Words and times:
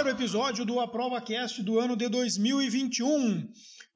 primeiro 0.00 0.18
episódio 0.18 0.64
do 0.64 0.80
Aprova 0.80 1.20
Cast 1.20 1.62
do 1.62 1.78
ano 1.78 1.94
de 1.94 2.08
2021. 2.08 3.46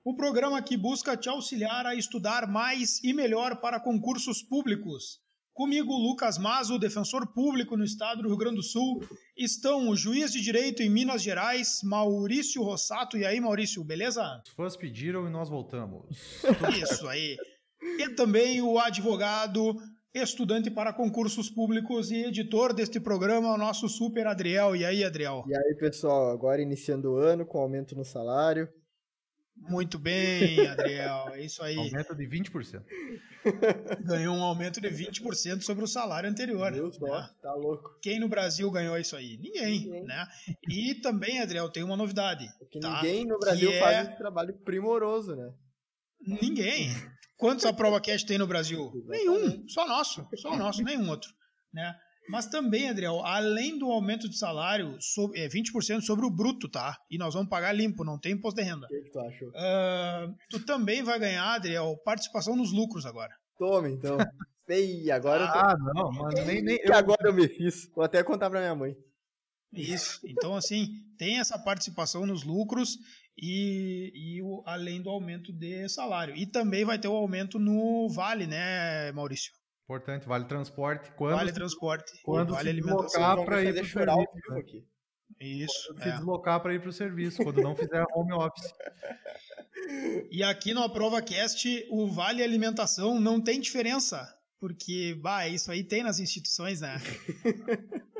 O 0.04 0.14
programa 0.14 0.60
que 0.60 0.76
busca 0.76 1.16
te 1.16 1.30
auxiliar 1.30 1.86
a 1.86 1.94
estudar 1.94 2.46
mais 2.46 3.02
e 3.02 3.14
melhor 3.14 3.56
para 3.56 3.80
concursos 3.80 4.42
públicos. 4.42 5.20
Comigo, 5.54 5.96
Lucas 5.96 6.36
Mazo, 6.36 6.78
defensor 6.78 7.26
público 7.28 7.74
no 7.74 7.84
estado 7.84 8.20
do 8.20 8.28
Rio 8.28 8.36
Grande 8.36 8.56
do 8.56 8.62
Sul. 8.62 9.02
Estão 9.34 9.88
o 9.88 9.96
juiz 9.96 10.30
de 10.30 10.42
direito 10.42 10.82
em 10.82 10.90
Minas 10.90 11.22
Gerais, 11.22 11.80
Maurício 11.82 12.62
Rossato. 12.62 13.16
E 13.16 13.24
aí, 13.24 13.40
Maurício, 13.40 13.82
beleza? 13.82 14.42
Os 14.46 14.52
fãs 14.52 14.76
pediram 14.76 15.26
e 15.26 15.30
nós 15.30 15.48
voltamos. 15.48 16.04
Isso 16.82 17.08
aí. 17.08 17.38
E 17.98 18.10
também 18.10 18.60
o 18.60 18.78
advogado, 18.78 19.74
estudante 20.14 20.70
para 20.70 20.92
concursos 20.92 21.50
públicos 21.50 22.10
e 22.10 22.24
editor 22.24 22.72
deste 22.72 23.00
programa, 23.00 23.52
o 23.52 23.58
nosso 23.58 23.88
super 23.88 24.26
Adriel. 24.26 24.76
E 24.76 24.84
aí, 24.84 25.02
Adriel? 25.02 25.44
E 25.48 25.56
aí, 25.56 25.74
pessoal, 25.74 26.30
agora 26.30 26.62
iniciando 26.62 27.12
o 27.12 27.16
ano 27.16 27.44
com 27.44 27.58
aumento 27.58 27.96
no 27.96 28.04
salário. 28.04 28.68
Muito 29.56 29.98
bem, 29.98 30.66
Adriel. 30.66 31.28
É 31.32 31.44
isso 31.44 31.62
aí. 31.62 31.76
Aumento 31.76 32.14
de 32.14 32.26
20%. 32.28 32.82
Ganhou 34.04 34.34
um 34.34 34.42
aumento 34.42 34.80
de 34.80 34.88
20% 34.88 35.62
sobre 35.62 35.84
o 35.84 35.88
salário 35.88 36.28
anterior. 36.28 36.70
Meu 36.72 36.90
Deus, 36.90 37.00
né? 37.00 37.30
tá 37.42 37.54
louco. 37.54 37.98
Quem 38.02 38.18
no 38.18 38.28
Brasil 38.28 38.70
ganhou 38.70 38.98
isso 38.98 39.14
aí? 39.16 39.36
Ninguém, 39.38 39.80
Ninguém. 39.84 40.04
né? 40.04 40.26
E 40.68 40.94
também, 40.96 41.40
Adriel, 41.40 41.70
tem 41.70 41.82
uma 41.82 41.96
novidade. 41.96 42.48
Porque 42.58 42.80
tá? 42.80 42.96
ninguém 42.96 43.24
no 43.26 43.38
Brasil 43.38 43.70
Que 43.70 43.78
faz 43.78 43.96
é- 43.96 44.02
esse 44.10 44.18
trabalho 44.18 44.54
primoroso, 44.64 45.36
né? 45.36 45.52
Ninguém. 46.26 46.90
Quantos 47.44 47.66
a 47.66 47.74
prova 47.74 48.00
cash 48.00 48.24
tem 48.24 48.38
no 48.38 48.46
Brasil? 48.46 48.90
Exatamente. 48.94 49.26
Nenhum. 49.28 49.68
Só 49.68 49.86
nosso. 49.86 50.26
Só 50.36 50.52
o 50.52 50.56
nosso, 50.56 50.82
nenhum 50.82 51.10
outro. 51.10 51.28
Né? 51.74 51.94
Mas 52.30 52.46
também, 52.46 52.88
Adriel, 52.88 53.20
além 53.22 53.78
do 53.78 53.90
aumento 53.90 54.30
de 54.30 54.38
salário, 54.38 54.96
so- 54.98 55.30
é 55.34 55.46
20% 55.46 56.00
sobre 56.00 56.24
o 56.24 56.30
bruto, 56.30 56.70
tá? 56.70 56.96
E 57.10 57.18
nós 57.18 57.34
vamos 57.34 57.50
pagar 57.50 57.74
limpo, 57.74 58.02
não 58.02 58.18
tem 58.18 58.32
imposto 58.32 58.58
de 58.62 58.66
renda. 58.66 58.86
O 58.86 58.88
que, 58.88 59.02
que 59.02 59.10
tu 59.10 59.20
achou? 59.20 59.52
Ah, 59.54 60.26
tu 60.48 60.64
também 60.64 61.02
vai 61.02 61.18
ganhar, 61.18 61.44
Adriel, 61.52 61.94
participação 62.02 62.56
nos 62.56 62.72
lucros 62.72 63.04
agora. 63.04 63.34
Toma, 63.58 63.90
então. 63.90 64.16
Ei, 64.66 65.10
agora 65.10 65.42
eu 65.44 65.52
tô... 65.52 65.58
Ah, 65.58 65.76
não, 65.94 66.12
mano, 66.12 66.46
nem, 66.46 66.62
nem 66.62 66.78
que 66.78 66.90
agora 66.90 67.28
eu 67.28 67.34
me 67.34 67.46
fiz. 67.46 67.90
Vou 67.94 68.02
até 68.06 68.22
contar 68.24 68.48
pra 68.48 68.60
minha 68.60 68.74
mãe. 68.74 68.96
Isso. 69.80 70.20
Então, 70.24 70.54
assim, 70.56 70.88
tem 71.18 71.38
essa 71.38 71.58
participação 71.58 72.26
nos 72.26 72.42
lucros 72.44 72.96
e, 73.36 74.10
e 74.14 74.42
o- 74.42 74.62
além 74.66 75.00
do 75.02 75.10
aumento 75.10 75.52
de 75.52 75.88
salário. 75.88 76.34
E 76.36 76.46
também 76.46 76.84
vai 76.84 76.98
ter 76.98 77.08
o 77.08 77.12
aumento 77.16 77.58
no 77.58 78.08
vale, 78.10 78.46
né, 78.46 79.10
Maurício? 79.12 79.52
Importante, 79.84 80.26
vale 80.26 80.46
transporte. 80.46 81.10
Quando, 81.16 81.36
Vale 81.36 81.52
transporte. 81.52 82.10
quando 82.22 82.52
vale 82.54 82.64
se 82.64 82.68
alimentação. 82.70 83.44
para 83.44 83.62
ir 83.62 83.84
chorar 83.84 84.12
ao 84.14 84.20
serviço. 84.24 84.50
né? 84.52 84.60
aqui. 84.60 84.84
Isso. 85.40 85.86
Quando 85.88 86.02
se 86.02 86.08
é. 86.08 86.12
deslocar 86.12 86.60
para 86.62 86.74
ir 86.74 86.80
pro 86.80 86.92
serviço, 86.92 87.42
quando 87.42 87.60
não 87.60 87.74
fizer 87.76 88.04
home 88.14 88.32
office. 88.32 88.72
E 90.30 90.42
aqui 90.42 90.72
no 90.72 90.82
AprovaCast, 90.82 91.86
o 91.90 92.06
vale 92.10 92.42
alimentação 92.42 93.20
não 93.20 93.40
tem 93.42 93.60
diferença. 93.60 94.26
Porque, 94.58 95.18
bah, 95.20 95.46
isso 95.48 95.70
aí 95.70 95.84
tem 95.84 96.02
nas 96.02 96.18
instituições, 96.18 96.80
né? 96.80 96.96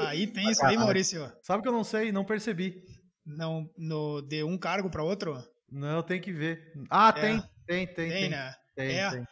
aí 0.00 0.26
tem 0.26 0.50
isso 0.50 0.64
aí, 0.64 0.76
Maurício. 0.76 1.30
Sabe 1.42 1.62
que 1.62 1.68
eu 1.68 1.72
não 1.72 1.84
sei, 1.84 2.10
não 2.12 2.24
percebi. 2.24 2.82
Não, 3.24 3.68
no, 3.76 4.22
de 4.22 4.42
um 4.44 4.56
cargo 4.58 4.88
para 4.90 5.02
outro? 5.02 5.42
Não, 5.70 6.02
tem 6.02 6.20
que 6.20 6.32
ver. 6.32 6.60
Ah, 6.90 7.12
É. 7.16 7.20
tem, 7.20 7.40
tem, 7.66 7.86
tem, 7.86 7.94
Tem, 7.94 8.08
tem. 8.10 8.30
né? 8.30 8.54
tem, 8.76 8.98
É. 8.98 9.10
tem. 9.10 9.24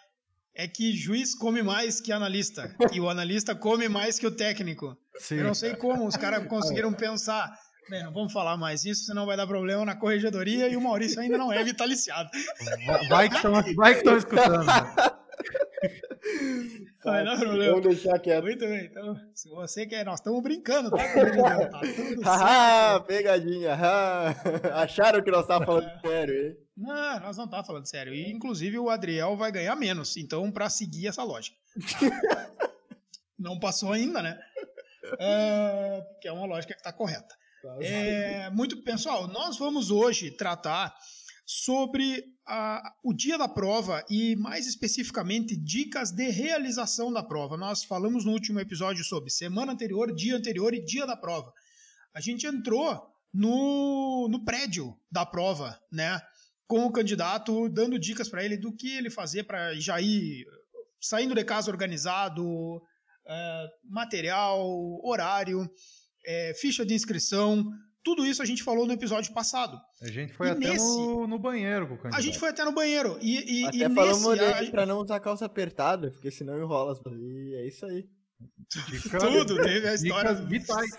É 0.56 0.68
que 0.68 0.92
juiz 0.96 1.34
come 1.34 1.62
mais 1.62 2.00
que 2.00 2.12
analista. 2.12 2.74
e 2.92 3.00
o 3.00 3.08
analista 3.08 3.54
come 3.54 3.88
mais 3.88 4.18
que 4.18 4.26
o 4.26 4.30
técnico. 4.30 4.96
Sim. 5.18 5.36
Eu 5.36 5.44
não 5.44 5.54
sei 5.54 5.74
como 5.74 6.06
os 6.06 6.16
caras 6.16 6.46
conseguiram 6.46 6.92
pensar. 6.92 7.52
Bem, 7.90 8.02
não 8.02 8.12
vamos 8.12 8.32
falar 8.32 8.56
mais 8.56 8.84
isso, 8.84 9.04
senão 9.04 9.26
vai 9.26 9.36
dar 9.36 9.46
problema 9.46 9.84
na 9.84 9.94
corregedoria 9.94 10.68
e 10.68 10.76
o 10.76 10.80
Maurício 10.80 11.20
ainda 11.20 11.36
não 11.36 11.52
é 11.52 11.62
vitaliciado. 11.62 12.30
Vai- 12.86 13.08
Vai 13.08 13.28
que 13.28 13.36
estão 13.36 13.52
vai 13.74 13.92
que 13.92 13.98
estão 13.98 14.16
escutando. 14.16 14.64
Vai 17.04 17.24
dar 17.24 17.38
problema. 17.38 17.80
Vamos 17.80 17.88
deixar 17.88 18.18
quieto. 18.18 18.44
Muito 18.44 18.66
bem, 18.66 18.86
então, 18.86 19.14
se 19.34 19.48
você 19.48 19.86
quer, 19.86 20.04
nós 20.04 20.20
estamos 20.20 20.42
brincando, 20.42 20.90
tá? 20.90 20.96
Tá 22.22 22.38
certo. 22.94 23.06
pegadinha. 23.06 23.74
haha. 23.74 24.82
Acharam 24.82 25.22
que 25.22 25.30
nós 25.30 25.46
tava 25.46 25.66
falando 25.66 26.00
sério, 26.00 26.34
hein? 26.34 26.56
Não, 26.76 27.20
nós 27.20 27.36
não 27.36 27.48
tá 27.48 27.62
falando 27.62 27.86
sério. 27.86 28.14
E, 28.14 28.30
inclusive, 28.30 28.78
o 28.78 28.90
Adriel 28.90 29.36
vai 29.36 29.52
ganhar 29.52 29.76
menos, 29.76 30.16
então, 30.16 30.50
para 30.50 30.70
seguir 30.70 31.08
essa 31.08 31.22
lógica. 31.22 31.56
não 33.38 33.58
passou 33.58 33.92
ainda, 33.92 34.22
né? 34.22 34.38
É, 35.18 36.02
que 36.20 36.28
é 36.28 36.32
uma 36.32 36.46
lógica 36.46 36.72
que 36.74 36.80
está 36.80 36.92
correta. 36.92 37.34
É, 37.80 38.50
muito 38.50 38.82
pessoal, 38.82 39.26
nós 39.28 39.56
vamos 39.58 39.90
hoje 39.90 40.30
tratar 40.30 40.94
sobre 41.46 42.24
a- 42.46 42.94
o 43.02 43.12
dia 43.12 43.36
da 43.36 43.48
prova 43.48 44.04
e 44.08 44.34
mais 44.36 44.66
especificamente 44.66 45.56
dicas 45.56 46.10
de 46.10 46.28
realização 46.30 47.12
da 47.12 47.22
prova. 47.22 47.56
Nós 47.56 47.84
falamos 47.84 48.24
no 48.24 48.32
último 48.32 48.60
episódio 48.60 49.04
sobre 49.04 49.30
semana 49.30 49.72
anterior, 49.72 50.14
dia 50.14 50.36
anterior 50.36 50.74
e 50.74 50.84
dia 50.84 51.06
da 51.06 51.16
prova. 51.16 51.52
A 52.14 52.20
gente 52.20 52.46
entrou 52.46 53.06
no, 53.32 54.28
no 54.30 54.44
prédio 54.44 54.96
da 55.10 55.26
prova, 55.26 55.78
né? 55.92 56.20
Com 56.66 56.86
o 56.86 56.92
candidato, 56.92 57.68
dando 57.68 57.98
dicas 57.98 58.28
para 58.28 58.44
ele 58.44 58.56
do 58.56 58.74
que 58.74 58.96
ele 58.96 59.10
fazer 59.10 59.44
para 59.44 59.74
já 59.74 60.00
ir 60.00 60.46
saindo 61.00 61.34
de 61.34 61.44
casa 61.44 61.70
organizado, 61.70 62.80
eh, 63.26 63.66
material, 63.84 64.64
horário, 65.04 65.68
eh, 66.24 66.54
ficha 66.58 66.86
de 66.86 66.94
inscrição. 66.94 67.68
Tudo 68.04 68.26
isso 68.26 68.42
a 68.42 68.44
gente 68.44 68.62
falou 68.62 68.86
no 68.86 68.92
episódio 68.92 69.32
passado. 69.32 69.80
A 70.02 70.08
gente 70.10 70.34
foi 70.34 70.48
E 70.48 70.50
até 70.50 70.58
nesse- 70.68 70.84
no, 70.84 71.26
no 71.26 71.38
banheiro 71.38 71.88
com 71.88 71.94
o 71.94 71.96
candidato. 71.96 72.18
A 72.18 72.22
gente 72.22 72.38
foi 72.38 72.50
até 72.50 72.62
no 72.64 72.72
banheiro. 72.72 73.18
E, 73.22 73.62
e, 73.62 73.66
Até 73.66 73.76
e 73.78 73.94
falamos 73.94 74.38
nesse, 74.38 74.68
a- 74.68 74.70
pra 74.70 74.84
não 74.86 75.00
usar 75.00 75.18
calça 75.20 75.46
apertada, 75.46 76.10
porque 76.10 76.30
senão 76.30 76.58
enrola 76.58 76.92
as 76.92 76.98
E 77.06 77.54
é 77.56 77.66
isso 77.66 77.86
aí. 77.86 78.04
Dica- 78.90 79.18
tudo, 79.18 79.56
teve 79.56 79.88
a 79.88 79.94
história. 79.94 80.34
Dicas 80.34 80.48
vitais. 80.50 80.90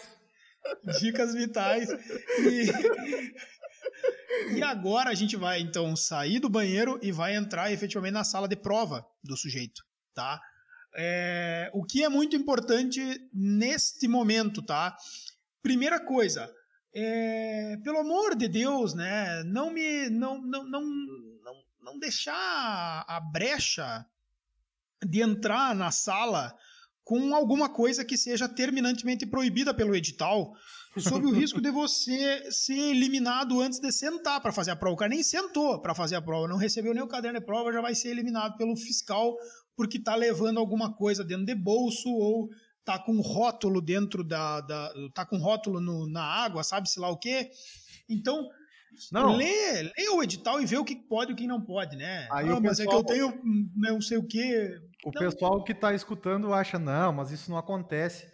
Dicas 1.00 1.34
vitais. 1.36 1.90
E, 2.40 2.72
e 4.58 4.64
agora 4.64 5.10
a 5.10 5.14
gente 5.14 5.36
vai, 5.36 5.60
então, 5.60 5.96
sair 5.96 6.40
do 6.40 6.50
banheiro 6.50 7.00
e 7.04 7.12
vai 7.12 7.36
entrar 7.36 7.72
efetivamente 7.72 8.14
na 8.14 8.24
sala 8.24 8.48
de 8.48 8.56
prova 8.56 9.06
do 9.24 9.38
sujeito, 9.38 9.82
tá? 10.14 10.40
É, 10.98 11.70
o 11.74 11.84
que 11.84 12.04
é 12.04 12.10
muito 12.10 12.36
importante 12.36 13.02
neste 13.34 14.08
momento, 14.08 14.62
tá? 14.64 14.96
Primeira 15.62 16.00
coisa, 16.00 16.50
é, 16.96 17.78
pelo 17.84 18.00
amor 18.00 18.36
de 18.36 18.48
Deus, 18.48 18.94
né? 18.94 19.44
Não 19.44 19.70
me, 19.70 20.10
não, 20.10 20.42
não, 20.42 20.64
não, 20.64 20.82
não, 20.82 21.54
não 21.82 22.00
deixar 22.00 23.04
a 23.06 23.20
brecha 23.20 24.06
de 25.06 25.22
entrar 25.22 25.76
na 25.76 25.92
sala 25.92 26.56
com 27.04 27.36
alguma 27.36 27.68
coisa 27.68 28.06
que 28.06 28.18
seja 28.18 28.48
terminantemente 28.48 29.26
proibida 29.26 29.74
pelo 29.74 29.94
edital, 29.94 30.54
sob 30.98 31.28
o 31.28 31.32
risco 31.36 31.62
de 31.62 31.70
você 31.70 32.50
ser 32.50 32.80
eliminado 32.80 33.62
antes 33.62 33.80
de 33.80 33.92
sentar 33.92 34.42
para 34.42 34.54
fazer 34.54 34.72
a 34.72 34.76
prova. 34.76 34.96
O 34.96 34.98
cara 34.98 35.10
nem 35.10 35.22
sentou 35.22 35.82
para 35.82 35.94
fazer 35.94 36.16
a 36.16 36.22
prova, 36.22 36.48
não 36.48 36.58
recebeu 36.58 36.94
nem 36.94 37.04
o 37.04 37.08
caderno 37.08 37.40
de 37.40 37.46
prova, 37.46 37.74
já 37.74 37.82
vai 37.82 37.94
ser 37.94 38.08
eliminado 38.08 38.56
pelo 38.58 38.76
fiscal 38.76 39.36
porque 39.76 39.98
está 39.98 40.16
levando 40.16 40.60
alguma 40.60 40.96
coisa 40.96 41.26
dentro 41.26 41.46
de 41.46 41.54
bolso 41.54 42.10
ou 42.10 42.50
tá 42.86 43.00
com 43.00 43.20
rótulo 43.20 43.82
dentro 43.82 44.24
da, 44.24 44.62
da 44.62 44.94
tá 45.14 45.26
com 45.26 45.38
rótulo 45.38 45.82
no- 45.82 46.08
na 46.08 46.24
água, 46.24 46.64
sabe 46.64 46.88
se 46.90 47.00
lá 47.00 47.10
o 47.10 47.18
quê. 47.18 47.50
Então, 48.08 48.48
Não. 49.12 49.36
lê, 49.36 49.82
lê 49.82 50.10
o 50.14 50.22
edital 50.24 50.62
e 50.62 50.66
vê 50.66 50.78
o 50.78 50.86
que 50.86 50.96
pode 50.96 51.32
e 51.32 51.34
o 51.34 51.36
que 51.36 51.48
não 51.48 51.60
pode, 51.60 51.98
né? 51.98 52.28
Aí 52.32 52.48
ah, 52.48 52.56
o 52.58 52.62
mas 52.62 52.80
é 52.80 52.84
que 52.86 52.90
pessoal- 52.90 53.00
eu 53.00 53.04
tenho 53.04 53.42
não 53.76 54.00
sei 54.00 54.18
o 54.20 54.28
quê. 54.28 54.80
O 55.04 55.12
Não. 55.12 55.20
pessoal 55.22 55.64
que 55.64 55.72
está 55.72 55.94
escutando 55.94 56.54
acha, 56.54 56.78
não, 56.80 57.12
mas 57.12 57.32
isso 57.32 57.50
não 57.50 57.58
acontece. 57.58 58.32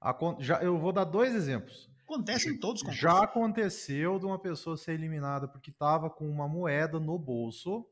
Acon- 0.00 0.36
Já, 0.40 0.60
eu 0.62 0.78
vou 0.78 0.92
dar 0.92 1.04
dois 1.04 1.34
exemplos. 1.34 1.88
Acontece 2.02 2.50
em 2.50 2.58
todos 2.58 2.82
os 2.82 2.82
concursos. 2.82 3.00
Já 3.00 3.22
aconteceu 3.22 4.18
de 4.18 4.26
uma 4.26 4.38
pessoa 4.38 4.76
ser 4.76 4.92
eliminada 4.92 5.48
porque 5.48 5.70
estava 5.70 6.10
com 6.10 6.28
uma 6.28 6.46
moeda 6.46 7.00
no 7.00 7.18
bolso 7.18 7.86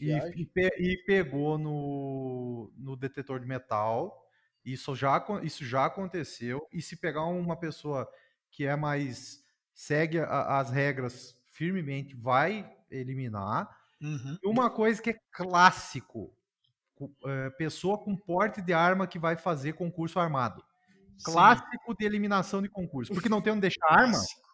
e, 0.00 0.10
e 0.34 0.46
pe- 0.46 0.74
e 0.78 0.96
pegou 1.04 1.58
no, 1.58 2.72
no 2.78 2.96
detetor 2.96 3.38
de 3.38 3.46
metal. 3.46 4.24
Isso 4.64 4.94
já, 4.94 5.24
isso 5.42 5.64
já 5.64 5.86
aconteceu. 5.86 6.66
E 6.72 6.82
se 6.82 6.96
pegar 6.96 7.24
uma 7.24 7.56
pessoa 7.56 8.08
que 8.50 8.64
é 8.66 8.76
mais. 8.76 9.42
segue 9.72 10.18
a- 10.18 10.58
as 10.58 10.70
regras 10.70 11.36
firmemente, 11.52 12.14
vai 12.16 12.68
eliminar. 12.90 13.68
Uhum. 14.00 14.36
E 14.42 14.48
uma 14.48 14.68
coisa 14.70 15.00
que 15.00 15.10
é 15.10 15.16
clássico: 15.30 16.34
é, 17.24 17.50
pessoa 17.50 17.96
com 17.98 18.16
porte 18.16 18.60
de 18.60 18.72
arma 18.72 19.06
que 19.06 19.18
vai 19.18 19.36
fazer 19.36 19.74
concurso 19.74 20.18
armado. 20.18 20.64
Clássico 21.24 21.94
de 21.96 22.04
eliminação 22.04 22.60
de 22.62 22.68
concurso. 22.68 23.12
Porque 23.12 23.28
não 23.34 23.40
tem 23.40 23.52
onde 23.52 23.62
deixar 23.62 23.86
arma. 23.88 24.12
Clássico. 24.12 24.48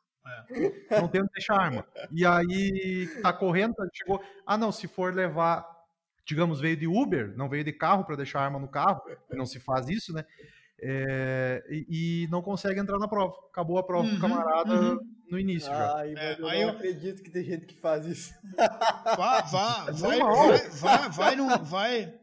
Não 0.90 1.08
tem 1.08 1.20
onde 1.22 1.30
deixar 1.32 1.60
arma. 1.60 1.86
E 2.10 2.24
aí 2.24 3.06
tá 3.22 3.32
correndo, 3.32 3.74
chegou. 3.94 4.22
Ah, 4.46 4.56
não, 4.56 4.72
se 4.72 4.86
for 4.88 5.12
levar, 5.14 5.60
digamos, 6.26 6.60
veio 6.60 6.76
de 6.76 6.86
Uber, 6.86 7.34
não 7.36 7.48
veio 7.48 7.64
de 7.64 7.72
carro 7.72 8.04
para 8.04 8.16
deixar 8.16 8.40
arma 8.40 8.58
no 8.58 8.68
carro, 8.68 9.00
não 9.30 9.46
se 9.46 9.60
faz 9.60 9.88
isso, 9.88 10.12
né? 10.12 10.24
é, 10.86 11.62
e, 11.70 12.24
e 12.24 12.28
não 12.28 12.42
consegue 12.42 12.78
entrar 12.80 12.98
na 12.98 13.08
prova. 13.08 13.34
Acabou 13.50 13.78
a 13.78 13.82
prova 13.82 14.04
Uhum, 14.06 14.18
pro 14.18 14.28
camarada 14.28 14.74
uhum. 14.74 14.98
no 15.30 15.38
início 15.38 15.70
já. 15.70 16.04
É, 16.06 16.36
eu 16.38 16.46
aí 16.46 16.60
não 16.60 16.68
eu- 16.68 16.74
acredito 16.76 17.22
que 17.22 17.30
tem 17.30 17.44
gente 17.44 17.66
que 17.66 17.80
faz 17.80 18.04
isso. 18.06 18.34
Vá, 19.16 19.40
vá, 19.42 19.84
vai, 19.92 20.18
normal. 20.18 20.46
vai, 20.48 20.68
vai, 20.68 21.10
vai, 21.10 21.36
num, 21.36 21.58
vai, 21.64 22.14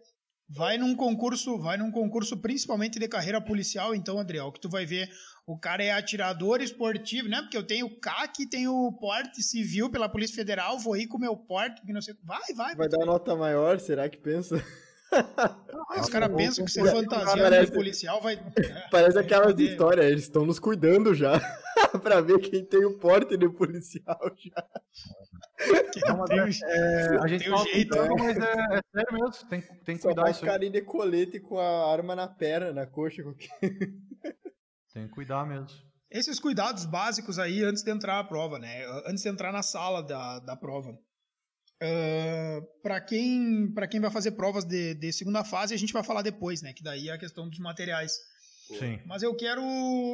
vai 0.49 0.77
num 0.77 0.95
concurso, 0.95 1.57
vai 1.57 1.77
num 1.77 1.91
concurso 1.91 2.37
principalmente 2.37 2.99
de 2.99 3.07
carreira 3.07 3.41
policial, 3.41 3.95
então, 3.95 4.19
Adriel, 4.19 4.51
que 4.51 4.59
tu 4.59 4.69
vai 4.69 4.85
ver, 4.85 5.09
o 5.45 5.57
cara 5.57 5.83
é 5.83 5.91
atirador 5.91 6.61
esportivo, 6.61 7.27
né? 7.27 7.41
Porque 7.41 7.57
eu 7.57 7.63
tenho 7.65 7.89
CAC, 7.99 8.45
tenho 8.47 8.91
porte 8.99 9.41
civil 9.43 9.89
pela 9.89 10.07
Polícia 10.09 10.35
Federal, 10.35 10.77
vou 10.79 10.95
ir 10.95 11.07
com 11.07 11.17
o 11.17 11.19
meu 11.21 11.35
porte, 11.35 11.81
que 11.81 11.91
não 11.91 12.01
sei, 12.01 12.15
vai, 12.23 12.41
vai. 12.55 12.75
Vai 12.75 12.87
dar 12.89 13.05
nota 13.05 13.35
maior, 13.35 13.79
será 13.79 14.07
que 14.07 14.17
pensa? 14.17 14.63
Os 15.99 16.07
caras 16.09 16.33
pensam 16.33 16.63
que 16.63 16.71
ser 16.71 16.83
concurso- 16.83 17.03
fantasiando 17.03 17.41
parece- 17.49 17.71
de 17.71 17.77
policial 17.77 18.21
vai. 18.21 18.35
é, 18.35 18.87
Parece 18.89 19.19
aquelas 19.19 19.59
histórias, 19.59 20.05
eles 20.05 20.23
estão 20.23 20.45
nos 20.45 20.57
cuidando 20.59 21.13
já. 21.13 21.33
pra 22.01 22.21
ver 22.21 22.39
quem 22.39 22.63
tem 22.63 22.85
o 22.85 22.97
porte 22.97 23.35
de 23.35 23.49
policial 23.49 24.17
já. 24.37 24.63
que 25.91 25.99
Não, 26.07 26.17
mas 26.19 26.29
tem 26.29 26.39
é- 26.39 26.43
um- 26.43 26.47
é, 26.47 27.19
a 27.23 27.27
gente 27.27 27.43
tem 27.43 27.49
fala 27.51 27.63
jeito, 27.65 27.89
brincando, 27.97 28.15
né? 28.15 28.23
mas 28.23 28.37
é, 28.37 28.77
é 28.77 28.81
sério 28.93 29.13
mesmo. 29.13 29.49
Tem, 29.49 29.61
tem 29.83 29.95
que 29.97 30.01
Só 30.01 30.07
cuidar 30.09 30.23
disso 30.31 30.45
aí. 30.45 30.51
ficar 30.53 30.57
de 30.69 30.81
colete 30.81 31.39
com 31.41 31.59
a 31.59 31.91
arma 31.91 32.15
na 32.15 32.27
perna, 32.29 32.71
na 32.71 32.85
coxa. 32.85 33.21
qualquer- 33.21 33.49
Tem 34.93 35.07
que 35.07 35.13
cuidar 35.13 35.45
mesmo. 35.45 35.67
Esses 36.09 36.39
cuidados 36.39 36.85
básicos 36.85 37.39
aí 37.39 37.63
antes 37.63 37.83
de 37.83 37.91
entrar 37.91 38.19
à 38.19 38.23
prova, 38.23 38.59
né? 38.59 38.85
Antes 39.05 39.23
de 39.23 39.29
entrar 39.29 39.53
na 39.53 39.63
sala 39.63 40.03
da, 40.03 40.39
da 40.39 40.57
prova. 40.57 40.97
para 42.83 42.99
quem 42.99 43.71
para 43.73 43.87
quem 43.87 44.01
vai 44.01 44.11
fazer 44.11 44.31
provas 44.31 44.65
de, 44.65 44.93
de 44.95 45.13
segunda 45.13 45.43
fase, 45.45 45.73
a 45.73 45.77
gente 45.77 45.93
vai 45.93 46.03
falar 46.03 46.21
depois, 46.21 46.61
né? 46.61 46.73
Que 46.73 46.83
daí 46.83 47.07
é 47.07 47.13
a 47.13 47.17
questão 47.17 47.49
dos 47.49 47.59
materiais. 47.59 48.13
Sim. 48.77 48.99
Mas 49.05 49.23
eu 49.23 49.35
quero 49.35 49.61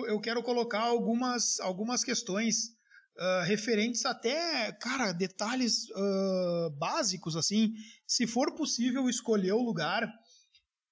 eu 0.08 0.20
quero 0.20 0.44
colocar 0.44 0.82
algumas 0.82 1.60
algumas 1.60 2.04
questões 2.04 2.78
ah, 3.20 3.44
referentes 3.44 4.06
até, 4.06 4.72
cara, 4.74 5.12
detalhes 5.12 5.88
ah, 5.96 6.70
básicos 6.78 7.36
assim. 7.36 7.74
Se 8.06 8.28
for 8.28 8.54
possível 8.54 9.10
escolher 9.10 9.54
o 9.54 9.64
lugar, 9.64 10.08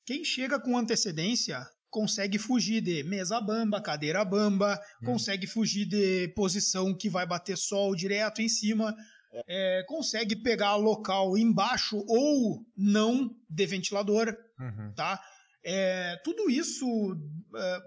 quem 0.03 0.23
chega 0.23 0.59
com 0.59 0.75
antecedência 0.75 1.63
consegue 1.95 2.37
fugir 2.37 2.81
de 2.81 3.03
mesa 3.03 3.39
bamba, 3.39 3.81
cadeira 3.81 4.25
bamba, 4.25 4.77
Hum. 5.01 5.05
consegue 5.05 5.47
fugir 5.47 5.85
de 5.85 6.27
posição 6.35 6.93
que 6.93 7.09
vai 7.09 7.25
bater 7.25 7.57
sol 7.57 7.95
direto 7.95 8.41
em 8.41 8.49
cima, 8.49 8.93
é, 9.47 9.81
consegue 9.87 10.35
pegar 10.35 10.75
local 10.75 11.37
embaixo 11.37 12.03
ou 12.05 12.59
não 12.75 13.29
de 13.49 13.65
ventilador, 13.65 14.35
Uhum. 14.59 14.93
tá? 14.93 15.21
É, 15.63 16.17
tudo 16.25 16.49
isso 16.49 16.85
é, 17.55 17.79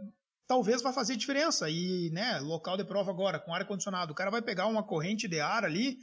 talvez 0.46 0.80
vá 0.80 0.90
fazer 0.90 1.14
diferença. 1.16 1.68
E, 1.68 2.08
né, 2.10 2.38
local 2.40 2.78
de 2.78 2.84
prova 2.84 3.10
agora, 3.10 3.38
com 3.38 3.52
ar 3.52 3.66
condicionado, 3.66 4.12
o 4.12 4.16
cara 4.16 4.30
vai 4.30 4.40
pegar 4.40 4.66
uma 4.68 4.82
corrente 4.82 5.28
de 5.28 5.38
ar 5.38 5.66
ali, 5.66 5.98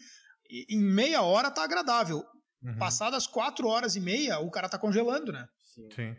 e 0.48 0.76
em 0.76 0.80
meia 0.80 1.24
hora 1.24 1.50
tá 1.50 1.64
agradável. 1.64 2.24
Uhum. 2.64 2.78
Passadas 2.78 3.26
quatro 3.26 3.68
horas 3.68 3.96
e 3.96 4.00
meia, 4.00 4.38
o 4.40 4.52
cara 4.52 4.70
tá 4.70 4.78
congelando, 4.78 5.32
né? 5.32 5.48
Sim. 5.74 5.90
Sim. 5.96 6.16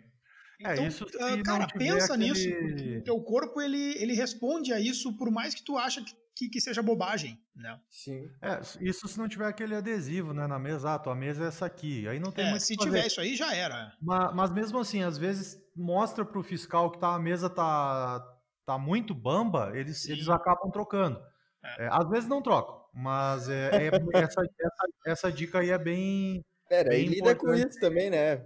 É, 0.64 0.73
Então, 0.73 0.87
isso 0.87 1.06
ah, 1.20 1.37
não 1.37 1.43
cara, 1.43 1.67
tiver 1.67 1.79
pensa 1.93 2.14
aquele- 2.14 2.31
nisso. 2.31 2.99
O 2.99 3.03
teu 3.05 3.20
corpo, 3.20 3.61
ele, 3.61 3.94
ele 4.00 4.14
responde 4.14 4.73
a 4.73 4.81
isso, 4.81 5.17
por 5.17 5.31
mais 5.31 5.55
que 5.55 5.62
tu 5.64 5.76
acha 5.76 6.03
que, 6.03 6.12
que, 6.35 6.49
que 6.49 6.61
seja 6.61 6.82
bobagem, 6.82 7.38
né? 7.55 7.79
Sim. 7.91 8.29
É, 8.43 8.61
isso 8.81 9.06
se 9.08 9.19
não 9.19 9.29
tiver 9.29 9.47
aquele 9.47 9.75
adesivo 9.75 10.32
né, 10.32 10.47
na 10.47 10.58
mesa, 10.58 10.94
ah, 10.94 10.99
tua 10.99 11.14
mesa 11.14 11.44
é 11.44 11.49
essa 11.49 11.67
aqui. 11.67 12.06
Aí 12.08 12.19
não 12.19 12.31
tem 12.32 12.47
É, 12.47 12.50
muito 12.50 12.62
se 12.62 12.75
que 12.76 12.85
fazer. 12.85 12.91
tiver 12.97 13.06
isso 13.06 13.20
aí, 13.20 13.37
já 13.37 13.55
era. 13.55 13.93
Mas, 14.00 14.35
mas 14.35 14.50
mesmo 14.50 14.79
assim, 14.79 15.03
às 15.03 15.17
vezes 15.19 15.58
mostra 15.75 16.25
pro 16.25 16.43
fiscal 16.43 16.91
que 16.91 16.99
tá, 16.99 17.14
a 17.14 17.19
mesa 17.19 17.49
tá, 17.50 18.23
tá 18.64 18.79
muito 18.79 19.14
bamba, 19.14 19.73
eles, 19.75 20.03
Sim. 20.03 20.12
eles 20.12 20.29
acabam 20.29 20.70
trocando. 20.70 21.20
É. 21.64 21.85
É, 21.85 21.88
às 21.91 22.08
vezes 22.08 22.29
não 22.29 22.41
trocam, 22.43 22.82
mas 22.94 23.49
é, 23.49 23.88
é- 23.88 23.91
essa, 24.31 24.43
essa, 24.43 24.87
essa 25.06 25.32
dica 25.32 25.58
aí 25.61 25.70
é 25.70 25.79
bem. 25.79 26.43
Pera, 26.69 26.88
Bem 26.91 27.06
e 27.06 27.08
lida 27.08 27.35
com 27.35 27.55
isso 27.55 27.79
também, 27.81 28.11
né? 28.11 28.44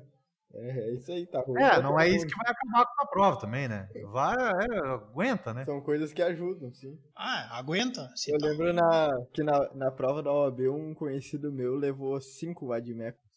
É, 0.52 0.68
é 0.80 0.90
isso 0.94 1.12
aí, 1.12 1.26
tá 1.26 1.40
ruim. 1.40 1.62
É, 1.62 1.70
tá 1.70 1.82
não 1.82 1.98
é 1.98 2.06
ruim. 2.08 2.16
isso 2.16 2.26
que 2.26 2.34
vai 2.36 2.50
acabar 2.50 2.86
com 2.86 3.02
a 3.02 3.06
prova 3.06 3.40
também, 3.40 3.68
né? 3.68 3.88
Vai, 4.10 4.34
é, 4.36 4.78
aguenta, 4.88 5.54
né? 5.54 5.64
São 5.64 5.80
coisas 5.80 6.12
que 6.12 6.20
ajudam, 6.22 6.72
sim. 6.74 6.98
Ah, 7.14 7.56
aguenta. 7.58 8.10
Se 8.16 8.32
Eu 8.32 8.38
tá- 8.38 8.46
lembro 8.48 8.72
na, 8.72 9.10
que 9.32 9.42
na, 9.44 9.72
na 9.74 9.90
prova 9.92 10.22
da 10.22 10.32
OAB, 10.32 10.68
um 10.68 10.92
conhecido 10.92 11.52
meu 11.52 11.76
levou 11.76 12.20
cinco 12.20 12.66
vadimecos. 12.66 13.29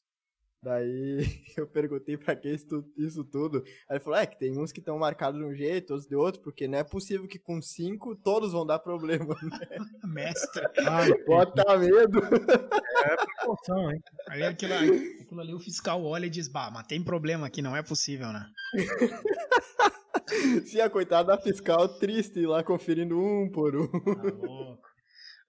Daí 0.63 1.19
eu 1.57 1.67
perguntei 1.67 2.15
pra 2.17 2.35
que 2.35 2.49
isso, 2.49 2.85
isso 2.97 3.23
tudo. 3.25 3.61
Aí 3.89 3.97
ele 3.97 3.99
falou: 3.99 4.17
é 4.19 4.25
que 4.25 4.39
tem 4.39 4.57
uns 4.57 4.71
que 4.71 4.79
estão 4.79 4.97
marcados 4.97 5.39
de 5.39 5.45
um 5.45 5.53
jeito, 5.53 5.91
outros 5.91 6.07
de 6.07 6.15
outro, 6.15 6.41
porque 6.41 6.67
não 6.67 6.77
é 6.77 6.83
possível 6.83 7.27
que 7.27 7.37
com 7.37 7.61
cinco 7.61 8.15
todos 8.15 8.53
vão 8.53 8.65
dar 8.65 8.79
problema. 8.79 9.35
Mestre. 10.05 10.63
Ai, 10.87 11.11
Bota 11.25 11.77
medo. 11.77 12.19
é 12.19 13.15
precaução, 13.17 13.91
hein? 13.91 14.01
Aí 14.29 14.43
aquilo, 14.43 14.73
ali- 14.73 15.21
aquilo 15.21 15.41
ali 15.41 15.53
o 15.53 15.59
fiscal 15.59 16.03
olha 16.03 16.27
e 16.27 16.29
diz, 16.29 16.47
bah, 16.47 16.71
mas 16.71 16.87
tem 16.87 17.03
problema 17.03 17.47
aqui, 17.47 17.61
não 17.61 17.75
é 17.75 17.83
possível, 17.83 18.27
né? 18.31 18.45
Sim, 20.65 20.79
a 20.81 20.89
coitada 20.89 21.35
da 21.35 21.41
fiscal 21.41 21.87
triste 21.99 22.45
lá 22.45 22.63
conferindo 22.63 23.19
um 23.19 23.49
por 23.51 23.75
um. 23.75 23.87
Tá 23.87 24.21
louco. 24.47 24.87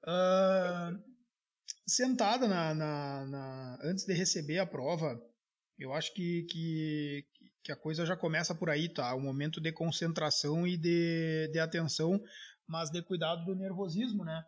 Ah, 0.06 0.90
sentada 1.86 2.46
na, 2.48 2.74
na- 2.74 3.26
na- 3.26 3.78
antes 3.82 4.04
de 4.04 4.12
receber 4.14 4.58
a 4.58 4.66
prova, 4.66 5.20
eu 5.78 5.92
acho 5.92 6.12
que, 6.14 6.44
que, 6.44 7.26
que 7.62 7.72
a 7.72 7.76
coisa 7.76 8.06
já 8.06 8.16
começa 8.16 8.54
por 8.54 8.70
aí, 8.70 8.88
tá? 8.88 9.14
O 9.14 9.20
momento 9.20 9.60
de 9.60 9.72
concentração 9.72 10.66
e 10.66 10.76
de, 10.76 11.48
de 11.52 11.58
atenção, 11.58 12.20
mas 12.66 12.90
de 12.90 13.02
cuidado 13.02 13.44
do 13.44 13.54
nervosismo, 13.54 14.24
né? 14.24 14.44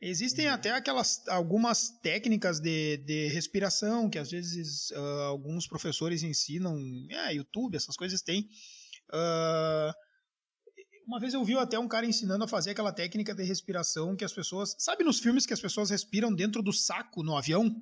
Existem 0.00 0.48
até 0.48 0.70
aquelas 0.70 1.26
algumas 1.28 1.88
técnicas 2.02 2.60
de, 2.60 2.98
de 2.98 3.28
respiração 3.28 4.10
que 4.10 4.18
às 4.18 4.30
vezes 4.30 4.92
ah, 4.92 5.24
alguns 5.26 5.66
professores 5.66 6.22
ensinam, 6.22 6.76
é, 7.10 7.34
YouTube, 7.34 7.76
essas 7.76 7.96
coisas 7.96 8.20
tem. 8.20 8.48
Ah, 9.12 9.94
uma 11.06 11.20
vez 11.20 11.34
eu 11.34 11.44
vi 11.44 11.56
até 11.56 11.78
um 11.78 11.88
cara 11.88 12.06
ensinando 12.06 12.44
a 12.44 12.48
fazer 12.48 12.70
aquela 12.70 12.92
técnica 12.92 13.34
de 13.34 13.42
respiração 13.44 14.16
que 14.16 14.24
as 14.24 14.32
pessoas. 14.32 14.74
Sabe 14.78 15.04
nos 15.04 15.18
filmes 15.20 15.46
que 15.46 15.52
as 15.52 15.60
pessoas 15.60 15.90
respiram 15.90 16.34
dentro 16.34 16.62
do 16.62 16.72
saco 16.72 17.22
no 17.22 17.36
avião? 17.36 17.74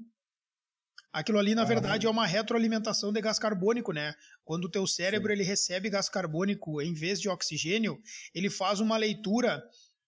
Aquilo 1.12 1.38
ali, 1.38 1.54
na 1.54 1.62
Ah. 1.62 1.66
verdade, 1.66 2.06
é 2.06 2.10
uma 2.10 2.26
retroalimentação 2.26 3.12
de 3.12 3.20
gás 3.20 3.38
carbônico, 3.38 3.92
né? 3.92 4.14
Quando 4.44 4.64
o 4.64 4.70
teu 4.70 4.86
cérebro 4.86 5.30
ele 5.32 5.42
recebe 5.44 5.90
gás 5.90 6.08
carbônico 6.08 6.80
em 6.80 6.94
vez 6.94 7.20
de 7.20 7.28
oxigênio, 7.28 8.00
ele 8.34 8.48
faz 8.48 8.80
uma 8.80 8.96
leitura 8.96 9.62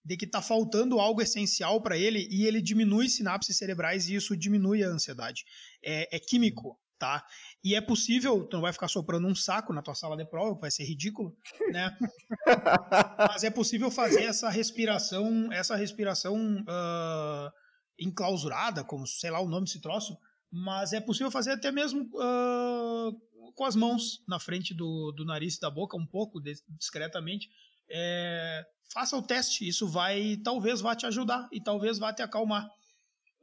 de 0.04 0.16
que 0.16 0.26
tá 0.26 0.42
faltando 0.42 0.99
algo 0.99 1.23
essencial 1.23 1.80
para 1.83 1.97
ele 1.97 2.26
e 2.30 2.47
ele 2.47 2.61
diminui 2.61 3.09
sinapses 3.09 3.56
cerebrais 3.56 4.09
e 4.09 4.14
isso 4.14 4.37
diminui 4.37 4.83
a 4.83 4.88
ansiedade. 4.88 5.44
É, 5.83 6.16
é 6.16 6.18
químico, 6.18 6.78
tá? 6.98 7.24
E 7.62 7.74
é 7.74 7.80
possível, 7.80 8.44
tu 8.46 8.54
não 8.54 8.62
vai 8.62 8.72
ficar 8.72 8.88
soprando 8.88 9.26
um 9.26 9.34
saco 9.34 9.72
na 9.72 9.82
tua 9.82 9.94
sala 9.94 10.16
de 10.16 10.24
prova, 10.24 10.58
vai 10.58 10.70
ser 10.70 10.84
ridículo, 10.84 11.36
né? 11.72 11.96
Mas 13.30 13.44
é 13.44 13.50
possível 13.50 13.90
fazer 13.90 14.24
essa 14.24 14.48
respiração, 14.48 15.52
essa 15.52 15.76
respiração 15.76 16.64
ah, 16.68 17.52
enclausurada, 17.98 18.84
como 18.84 19.06
sei 19.06 19.30
lá 19.30 19.40
o 19.40 19.48
nome 19.48 19.66
desse 19.66 19.80
troço, 19.80 20.16
mas 20.50 20.92
é 20.92 21.00
possível 21.00 21.32
fazer 21.32 21.52
até 21.52 21.72
mesmo 21.72 22.08
ah, 22.20 23.10
com 23.54 23.64
as 23.64 23.76
mãos 23.76 24.22
na 24.28 24.38
frente 24.38 24.74
do, 24.74 25.12
do 25.12 25.24
nariz 25.24 25.56
e 25.56 25.60
da 25.60 25.70
boca, 25.70 25.96
um 25.96 26.06
pouco 26.06 26.40
dis- 26.40 26.64
discretamente. 26.68 27.48
É, 27.88 28.64
faça 28.92 29.16
o 29.16 29.22
teste, 29.22 29.66
isso 29.68 29.86
vai, 29.86 30.36
talvez 30.42 30.80
vá 30.80 30.94
te 30.94 31.06
ajudar 31.06 31.48
e 31.52 31.60
talvez 31.60 31.98
vá 31.98 32.12
te 32.12 32.22
acalmar. 32.22 32.68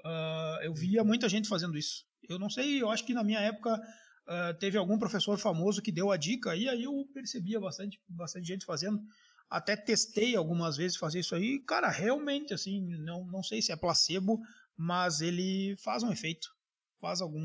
Ah, 0.06 0.60
eu 0.64 0.74
via 0.74 1.04
muita 1.04 1.30
gente 1.30 1.48
fazendo 1.48 1.78
isso. 1.78 2.06
Eu 2.30 2.40
não 2.40 2.50
sei, 2.50 2.82
eu 2.82 2.90
acho 2.90 3.06
que 3.06 3.14
na 3.14 3.24
minha 3.24 3.40
época 3.40 3.80
ah, 4.28 4.54
teve 4.54 4.78
algum 4.78 4.98
professor 4.98 5.38
famoso 5.38 5.82
que 5.82 5.92
deu 5.92 6.10
a 6.12 6.18
dica 6.18 6.56
e 6.56 6.70
aí 6.70 6.84
eu 6.84 7.06
percebia 7.14 7.60
bastante, 7.60 8.00
bastante 8.08 8.48
gente 8.48 8.66
fazendo. 8.66 9.02
Até 9.50 9.76
testei 9.76 10.36
algumas 10.36 10.78
vezes 10.78 10.96
fazer 10.98 11.20
isso 11.20 11.36
aí. 11.36 11.60
Cara, 11.66 11.90
realmente, 11.90 12.54
assim, 12.54 12.88
não, 13.00 13.26
não 13.26 13.44
sei 13.44 13.62
se 13.62 13.74
é 13.74 13.76
placebo, 13.76 14.40
mas 14.78 15.20
ele 15.20 15.76
faz 15.84 16.04
um 16.04 16.12
efeito. 16.12 16.48
Faz 17.02 17.20
algum. 17.20 17.42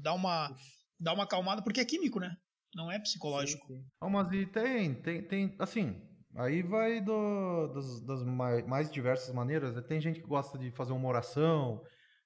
dá 0.00 0.14
uma, 0.14 0.56
dá 0.98 1.12
uma 1.12 1.24
acalmada, 1.24 1.60
porque 1.60 1.80
é 1.80 1.84
químico, 1.84 2.18
né? 2.18 2.34
Não 2.74 2.90
é 2.90 2.98
psicológico. 2.98 3.66
Sim, 3.66 3.80
sim. 3.80 3.84
Não, 4.00 4.08
mas 4.08 4.32
e 4.32 4.46
tem, 4.46 4.94
tem, 5.02 5.22
tem, 5.28 5.54
assim, 5.58 6.00
aí 6.34 6.62
vai 6.62 7.02
do, 7.02 7.68
das, 7.74 8.00
das 8.00 8.24
mais, 8.24 8.66
mais 8.66 8.90
diversas 8.90 9.34
maneiras. 9.34 9.74
né? 9.74 9.82
Tem 9.82 10.00
gente 10.00 10.20
que 10.20 10.26
gosta 10.26 10.56
de 10.56 10.70
fazer 10.70 10.94
uma 10.94 11.08
oração, 11.08 11.84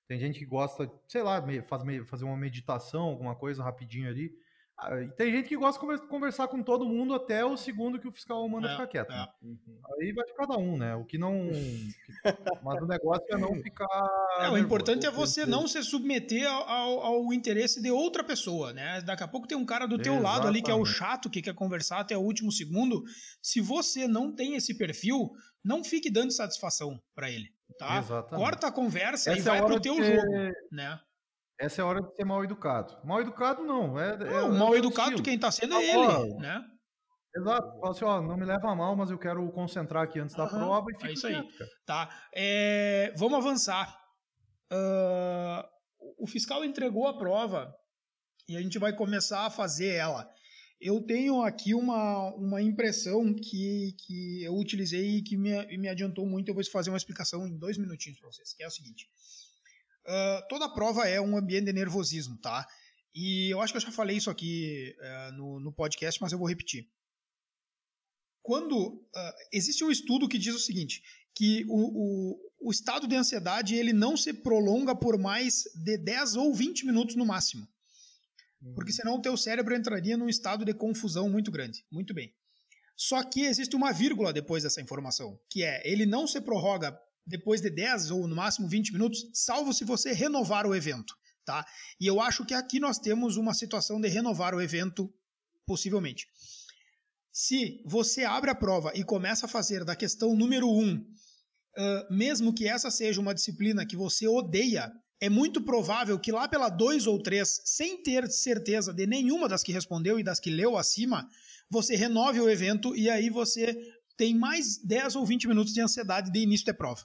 tem 0.08 0.18
gente 0.18 0.38
que 0.38 0.46
gosta, 0.46 0.90
sei 1.08 1.22
lá, 1.22 1.42
faz, 1.68 1.82
fazer 2.08 2.24
uma 2.24 2.36
meditação, 2.36 3.02
alguma 3.02 3.34
coisa 3.34 3.62
rapidinho 3.62 4.08
ali. 4.08 4.30
Ah, 4.78 5.00
e 5.00 5.08
tem 5.12 5.32
gente 5.32 5.48
que 5.48 5.56
gosta 5.56 5.80
de 5.96 6.06
conversar 6.06 6.48
com 6.48 6.62
todo 6.62 6.84
mundo 6.86 7.14
até 7.14 7.42
o 7.42 7.56
segundo 7.56 7.98
que 7.98 8.06
o 8.06 8.12
fiscal 8.12 8.46
manda 8.46 8.68
É, 8.68 8.72
ficar 8.72 8.86
quieto. 8.86 9.10
é. 9.10 9.16
né? 9.16 9.26
Aí 9.98 10.12
vai 10.12 10.22
de 10.26 10.34
cada 10.34 10.58
um, 10.58 10.76
né? 10.76 10.94
O 10.94 11.02
que 11.02 11.16
não. 11.16 11.48
Mas 12.62 12.82
o 12.82 12.86
negócio 12.86 13.24
é 13.30 13.38
não 13.38 13.54
ficar. 13.62 13.86
É, 14.40 14.50
o 14.50 14.58
importante 14.58 15.06
é 15.06 15.10
você 15.10 15.46
não 15.46 15.66
se 15.66 15.82
submeter 15.82 16.46
ao, 16.46 17.00
ao- 17.00 17.32
interesse 17.32 17.80
de 17.80 17.90
outra 17.90 18.22
pessoa, 18.22 18.74
né? 18.74 19.00
Daqui 19.00 19.22
a 19.22 19.28
pouco 19.28 19.46
tem 19.48 19.56
um 19.56 19.64
cara 19.64 19.86
do 19.86 19.96
teu 19.98 20.20
lado 20.20 20.46
ali 20.46 20.60
que 20.60 20.70
é 20.70 20.74
o 20.74 20.82
Exatamente. 20.82 20.98
chato, 20.98 21.30
que 21.30 21.40
quer 21.40 21.54
conversar 21.54 22.00
até 22.00 22.14
o 22.14 22.20
último 22.20 22.52
segundo. 22.52 23.02
Se 23.40 23.62
você 23.62 24.06
não 24.06 24.30
tem 24.30 24.56
esse 24.56 24.76
perfil, 24.76 25.30
não 25.64 25.82
fique 25.82 26.10
dando 26.10 26.32
satisfação 26.32 27.00
pra 27.14 27.30
ele, 27.30 27.48
tá? 27.78 27.98
Exatamente. 27.98 28.44
Corta 28.44 28.66
a 28.68 28.72
conversa 28.72 29.30
e 29.30 29.38
Essa 29.38 29.48
é 29.48 29.52
vai 29.52 29.60
hora 29.60 29.72
pro 29.74 29.80
teu 29.80 29.94
ser- 29.96 30.16
jogo, 30.20 30.52
né? 30.72 31.00
Essa 31.58 31.80
é 31.80 31.82
a 31.82 31.86
hora 31.86 32.02
de 32.02 32.14
ser 32.14 32.24
mal 32.24 32.44
educado. 32.44 32.96
Mal 33.04 33.20
educado 33.22 33.62
não. 33.64 33.98
É, 33.98 34.10
é- 34.12 34.16
Não, 34.18 34.50
o 34.50 34.54
é 34.54 34.58
mal 34.58 34.70
o 34.70 34.76
educado 34.76 35.08
estilo. 35.10 35.22
quem 35.24 35.38
tá 35.38 35.50
sendo 35.50 35.74
é 35.74 35.84
ele, 35.84 35.96
ó, 36.06 36.40
né? 36.40 36.62
Exato. 37.34 37.80
Fala 37.80 37.90
assim, 37.90 38.04
ó, 38.04 38.20
não 38.22 38.36
me 38.36 38.44
leva 38.46 38.70
a 38.70 38.74
mal, 38.74 38.94
mas 38.96 39.10
eu 39.10 39.18
quero 39.18 39.46
concentrar 39.52 40.02
aqui 40.04 40.18
antes 40.18 40.34
da 40.34 40.44
Aham, 40.44 40.58
prova 40.58 40.90
e 40.90 40.94
é 40.94 40.98
fica 40.98 41.12
isso 41.12 41.26
aí. 41.26 41.34
quieto, 41.34 41.58
cara. 41.58 41.70
Tá. 41.86 42.08
É, 42.34 43.12
vamos 43.16 43.38
avançar. 43.38 43.94
Ah, 44.70 45.66
o 46.18 46.26
fiscal 46.26 46.64
entregou 46.64 47.06
a 47.06 47.16
prova 47.18 47.72
e 48.48 48.56
a 48.56 48.60
gente 48.60 48.78
vai 48.78 48.94
começar 48.94 49.46
a 49.46 49.50
fazer 49.50 49.94
ela. 49.94 50.26
Eu 50.80 51.00
tenho 51.00 51.42
aqui 51.42 51.74
uma, 51.74 52.34
uma 52.34 52.60
impressão 52.60 53.34
que, 53.34 53.94
que 53.98 54.42
eu 54.42 54.54
utilizei 54.54 55.16
e 55.16 55.22
que 55.22 55.36
me, 55.36 55.50
me 55.78 55.88
adiantou 55.88 56.26
muito. 56.26 56.48
Eu 56.48 56.54
vou 56.54 56.64
fazer 56.64 56.90
uma 56.90 56.98
explicação 56.98 57.46
em 57.46 57.56
dois 57.56 57.78
minutinhos 57.78 58.18
para 58.18 58.30
vocês, 58.30 58.52
que 58.52 58.62
é 58.62 58.66
o 58.66 58.70
seguinte. 58.70 59.08
Ah, 60.06 60.46
toda 60.48 60.68
prova 60.68 61.08
é 61.08 61.20
um 61.20 61.36
ambiente 61.36 61.66
de 61.66 61.72
nervosismo, 61.72 62.38
tá? 62.38 62.66
E 63.14 63.50
eu 63.50 63.60
acho 63.60 63.72
que 63.72 63.78
eu 63.78 63.82
já 63.82 63.90
falei 63.90 64.16
isso 64.16 64.30
aqui 64.30 64.94
eh, 65.00 65.30
no, 65.32 65.58
no 65.58 65.72
podcast, 65.72 66.20
mas 66.20 66.32
eu 66.32 66.38
vou 66.38 66.48
repetir. 66.48 66.86
Quando 68.42 69.04
ah, 69.14 69.34
existe 69.52 69.82
um 69.82 69.90
estudo 69.90 70.28
que 70.28 70.38
diz 70.38 70.54
o 70.54 70.58
seguinte, 70.58 71.02
que 71.34 71.64
o, 71.66 72.34
o, 72.34 72.68
o 72.68 72.70
estado 72.70 73.08
de 73.08 73.16
ansiedade 73.16 73.74
ele 73.74 73.92
não 73.92 74.16
se 74.16 74.32
prolonga 74.32 74.94
por 74.94 75.18
mais 75.18 75.64
de 75.74 75.98
10 75.98 76.36
ou 76.36 76.54
20 76.54 76.86
minutos 76.86 77.16
no 77.16 77.26
máximo. 77.26 77.66
Porque 78.74 78.92
senão 78.92 79.16
o 79.16 79.22
teu 79.22 79.36
cérebro 79.36 79.74
entraria 79.74 80.16
num 80.16 80.28
estado 80.28 80.64
de 80.64 80.74
confusão 80.74 81.28
muito 81.28 81.50
grande. 81.50 81.84
Muito 81.90 82.12
bem. 82.14 82.34
Só 82.96 83.22
que 83.22 83.42
existe 83.42 83.76
uma 83.76 83.92
vírgula 83.92 84.32
depois 84.32 84.62
dessa 84.62 84.80
informação, 84.80 85.38
que 85.50 85.62
é 85.62 85.82
ele 85.84 86.06
não 86.06 86.26
se 86.26 86.40
prorroga 86.40 86.98
depois 87.26 87.60
de 87.60 87.68
10 87.68 88.10
ou 88.12 88.26
no 88.26 88.36
máximo 88.36 88.68
20 88.68 88.92
minutos, 88.92 89.28
salvo 89.34 89.72
se 89.72 89.84
você 89.84 90.12
renovar 90.12 90.66
o 90.66 90.74
evento, 90.74 91.14
tá? 91.44 91.66
E 92.00 92.06
eu 92.06 92.20
acho 92.20 92.46
que 92.46 92.54
aqui 92.54 92.78
nós 92.78 92.98
temos 92.98 93.36
uma 93.36 93.52
situação 93.52 94.00
de 94.00 94.08
renovar 94.08 94.54
o 94.54 94.62
evento 94.62 95.12
possivelmente. 95.66 96.26
Se 97.32 97.82
você 97.84 98.24
abre 98.24 98.50
a 98.50 98.54
prova 98.54 98.92
e 98.94 99.04
começa 99.04 99.44
a 99.44 99.48
fazer 99.48 99.84
da 99.84 99.96
questão 99.96 100.34
número 100.34 100.68
1, 100.68 100.82
um, 100.82 101.06
ah, 101.76 102.06
mesmo 102.10 102.54
que 102.54 102.66
essa 102.66 102.90
seja 102.90 103.20
uma 103.20 103.34
disciplina 103.34 103.84
que 103.84 103.96
você 103.96 104.26
odeia, 104.26 104.90
é 105.20 105.28
muito 105.28 105.62
provável 105.62 106.18
que 106.18 106.30
lá 106.30 106.46
pela 106.46 106.68
2 106.68 107.06
ou 107.06 107.22
3, 107.22 107.62
sem 107.64 108.02
ter 108.02 108.30
certeza 108.30 108.92
de 108.92 109.06
nenhuma 109.06 109.48
das 109.48 109.62
que 109.62 109.72
respondeu 109.72 110.18
e 110.18 110.22
das 110.22 110.38
que 110.38 110.50
leu 110.50 110.76
acima, 110.76 111.28
você 111.70 111.96
renove 111.96 112.40
o 112.40 112.50
evento 112.50 112.94
e 112.94 113.08
aí 113.08 113.30
você 113.30 113.76
tem 114.16 114.34
mais 114.34 114.78
10 114.82 115.16
ou 115.16 115.26
20 115.26 115.48
minutos 115.48 115.72
de 115.72 115.80
ansiedade 115.80 116.30
de 116.30 116.38
início 116.38 116.66
da 116.66 116.74
prova. 116.74 117.04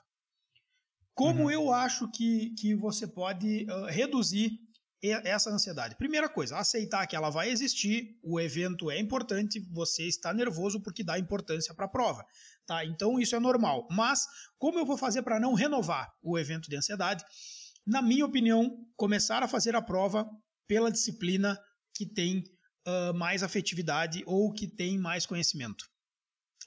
Como 1.13 1.43
Uhum. 1.43 1.51
eu 1.51 1.71
acho 1.73 2.09
que, 2.11 2.53
que 2.55 2.75
você 2.75 3.07
pode 3.07 3.65
ah, 3.69 3.89
reduzir 3.89 4.51
essa 5.01 5.49
ansiedade? 5.49 5.95
Primeira 5.95 6.29
coisa, 6.29 6.57
aceitar 6.57 7.07
que 7.07 7.15
ela 7.15 7.29
vai 7.29 7.49
existir, 7.49 8.17
o 8.23 8.39
evento 8.39 8.91
é 8.91 8.99
importante, 8.99 9.59
você 9.71 10.03
está 10.07 10.33
nervoso 10.33 10.81
porque 10.81 11.03
dá 11.03 11.17
importância 11.17 11.73
para 11.73 11.85
a 11.85 11.89
prova. 11.89 12.23
Tá? 12.65 12.85
Então 12.85 13.19
isso 13.19 13.35
é 13.35 13.39
normal. 13.39 13.87
Mas 13.91 14.25
como 14.57 14.79
eu 14.79 14.85
vou 14.85 14.97
fazer 14.97 15.23
para 15.23 15.39
não 15.39 15.53
renovar 15.53 16.11
o 16.21 16.37
evento 16.37 16.69
de 16.69 16.75
ansiedade? 16.75 17.23
Na 17.91 18.01
minha 18.01 18.25
opinião, 18.25 18.87
começar 18.95 19.43
a 19.43 19.49
fazer 19.49 19.75
a 19.75 19.81
prova 19.81 20.25
pela 20.65 20.89
disciplina 20.89 21.59
que 21.93 22.05
tem 22.05 22.41
ah, 22.87 23.11
mais 23.11 23.43
afetividade 23.43 24.23
ou 24.25 24.53
que 24.53 24.65
tem 24.65 24.97
mais 24.97 25.25
conhecimento. 25.25 25.83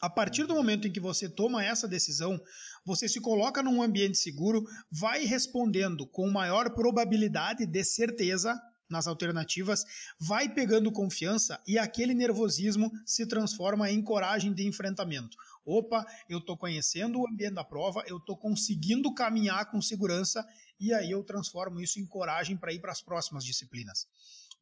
A 0.03 0.11
partir 0.11 0.45
do 0.45 0.55
momento 0.55 0.87
em 0.87 0.93
que 0.93 1.01
você 1.01 1.27
toma 1.27 1.65
essa 1.65 1.89
decisão, 1.89 2.39
você 2.85 3.09
se 3.09 3.23
coloca 3.23 3.63
num 3.63 3.81
ambiente 3.81 4.19
seguro, 4.19 4.63
vai 4.93 5.25
respondendo 5.25 6.07
com 6.07 6.31
maior 6.31 6.75
probabilidade 6.75 7.65
de 7.65 7.85
certeza 7.85 8.55
nas 8.91 9.07
alternativas, 9.07 9.83
vai 10.21 10.53
pegando 10.53 10.93
confiança 10.93 11.59
e 11.67 11.79
aquele 11.79 12.13
nervosismo 12.13 12.93
se 13.07 13.27
transforma 13.27 13.91
em 13.91 14.03
coragem 14.03 14.53
de 14.53 14.67
enfrentamento. 14.67 15.39
Opa, 15.65 16.05
eu 16.29 16.37
estou 16.37 16.59
conhecendo 16.59 17.19
o 17.19 17.27
ambiente 17.27 17.55
da 17.55 17.65
prova, 17.65 18.05
eu 18.07 18.19
estou 18.19 18.37
conseguindo 18.37 19.15
caminhar 19.15 19.71
com 19.71 19.81
segurança 19.81 20.47
e 20.85 20.93
aí 20.93 21.11
eu 21.11 21.25
transformo 21.25 21.81
isso 21.81 21.99
em 21.99 22.07
coragem 22.07 22.59
para 22.59 22.71
ir 22.71 22.79
para 22.79 22.93
as 22.93 23.01
próximas 23.01 23.43
disciplinas. 23.43 24.07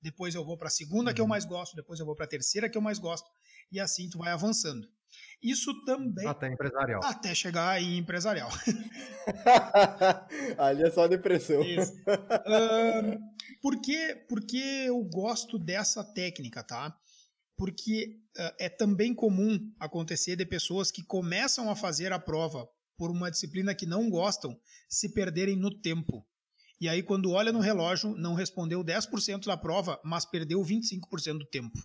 Depois 0.00 0.36
eu 0.36 0.44
vou 0.44 0.56
para 0.56 0.68
a 0.68 0.70
segunda 0.70 1.12
que 1.12 1.20
eu 1.20 1.26
mais 1.26 1.44
gosto, 1.44 1.74
depois 1.74 1.98
eu 1.98 2.06
vou 2.06 2.14
para 2.14 2.26
a 2.26 2.28
terceira 2.28 2.68
que 2.68 2.78
eu 2.78 2.82
mais 2.82 3.00
gosto 3.00 3.28
e 3.72 3.80
assim 3.80 4.08
tu 4.08 4.18
vai 4.18 4.30
avançando. 4.30 4.88
Isso 5.42 5.84
também 5.84 6.26
Até 6.26 6.46
empresarial. 6.46 7.02
até 7.04 7.34
chegar 7.34 7.82
em 7.82 7.98
empresarial. 7.98 8.50
Ali 10.56 10.84
é 10.84 10.90
só 10.92 11.08
depressão. 11.08 11.60
Isso. 11.62 11.92
Ahn, 12.46 13.18
por, 13.60 13.80
que, 13.80 14.14
por 14.28 14.40
que 14.40 14.86
eu 14.86 15.02
gosto 15.04 15.58
dessa 15.58 16.04
técnica, 16.04 16.62
tá? 16.62 16.96
Porque 17.56 18.20
ah, 18.38 18.54
é 18.60 18.68
também 18.68 19.12
comum 19.12 19.58
acontecer 19.78 20.36
de 20.36 20.46
pessoas 20.46 20.92
que 20.92 21.04
começam 21.04 21.68
a 21.68 21.76
fazer 21.76 22.12
a 22.12 22.18
prova 22.18 22.66
por 22.96 23.10
uma 23.10 23.30
disciplina 23.30 23.74
que 23.74 23.86
não 23.86 24.08
gostam 24.10 24.58
se 24.88 25.12
perderem 25.12 25.56
no 25.56 25.70
tempo. 25.70 26.26
E 26.80 26.88
aí, 26.88 27.02
quando 27.02 27.30
olha 27.30 27.52
no 27.52 27.60
relógio, 27.60 28.14
não 28.16 28.34
respondeu 28.34 28.82
10% 28.82 29.44
da 29.46 29.56
prova, 29.56 30.00
mas 30.04 30.24
perdeu 30.24 30.60
25% 30.62 31.38
do 31.38 31.46
tempo. 31.46 31.78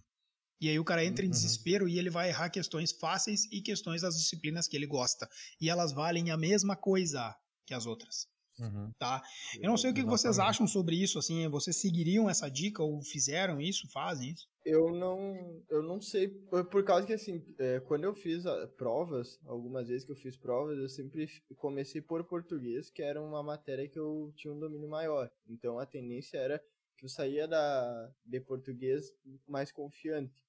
E 0.59 0.69
aí 0.69 0.79
o 0.79 0.83
cara 0.83 1.05
entra 1.05 1.23
em 1.23 1.27
Uhum. 1.27 1.31
desespero 1.31 1.87
e 1.87 1.99
ele 1.99 2.09
vai 2.09 2.29
errar 2.29 2.49
questões 2.49 2.91
fáceis 2.91 3.45
e 3.51 3.61
questões 3.61 4.01
das 4.01 4.17
disciplinas 4.17 4.67
que 4.67 4.75
ele 4.75 4.87
gosta. 4.87 5.29
E 5.61 5.69
elas 5.69 5.91
valem 5.93 6.31
a 6.31 6.37
mesma 6.37 6.75
coisa 6.75 7.35
que 7.65 7.75
as 7.75 7.85
outras 7.85 8.27
Uhum. 8.59 8.91
tá? 8.97 9.21
Eu 9.61 9.69
não 9.69 9.77
sei 9.77 9.91
o 9.91 9.93
que 9.93 10.01
que 10.01 10.09
vocês 10.09 10.39
acham 10.39 10.65
sobre 10.67 10.95
isso, 10.95 11.19
assim, 11.19 11.47
vocês 11.47 11.75
seguiriam 11.75 12.29
essa 12.29 12.49
dica 12.49 12.81
ou 12.81 13.01
fizeram 13.01 13.61
isso, 13.61 13.87
fazem 13.91 14.31
isso? 14.31 14.47
Eu 14.65 14.91
não, 14.91 15.63
eu 15.69 15.81
não 15.81 16.01
sei, 16.01 16.27
por, 16.27 16.83
causa 16.83 17.05
que 17.07 17.13
assim, 17.13 17.41
é, 17.57 17.79
quando 17.79 18.03
eu 18.03 18.13
fiz 18.13 18.45
a- 18.45 18.67
provas, 18.67 19.39
algumas 19.45 19.87
vezes 19.87 20.03
que 20.05 20.11
eu 20.11 20.15
fiz 20.15 20.35
provas, 20.35 20.77
eu 20.77 20.89
sempre 20.89 21.27
comecei 21.55 22.01
por 22.01 22.23
português, 22.23 22.89
que 22.89 23.01
era 23.01 23.21
uma 23.21 23.41
matéria 23.41 23.87
que 23.87 23.97
eu 23.97 24.33
tinha 24.35 24.53
um 24.53 24.59
domínio 24.59 24.89
maior. 24.89 25.31
Então 25.47 25.79
a 25.79 25.85
tendência 25.85 26.37
era 26.37 26.61
que 26.97 27.05
eu 27.05 27.09
saía 27.09 27.47
da 27.47 28.11
de 28.25 28.41
português 28.41 29.13
mais 29.47 29.71
confiante. 29.71 30.46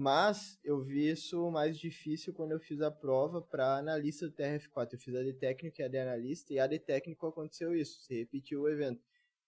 Mas 0.00 0.58
eu 0.62 0.80
vi 0.80 1.08
isso 1.10 1.50
mais 1.50 1.76
difícil 1.78 2.32
quando 2.32 2.52
eu 2.52 2.60
fiz 2.60 2.80
a 2.80 2.90
prova 2.90 3.42
para 3.42 3.78
analista 3.78 4.26
do 4.28 4.32
TRF4. 4.32 4.96
Eu 4.96 5.00
fiz 5.00 5.14
a 5.16 5.22
de 5.24 5.32
técnico 5.32 5.80
e 5.80 5.84
a 5.84 5.88
de 5.88 5.98
analista, 5.98 6.52
e 6.52 6.58
a 6.60 6.66
de 6.68 6.78
técnico 6.78 7.26
aconteceu 7.26 7.74
isso, 7.74 8.00
se 8.02 8.14
repetiu 8.16 8.62
o 8.62 8.68
evento 8.68 9.02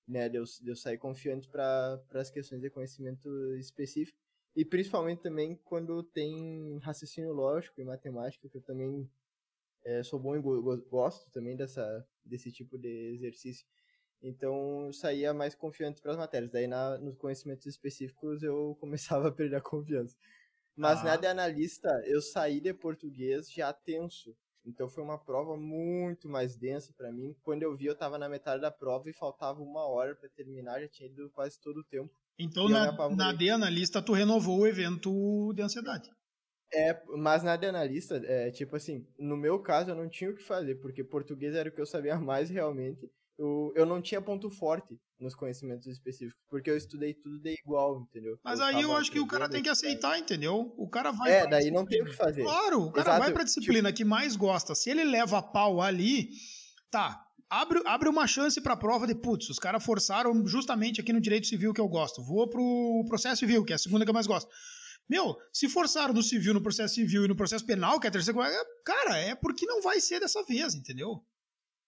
né, 0.08 0.28
eu, 0.34 0.44
eu 0.66 0.76
sair 0.76 0.98
confiante 0.98 1.48
para 1.48 2.02
as 2.14 2.30
questões 2.30 2.62
de 2.62 2.70
conhecimento 2.70 3.28
específico. 3.56 4.18
E 4.56 4.64
principalmente 4.64 5.22
também 5.22 5.56
quando 5.64 6.02
tem 6.04 6.78
raciocínio 6.80 7.32
lógico 7.32 7.80
e 7.80 7.84
matemática, 7.84 8.48
que 8.48 8.56
eu 8.58 8.62
também 8.62 9.10
eh, 9.84 10.02
sou 10.02 10.18
bom 10.18 10.36
e 10.36 10.40
go- 10.40 10.62
go- 10.62 10.82
gosto 10.90 11.30
também 11.30 11.56
dessa, 11.56 12.06
desse 12.24 12.52
tipo 12.52 12.78
de 12.78 12.88
exercício. 13.14 13.66
Então 14.22 14.86
eu 14.86 14.92
saía 14.92 15.32
mais 15.34 15.54
confiante 15.54 16.00
para 16.02 16.12
as 16.12 16.18
matérias. 16.18 16.50
Daí 16.50 16.66
na, 16.66 16.98
nos 16.98 17.16
conhecimentos 17.16 17.66
específicos 17.66 18.42
eu 18.42 18.76
começava 18.80 19.28
a 19.28 19.32
perder 19.32 19.56
a 19.56 19.60
confiança. 19.60 20.16
Mas 20.76 21.00
Ah. 21.00 21.04
na 21.04 21.16
de 21.16 21.26
analista 21.26 21.88
eu 22.06 22.20
saí 22.22 22.60
de 22.60 22.72
português 22.74 23.50
já 23.50 23.72
tenso. 23.72 24.34
Então 24.64 24.88
foi 24.88 25.02
uma 25.02 25.18
prova 25.18 25.56
muito 25.56 26.28
mais 26.28 26.56
densa 26.56 26.92
para 26.96 27.10
mim. 27.10 27.34
Quando 27.42 27.62
eu 27.62 27.74
vi, 27.76 27.86
eu 27.86 27.96
tava 27.96 28.18
na 28.18 28.28
metade 28.28 28.60
da 28.60 28.70
prova 28.70 29.08
e 29.08 29.12
faltava 29.12 29.60
uma 29.62 29.86
hora 29.86 30.14
para 30.14 30.28
terminar, 30.28 30.80
já 30.80 30.88
tinha 30.88 31.08
ido 31.08 31.30
quase 31.30 31.58
todo 31.60 31.78
o 31.80 31.84
tempo. 31.84 32.12
Então, 32.38 32.68
E 32.68 32.72
na, 32.72 32.92
na 33.10 33.32
de 33.32 33.50
analista, 33.50 34.02
tu 34.02 34.12
renovou 34.12 34.60
o 34.60 34.66
evento 34.66 35.52
de 35.54 35.62
ansiedade. 35.62 36.10
É, 36.72 37.02
mas 37.16 37.42
na 37.42 37.56
de 37.56 37.66
analista, 37.66 38.16
é, 38.24 38.50
tipo 38.50 38.76
assim, 38.76 39.04
no 39.18 39.36
meu 39.36 39.58
caso 39.60 39.90
eu 39.90 39.96
não 39.96 40.08
tinha 40.08 40.30
o 40.30 40.34
que 40.36 40.42
fazer, 40.42 40.76
porque 40.76 41.02
português 41.02 41.54
era 41.54 41.68
o 41.68 41.72
que 41.72 41.80
eu 41.80 41.86
sabia 41.86 42.16
mais 42.20 42.48
realmente. 42.50 43.10
Eu, 43.38 43.72
eu 43.74 43.86
não 43.86 44.00
tinha 44.00 44.20
ponto 44.22 44.50
forte 44.50 44.98
nos 45.20 45.34
conhecimentos 45.34 45.86
específicos, 45.86 46.40
porque 46.48 46.70
eu 46.70 46.76
estudei 46.76 47.12
tudo 47.14 47.38
de 47.38 47.54
igual, 47.62 48.00
entendeu? 48.08 48.38
Mas 48.42 48.58
aí 48.60 48.80
eu 48.80 48.96
acho 48.96 49.12
que 49.12 49.20
o 49.20 49.26
cara 49.26 49.48
tem 49.48 49.62
que 49.62 49.68
aceitar, 49.68 50.18
entendeu? 50.18 50.72
O 50.76 50.88
cara 50.88 51.10
vai. 51.10 51.30
É, 51.30 51.46
daí 51.46 51.70
não 51.70 51.84
tem 51.84 52.02
o 52.02 52.06
que 52.06 52.16
fazer. 52.16 52.42
Claro, 52.42 52.82
o 52.84 52.90
cara 52.92 53.08
Exato, 53.10 53.18
vai 53.20 53.32
pra 53.32 53.44
tipo- 53.44 53.60
disciplina 53.60 53.92
que 53.92 54.04
mais 54.04 54.34
gosta. 54.34 54.74
Se 54.74 54.90
ele 54.90 55.04
leva 55.04 55.38
a 55.38 55.42
pau 55.42 55.80
ali, 55.82 56.30
tá. 56.90 57.22
abre, 57.48 57.82
abre 57.84 58.08
uma 58.08 58.26
chance 58.26 58.60
pra 58.60 58.76
prova 58.76 59.06
de, 59.06 59.14
putz, 59.14 59.50
os 59.50 59.58
caras 59.58 59.84
forçaram 59.84 60.46
justamente 60.46 61.00
aqui 61.00 61.12
no 61.12 61.20
direito 61.20 61.46
civil 61.46 61.72
que 61.74 61.80
eu 61.80 61.88
gosto. 61.88 62.22
Vou 62.22 62.48
pro 62.48 63.04
processo 63.06 63.40
civil, 63.40 63.64
que 63.64 63.72
é 63.72 63.76
a 63.76 63.78
segunda 63.78 64.04
que 64.04 64.10
eu 64.10 64.14
mais 64.14 64.26
gosto. 64.26 64.48
Meu, 65.08 65.36
se 65.52 65.68
forçaram 65.68 66.14
no 66.14 66.22
civil, 66.22 66.54
no 66.54 66.62
processo 66.62 66.94
civil 66.94 67.24
e 67.24 67.28
no 67.28 67.34
processo 67.34 67.66
penal, 67.66 67.98
que 67.98 68.06
é 68.06 68.08
a 68.08 68.12
terceira, 68.12 68.38
cara, 68.84 69.18
é 69.18 69.34
porque 69.34 69.66
não 69.66 69.82
vai 69.82 70.00
ser 70.00 70.20
dessa 70.20 70.40
vez, 70.44 70.74
entendeu? 70.76 71.20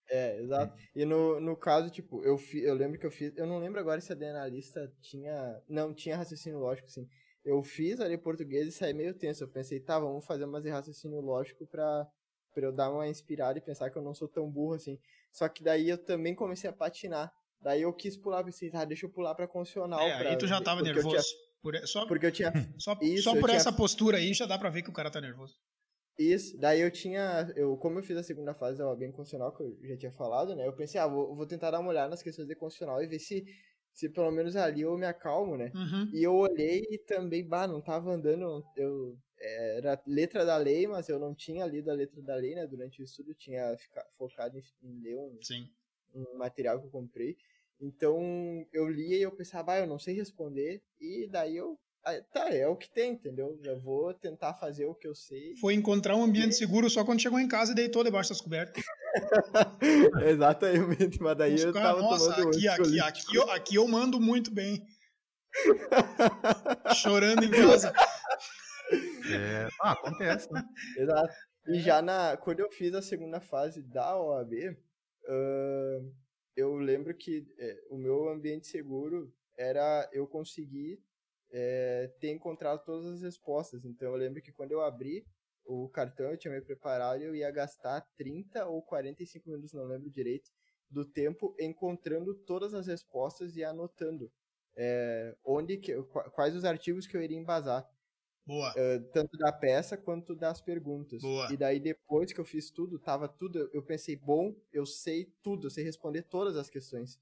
É, 0.09 0.39
exato. 0.41 0.75
E 0.95 1.05
no, 1.05 1.39
no 1.39 1.55
caso, 1.55 1.89
tipo, 1.89 2.23
eu, 2.23 2.37
fi, 2.37 2.61
eu 2.63 2.73
lembro 2.73 2.99
que 2.99 3.05
eu 3.05 3.11
fiz. 3.11 3.35
Eu 3.35 3.47
não 3.47 3.59
lembro 3.59 3.79
agora 3.79 3.99
se 4.01 4.11
a 4.11 4.15
de 4.15 4.25
analista 4.25 4.91
tinha. 5.01 5.61
Não, 5.67 5.93
tinha 5.93 6.17
raciocínio 6.17 6.59
lógico, 6.59 6.89
sim. 6.89 7.07
Eu 7.43 7.61
fiz 7.63 7.99
ali 7.99 8.17
português 8.17 8.67
e 8.67 8.71
saí 8.71 8.93
meio 8.93 9.13
tenso. 9.13 9.43
Eu 9.43 9.47
pensei, 9.47 9.79
tá, 9.79 9.99
vamos 9.99 10.25
fazer 10.25 10.45
umas 10.45 10.63
de 10.63 10.69
raciocínio 10.69 11.19
lógico 11.19 11.65
pra, 11.67 12.07
pra 12.53 12.65
eu 12.65 12.71
dar 12.71 12.91
uma 12.91 13.07
inspirada 13.07 13.57
e 13.57 13.61
pensar 13.61 13.89
que 13.89 13.97
eu 13.97 14.01
não 14.01 14.13
sou 14.13 14.27
tão 14.27 14.49
burro 14.49 14.75
assim. 14.75 14.99
Só 15.31 15.47
que 15.49 15.63
daí 15.63 15.89
eu 15.89 15.97
também 15.97 16.35
comecei 16.35 16.69
a 16.69 16.73
patinar. 16.73 17.31
Daí 17.61 17.81
eu 17.81 17.93
quis 17.93 18.17
pular, 18.17 18.43
pensei, 18.43 18.69
tá, 18.69 18.83
deixa 18.83 19.05
eu 19.05 19.09
pular 19.09 19.33
pra 19.35 19.47
constitucional. 19.47 20.01
É, 20.01 20.19
pra, 20.19 20.29
aí 20.29 20.37
tu 20.37 20.47
já 20.47 20.61
tava 20.61 20.81
nervoso. 20.81 21.09
Tinha, 21.09 21.21
por, 21.61 21.87
só, 21.87 22.05
porque 22.05 22.25
eu 22.25 22.31
tinha. 22.31 22.51
Só, 22.77 22.97
isso, 23.01 23.23
só 23.23 23.31
por 23.31 23.45
tinha, 23.45 23.55
essa 23.55 23.71
postura 23.71 24.17
aí 24.17 24.33
já 24.33 24.45
dá 24.45 24.59
pra 24.59 24.69
ver 24.69 24.81
que 24.81 24.89
o 24.89 24.93
cara 24.93 25.09
tá 25.09 25.21
nervoso. 25.21 25.55
Isso, 26.17 26.55
daí 26.59 26.81
eu 26.81 26.91
tinha, 26.91 27.51
eu, 27.55 27.75
como 27.77 27.97
eu 27.97 28.03
fiz 28.03 28.15
a 28.17 28.23
segunda 28.23 28.53
fase 28.53 28.77
da 28.77 28.87
OAB 28.87 29.01
constitucional, 29.13 29.51
que 29.51 29.63
eu 29.63 29.77
já 29.83 29.97
tinha 29.97 30.11
falado, 30.11 30.55
né, 30.55 30.67
eu 30.67 30.73
pensei, 30.75 31.01
ah, 31.01 31.07
vou, 31.07 31.35
vou 31.35 31.45
tentar 31.47 31.71
dar 31.71 31.79
uma 31.79 31.89
olhada 31.89 32.09
nas 32.09 32.21
questões 32.21 32.47
de 32.47 32.55
constitucional 32.55 33.01
e 33.03 33.07
ver 33.07 33.17
se, 33.19 33.43
se 33.93 34.09
pelo 34.09 34.29
menos 34.31 34.55
ali 34.55 34.81
eu 34.81 34.95
me 34.95 35.07
acalmo, 35.07 35.57
né, 35.57 35.71
Uhum. 35.73 36.09
e 36.13 36.23
eu 36.23 36.35
olhei 36.35 36.85
e 36.89 36.99
também, 36.99 37.43
bah, 37.47 37.67
não 37.67 37.81
tava 37.81 38.11
andando, 38.11 38.63
eu, 38.77 39.17
era 39.39 40.01
letra 40.05 40.45
da 40.45 40.55
lei, 40.57 40.85
mas 40.85 41.09
eu 41.09 41.17
não 41.17 41.33
tinha 41.33 41.65
lido 41.65 41.89
a 41.89 41.93
letra 41.95 42.21
da 42.21 42.35
lei, 42.35 42.53
né, 42.53 42.67
durante 42.67 43.01
o 43.01 43.03
estudo, 43.03 43.33
tinha 43.33 43.75
ficado, 43.77 44.05
focado 44.15 44.57
em, 44.57 44.63
em 44.83 45.01
ler 45.01 45.17
um, 45.17 45.37
um 46.13 46.37
material 46.37 46.79
que 46.79 46.85
eu 46.85 46.91
comprei, 46.91 47.35
então 47.81 48.21
eu 48.71 48.87
li 48.87 49.15
e 49.15 49.21
eu 49.23 49.31
pensava, 49.31 49.73
ah, 49.73 49.79
eu 49.79 49.87
não 49.87 49.97
sei 49.97 50.13
responder, 50.13 50.83
e 51.01 51.27
daí 51.27 51.57
eu 51.57 51.79
tá, 52.31 52.53
é 52.53 52.67
o 52.67 52.75
que 52.75 52.89
tem, 52.89 53.13
entendeu? 53.13 53.59
Eu 53.63 53.79
vou 53.79 54.13
tentar 54.13 54.53
fazer 54.53 54.85
o 54.85 54.95
que 54.95 55.07
eu 55.07 55.15
sei. 55.15 55.55
Foi 55.57 55.73
encontrar 55.73 56.15
um 56.15 56.23
ambiente 56.23 56.55
seguro 56.55 56.89
só 56.89 57.05
quando 57.05 57.21
chegou 57.21 57.39
em 57.39 57.47
casa 57.47 57.71
e 57.71 57.75
deitou 57.75 58.03
debaixo 58.03 58.29
das 58.29 58.41
cobertas. 58.41 58.83
Exatamente, 60.27 61.21
mas 61.21 61.37
daí 61.37 61.55
Os 61.55 61.63
eu 61.63 61.73
cara, 61.73 61.87
tava 61.87 62.01
nossa, 62.01 62.33
tomando 62.33 62.49
aqui, 62.49 62.67
aqui, 62.67 62.99
aqui, 62.99 63.35
eu, 63.35 63.51
aqui 63.51 63.75
eu 63.75 63.87
mando 63.87 64.19
muito 64.19 64.51
bem. 64.51 64.85
Chorando 66.95 67.43
em 67.43 67.51
casa. 67.51 67.93
É... 69.31 69.69
Ah, 69.81 69.91
acontece, 69.91 70.51
né? 70.51 70.63
Exato. 70.97 71.33
E 71.67 71.79
já 71.79 72.01
na, 72.01 72.35
quando 72.35 72.59
eu 72.59 72.69
fiz 72.71 72.93
a 72.93 73.01
segunda 73.01 73.39
fase 73.39 73.81
da 73.81 74.19
OAB, 74.19 74.51
uh, 74.53 76.13
eu 76.55 76.75
lembro 76.75 77.15
que 77.15 77.47
é, 77.57 77.77
o 77.89 77.97
meu 77.97 78.27
ambiente 78.29 78.67
seguro 78.67 79.33
era 79.57 80.09
eu 80.11 80.27
conseguir 80.27 80.99
é, 81.53 82.11
ter 82.19 82.31
encontrado 82.31 82.83
todas 82.83 83.05
as 83.05 83.21
respostas. 83.21 83.85
Então 83.85 84.09
eu 84.09 84.15
lembro 84.15 84.41
que 84.41 84.51
quando 84.51 84.71
eu 84.71 84.81
abri 84.81 85.25
o 85.65 85.87
cartão, 85.87 86.31
eu 86.31 86.37
tinha 86.37 86.53
me 86.53 86.61
preparado 86.61 87.21
e 87.21 87.25
eu 87.25 87.35
ia 87.35 87.49
gastar 87.51 88.01
30 88.17 88.65
ou 88.65 88.81
45 88.81 89.49
minutos, 89.49 89.73
não 89.73 89.85
lembro 89.85 90.09
direito, 90.09 90.51
do 90.89 91.05
tempo 91.05 91.55
encontrando 91.59 92.33
todas 92.33 92.73
as 92.73 92.87
respostas 92.87 93.55
e 93.55 93.63
anotando 93.63 94.31
é, 94.75 95.35
onde 95.45 95.77
que, 95.77 95.95
quais 96.33 96.55
os 96.55 96.65
artigos 96.65 97.07
que 97.07 97.15
eu 97.15 97.21
iria 97.21 97.37
embasar. 97.37 97.87
Boa. 98.45 98.71
Uh, 98.71 99.01
tanto 99.13 99.37
da 99.37 99.53
peça 99.53 99.95
quanto 99.95 100.35
das 100.35 100.59
perguntas. 100.59 101.21
Boa. 101.21 101.51
E 101.51 101.55
daí 101.55 101.79
depois 101.79 102.33
que 102.33 102.41
eu 102.41 102.45
fiz 102.45 102.69
tudo, 102.69 102.99
tava 102.99 103.27
tudo, 103.29 103.69
eu 103.71 103.81
pensei, 103.81 104.17
bom, 104.17 104.53
eu 104.71 104.85
sei 104.85 105.33
tudo, 105.41 105.67
eu 105.67 105.71
sei 105.71 105.83
responder 105.83 106.23
todas 106.23 106.57
as 106.57 106.69
questões. 106.69 107.17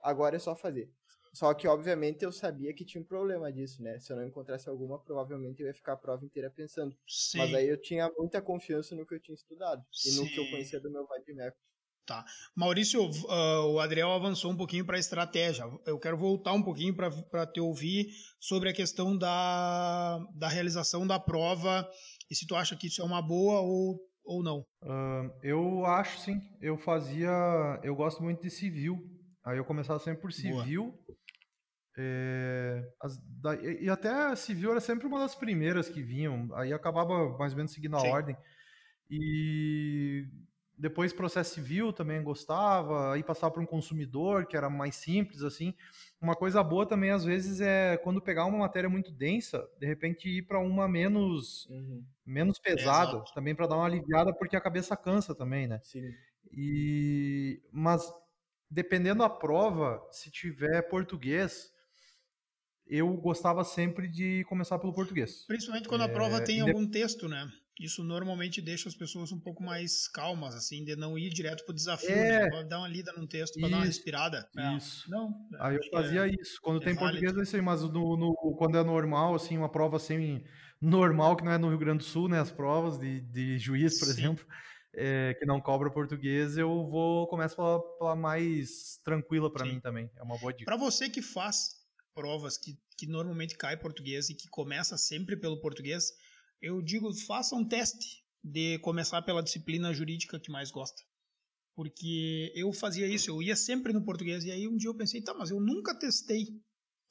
Agora 0.00 0.36
é 0.36 0.38
só 0.38 0.56
fazer. 0.56 0.90
Só 1.32 1.52
que, 1.54 1.66
obviamente, 1.66 2.22
eu 2.22 2.30
sabia 2.30 2.74
que 2.74 2.84
tinha 2.84 3.00
um 3.00 3.06
problema 3.06 3.50
disso, 3.50 3.82
né? 3.82 3.98
Se 3.98 4.12
eu 4.12 4.16
não 4.16 4.26
encontrasse 4.26 4.68
alguma, 4.68 4.98
provavelmente 4.98 5.62
eu 5.62 5.66
ia 5.66 5.74
ficar 5.74 5.94
a 5.94 5.96
prova 5.96 6.24
inteira 6.24 6.50
pensando. 6.50 6.94
Sim. 7.08 7.38
Mas 7.38 7.54
aí 7.54 7.68
eu 7.68 7.80
tinha 7.80 8.10
muita 8.18 8.42
confiança 8.42 8.94
no 8.94 9.06
que 9.06 9.14
eu 9.14 9.20
tinha 9.20 9.34
estudado 9.34 9.82
Sim. 9.90 10.10
e 10.10 10.20
no 10.20 10.28
que 10.28 10.38
eu 10.38 10.50
conhecia 10.50 10.78
do 10.78 10.90
meu 10.90 11.06
Vadimeco. 11.06 11.56
Tá. 12.04 12.24
Maurício, 12.54 13.00
uh, 13.00 13.66
o 13.72 13.78
Adriel 13.78 14.10
avançou 14.10 14.50
um 14.50 14.56
pouquinho 14.56 14.84
para 14.84 14.96
a 14.96 15.00
estratégia. 15.00 15.64
Eu 15.86 15.98
quero 15.98 16.16
voltar 16.16 16.52
um 16.52 16.62
pouquinho 16.62 16.94
para 16.94 17.46
te 17.46 17.60
ouvir 17.60 18.08
sobre 18.40 18.68
a 18.68 18.72
questão 18.72 19.16
da, 19.16 20.18
da 20.34 20.48
realização 20.48 21.06
da 21.06 21.18
prova 21.18 21.88
e 22.30 22.34
se 22.34 22.46
tu 22.46 22.56
acha 22.56 22.76
que 22.76 22.88
isso 22.88 23.00
é 23.00 23.04
uma 23.04 23.22
boa 23.22 23.60
ou, 23.60 24.00
ou 24.24 24.42
não. 24.42 24.66
Uh, 24.82 25.30
eu 25.42 25.86
acho 25.86 26.18
sim. 26.18 26.40
Eu 26.60 26.76
fazia. 26.76 27.30
Eu 27.84 27.94
gosto 27.94 28.22
muito 28.22 28.42
de 28.42 28.50
civil. 28.50 28.98
Aí 29.44 29.58
eu 29.58 29.64
começava 29.64 29.98
sempre 29.98 30.22
por 30.22 30.32
civil. 30.32 30.94
É, 31.96 32.90
as, 33.00 33.18
da, 33.18 33.54
e 33.56 33.88
até 33.90 34.34
civil 34.36 34.70
era 34.70 34.80
sempre 34.80 35.06
uma 35.06 35.18
das 35.20 35.34
primeiras 35.34 35.88
que 35.88 36.02
vinham. 36.02 36.48
Aí 36.54 36.72
acabava 36.72 37.36
mais 37.38 37.52
ou 37.52 37.56
menos 37.58 37.72
seguindo 37.72 37.96
a 37.96 38.00
Sim. 38.00 38.08
ordem. 38.08 38.36
E 39.10 40.26
depois 40.78 41.12
processo 41.12 41.54
civil 41.54 41.92
também 41.92 42.22
gostava. 42.22 43.12
Aí 43.14 43.22
passava 43.22 43.52
para 43.54 43.62
um 43.62 43.66
consumidor, 43.66 44.46
que 44.46 44.56
era 44.56 44.70
mais 44.70 44.96
simples, 44.96 45.42
assim. 45.42 45.74
Uma 46.20 46.34
coisa 46.36 46.62
boa 46.62 46.86
também, 46.86 47.10
às 47.10 47.24
vezes, 47.24 47.60
é 47.60 47.96
quando 47.98 48.22
pegar 48.22 48.46
uma 48.46 48.58
matéria 48.58 48.88
muito 48.88 49.12
densa, 49.12 49.68
de 49.78 49.86
repente 49.86 50.28
ir 50.28 50.42
para 50.42 50.58
uma 50.60 50.88
menos, 50.88 51.70
Uhum. 51.70 52.04
menos 52.24 52.58
pesada, 52.58 53.18
exato. 53.18 53.34
também 53.34 53.54
para 53.54 53.66
dar 53.66 53.76
uma 53.76 53.86
aliviada, 53.86 54.32
porque 54.34 54.56
a 54.56 54.60
cabeça 54.60 54.96
cansa 54.96 55.34
também, 55.34 55.66
né? 55.68 55.82
Sim. 55.82 56.22
E 56.50 57.62
mas 57.72 58.12
dependendo 58.70 59.20
da 59.20 59.28
prova, 59.30 60.06
se 60.10 60.30
tiver 60.30 60.82
português, 60.88 61.72
eu 62.86 63.12
gostava 63.16 63.64
sempre 63.64 64.08
de 64.08 64.44
começar 64.48 64.78
pelo 64.78 64.92
português. 64.92 65.44
Principalmente 65.46 65.88
quando 65.88 66.02
a 66.02 66.06
É, 66.06 66.08
prova 66.08 66.40
tem 66.42 66.60
algum 66.60 66.86
texto, 66.86 67.28
né? 67.28 67.50
Isso 67.80 68.04
normalmente 68.04 68.60
deixa 68.60 68.88
as 68.88 68.94
pessoas 68.94 69.32
um 69.32 69.40
pouco 69.40 69.62
mais 69.62 70.06
calmas, 70.06 70.54
assim, 70.54 70.84
de 70.84 70.94
não 70.94 71.18
ir 71.18 71.30
direto 71.30 71.64
pro 71.64 71.74
desafio, 71.74 72.10
É. 72.10 72.40
né? 72.44 72.50
Pode 72.50 72.68
dar 72.68 72.78
uma 72.78 72.86
lida 72.88 73.12
num 73.16 73.26
texto 73.26 73.58
para 73.58 73.68
dar 73.70 73.76
uma 73.78 73.86
Isso, 73.86 73.96
respirada. 73.98 74.48
É. 74.56 74.76
Isso. 74.76 75.10
Não. 75.10 75.32
Aí 75.58 75.76
eu 75.76 75.80
fazia 75.90 76.26
é- 76.28 76.30
isso. 76.38 76.60
Quando 76.62 76.82
é 76.82 76.84
tem 76.84 76.94
válido. 76.94 77.20
português, 77.20 77.48
isso 77.48 77.56
aí, 77.56 77.62
mas 77.62 77.82
no, 77.82 78.16
no- 78.16 78.56
quando 78.58 78.76
é 78.76 78.84
normal, 78.84 79.34
assim, 79.34 79.56
uma 79.56 79.70
prova 79.70 79.96
assim, 79.96 80.44
normal, 80.80 81.34
que 81.34 81.44
não 81.44 81.52
é 81.52 81.58
no 81.58 81.70
Rio 81.70 81.78
Grande 81.78 81.98
do 81.98 82.04
Sul, 82.04 82.28
né? 82.28 82.38
As 82.40 82.50
provas 82.52 82.98
de, 83.00 83.20
de 83.22 83.58
juiz, 83.58 83.98
por 83.98 84.04
Sim. 84.06 84.10
exemplo, 84.12 84.46
é, 84.94 85.34
que 85.38 85.46
não 85.46 85.58
cobra 85.60 85.90
português, 85.90 86.58
eu 86.58 86.68
vou 86.86 87.26
começo 87.26 87.56
pela, 87.56 87.80
pela 87.98 88.14
mais 88.14 89.00
tranquila 89.02 89.50
para 89.50 89.64
mim 89.64 89.80
também. 89.80 90.10
É 90.16 90.22
uma 90.22 90.36
boa 90.38 90.52
dica. 90.52 90.66
Para 90.66 90.76
você 90.76 91.08
que 91.08 91.22
faz 91.22 91.81
provas 92.14 92.56
que, 92.58 92.78
que 92.96 93.06
normalmente 93.06 93.56
cai 93.56 93.76
português 93.76 94.28
e 94.28 94.34
que 94.34 94.48
começa 94.48 94.96
sempre 94.96 95.36
pelo 95.36 95.60
português, 95.60 96.12
eu 96.60 96.80
digo, 96.82 97.12
faça 97.14 97.54
um 97.56 97.66
teste 97.66 98.22
de 98.42 98.78
começar 98.80 99.22
pela 99.22 99.42
disciplina 99.42 99.92
jurídica 99.92 100.38
que 100.38 100.50
mais 100.50 100.70
gosta. 100.70 101.02
Porque 101.74 102.52
eu 102.54 102.72
fazia 102.72 103.06
isso, 103.06 103.30
eu 103.30 103.42
ia 103.42 103.56
sempre 103.56 103.92
no 103.92 104.04
português 104.04 104.44
e 104.44 104.50
aí 104.50 104.68
um 104.68 104.76
dia 104.76 104.90
eu 104.90 104.94
pensei, 104.96 105.22
tá, 105.22 105.32
mas 105.32 105.50
eu 105.50 105.60
nunca 105.60 105.98
testei 105.98 106.60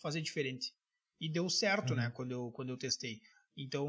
fazer 0.01 0.21
diferente. 0.21 0.73
E 1.19 1.29
deu 1.31 1.49
certo, 1.49 1.91
Uhum. 1.91 1.97
né, 1.97 2.11
quando 2.11 2.31
eu, 2.31 2.51
quando 2.51 2.69
eu 2.69 2.77
testei. 2.77 3.19
Então, 3.57 3.87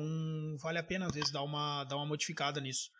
vale 0.58 0.78
a 0.78 0.82
pena 0.82 1.06
às 1.06 1.12
vezes 1.12 1.30
dar 1.32 1.42
uma, 1.42 1.84
dar 1.84 1.96
uma 1.96 2.06
modificada 2.06 2.60
nisso. 2.60 2.90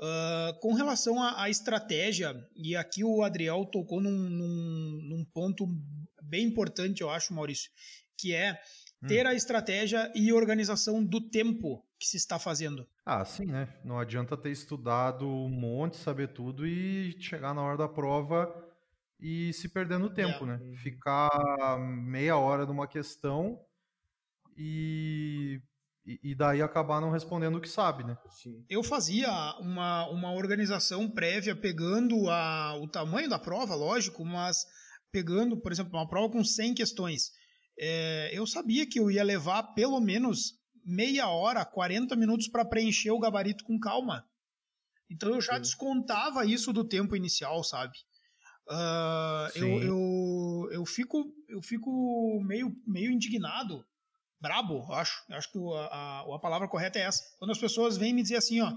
Ah, 0.00 0.54
com 0.60 0.74
relação 0.74 1.22
à, 1.22 1.48
estratégia, 1.48 2.34
e 2.54 2.76
aqui 2.76 3.02
o 3.02 3.22
Adriel 3.22 3.64
tocou 3.66 4.00
num, 4.00 4.10
num, 4.10 5.00
num 5.02 5.24
ponto 5.24 5.66
bem 6.22 6.46
importante, 6.46 7.00
eu 7.02 7.10
acho, 7.10 7.32
Maurício, 7.32 7.70
que 8.18 8.34
é 8.34 8.60
ter 9.06 9.26
a 9.26 9.34
estratégia 9.34 10.10
e 10.14 10.32
organização 10.32 11.04
do 11.04 11.20
tempo 11.20 11.84
que 11.98 12.06
se 12.06 12.16
está 12.16 12.38
fazendo. 12.38 12.86
Ah, 13.04 13.24
sim, 13.24 13.46
né? 13.46 13.68
Não 13.84 13.98
adianta 13.98 14.36
ter 14.36 14.50
estudado 14.50 15.26
um 15.26 15.48
monte, 15.48 15.96
saber 15.96 16.28
tudo 16.28 16.66
e 16.66 17.16
chegar 17.20 17.54
na 17.54 17.62
hora 17.62 17.76
da 17.76 17.88
prova 17.88 18.52
e 19.20 19.52
se 19.52 19.68
perder 19.68 19.98
no 19.98 20.10
tempo, 20.10 20.44
É. 20.44 20.46
né? 20.46 20.76
Ficar 20.82 21.78
meia 21.78 22.36
hora 22.36 22.66
numa 22.66 22.86
questão 22.86 23.60
e, 24.56 25.60
e 26.06 26.20
e 26.22 26.34
daí 26.34 26.62
acabar 26.62 27.00
não 27.00 27.10
respondendo 27.10 27.56
o 27.56 27.60
que 27.60 27.68
sabe, 27.68 28.04
né? 28.04 28.16
Sim. 28.30 28.64
Eu 28.68 28.82
fazia 28.82 29.28
uma, 29.58 30.08
uma 30.10 30.32
organização 30.32 31.10
prévia 31.10 31.56
pegando 31.56 32.30
a, 32.30 32.76
o 32.80 32.88
tamanho 32.88 33.28
da 33.28 33.38
prova, 33.38 33.74
lógico, 33.74 34.24
mas 34.24 34.64
pegando, 35.10 35.56
por 35.56 35.72
exemplo, 35.72 35.92
uma 35.98 36.08
prova 36.08 36.32
com 36.32 36.44
100 36.44 36.74
questões. 36.74 37.32
É, 37.78 38.30
eu 38.32 38.46
sabia 38.46 38.86
que 38.86 39.00
eu 39.00 39.10
ia 39.10 39.22
levar 39.22 39.62
pelo 39.74 40.00
menos 40.00 40.54
meia 40.84 41.28
hora, 41.28 41.64
40 41.64 42.14
minutos 42.14 42.48
para 42.48 42.64
preencher 42.64 43.10
o 43.10 43.18
gabarito 43.18 43.64
com 43.64 43.78
calma. 43.78 44.24
Então 45.10 45.34
eu 45.34 45.40
já 45.40 45.54
Sim. 45.54 45.62
descontava 45.62 46.46
isso 46.46 46.72
do 46.72 46.84
tempo 46.84 47.16
inicial, 47.16 47.62
sabe? 47.64 47.96
Ah, 48.68 49.50
eu, 49.54 49.82
eu, 49.82 50.68
eu, 50.72 50.86
fico, 50.86 51.32
eu 51.48 51.62
fico 51.62 52.40
meio, 52.44 52.74
meio 52.86 53.12
indignado, 53.12 53.84
brabo, 54.40 54.86
eu 54.88 54.94
acho. 54.94 55.24
Eu 55.28 55.36
acho 55.36 55.52
que 55.52 55.58
a, 55.58 55.86
a, 55.86 56.34
a 56.34 56.38
palavra 56.38 56.68
correta 56.68 56.98
é 56.98 57.02
essa. 57.02 57.22
Quando 57.38 57.50
as 57.50 57.58
pessoas 57.58 57.96
vêm 57.96 58.14
me 58.14 58.22
dizer 58.22 58.36
assim, 58.36 58.60
ó, 58.60 58.72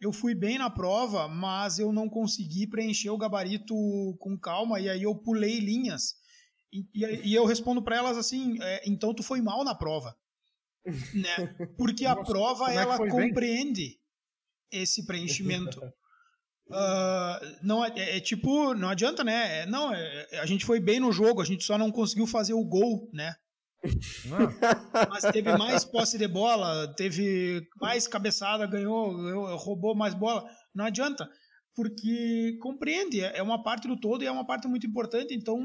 eu 0.00 0.12
fui 0.12 0.34
bem 0.34 0.58
na 0.58 0.70
prova, 0.70 1.28
mas 1.28 1.78
eu 1.78 1.92
não 1.92 2.08
consegui 2.08 2.66
preencher 2.66 3.10
o 3.10 3.18
gabarito 3.18 3.74
com 4.18 4.38
calma 4.38 4.80
e 4.80 4.88
aí 4.88 5.02
eu 5.02 5.14
pulei 5.14 5.60
linhas. 5.60 6.14
E, 6.72 6.86
e, 6.94 7.28
e 7.30 7.34
eu 7.34 7.44
respondo 7.44 7.82
para 7.82 7.96
elas 7.96 8.16
assim: 8.16 8.56
é, 8.62 8.82
então 8.88 9.12
tu 9.12 9.22
foi 9.22 9.40
mal 9.40 9.62
na 9.64 9.74
prova. 9.74 10.16
né? 11.14 11.54
Porque 11.76 12.06
a 12.06 12.14
Nossa, 12.14 12.30
prova 12.30 12.72
é 12.72 12.76
ela 12.76 12.96
compreende 12.96 13.88
bem? 13.88 14.82
esse 14.82 15.04
preenchimento. 15.04 15.78
Uh, 16.68 17.56
não 17.62 17.84
é, 17.84 18.16
é, 18.16 18.20
tipo, 18.20 18.72
não 18.74 18.88
adianta, 18.88 19.22
né? 19.22 19.62
É, 19.62 19.66
não, 19.66 19.92
é, 19.92 20.38
a 20.40 20.46
gente 20.46 20.64
foi 20.64 20.80
bem 20.80 21.00
no 21.00 21.12
jogo, 21.12 21.42
a 21.42 21.44
gente 21.44 21.64
só 21.64 21.76
não 21.76 21.90
conseguiu 21.90 22.26
fazer 22.26 22.54
o 22.54 22.64
gol, 22.64 23.10
né? 23.12 23.34
Mas 25.08 25.22
teve 25.32 25.56
mais 25.56 25.84
posse 25.84 26.18
de 26.18 26.28
bola, 26.28 26.92
teve 26.94 27.66
mais 27.80 28.06
cabeçada, 28.06 28.66
ganhou, 28.66 29.16
ganhou, 29.16 29.56
roubou 29.56 29.94
mais 29.94 30.14
bola. 30.14 30.44
Não 30.74 30.84
adianta, 30.84 31.28
porque 31.74 32.58
compreende, 32.60 33.20
é 33.20 33.42
uma 33.42 33.62
parte 33.62 33.88
do 33.88 33.98
todo 33.98 34.22
e 34.22 34.26
é 34.26 34.30
uma 34.30 34.46
parte 34.46 34.68
muito 34.68 34.86
importante, 34.86 35.34
então 35.34 35.58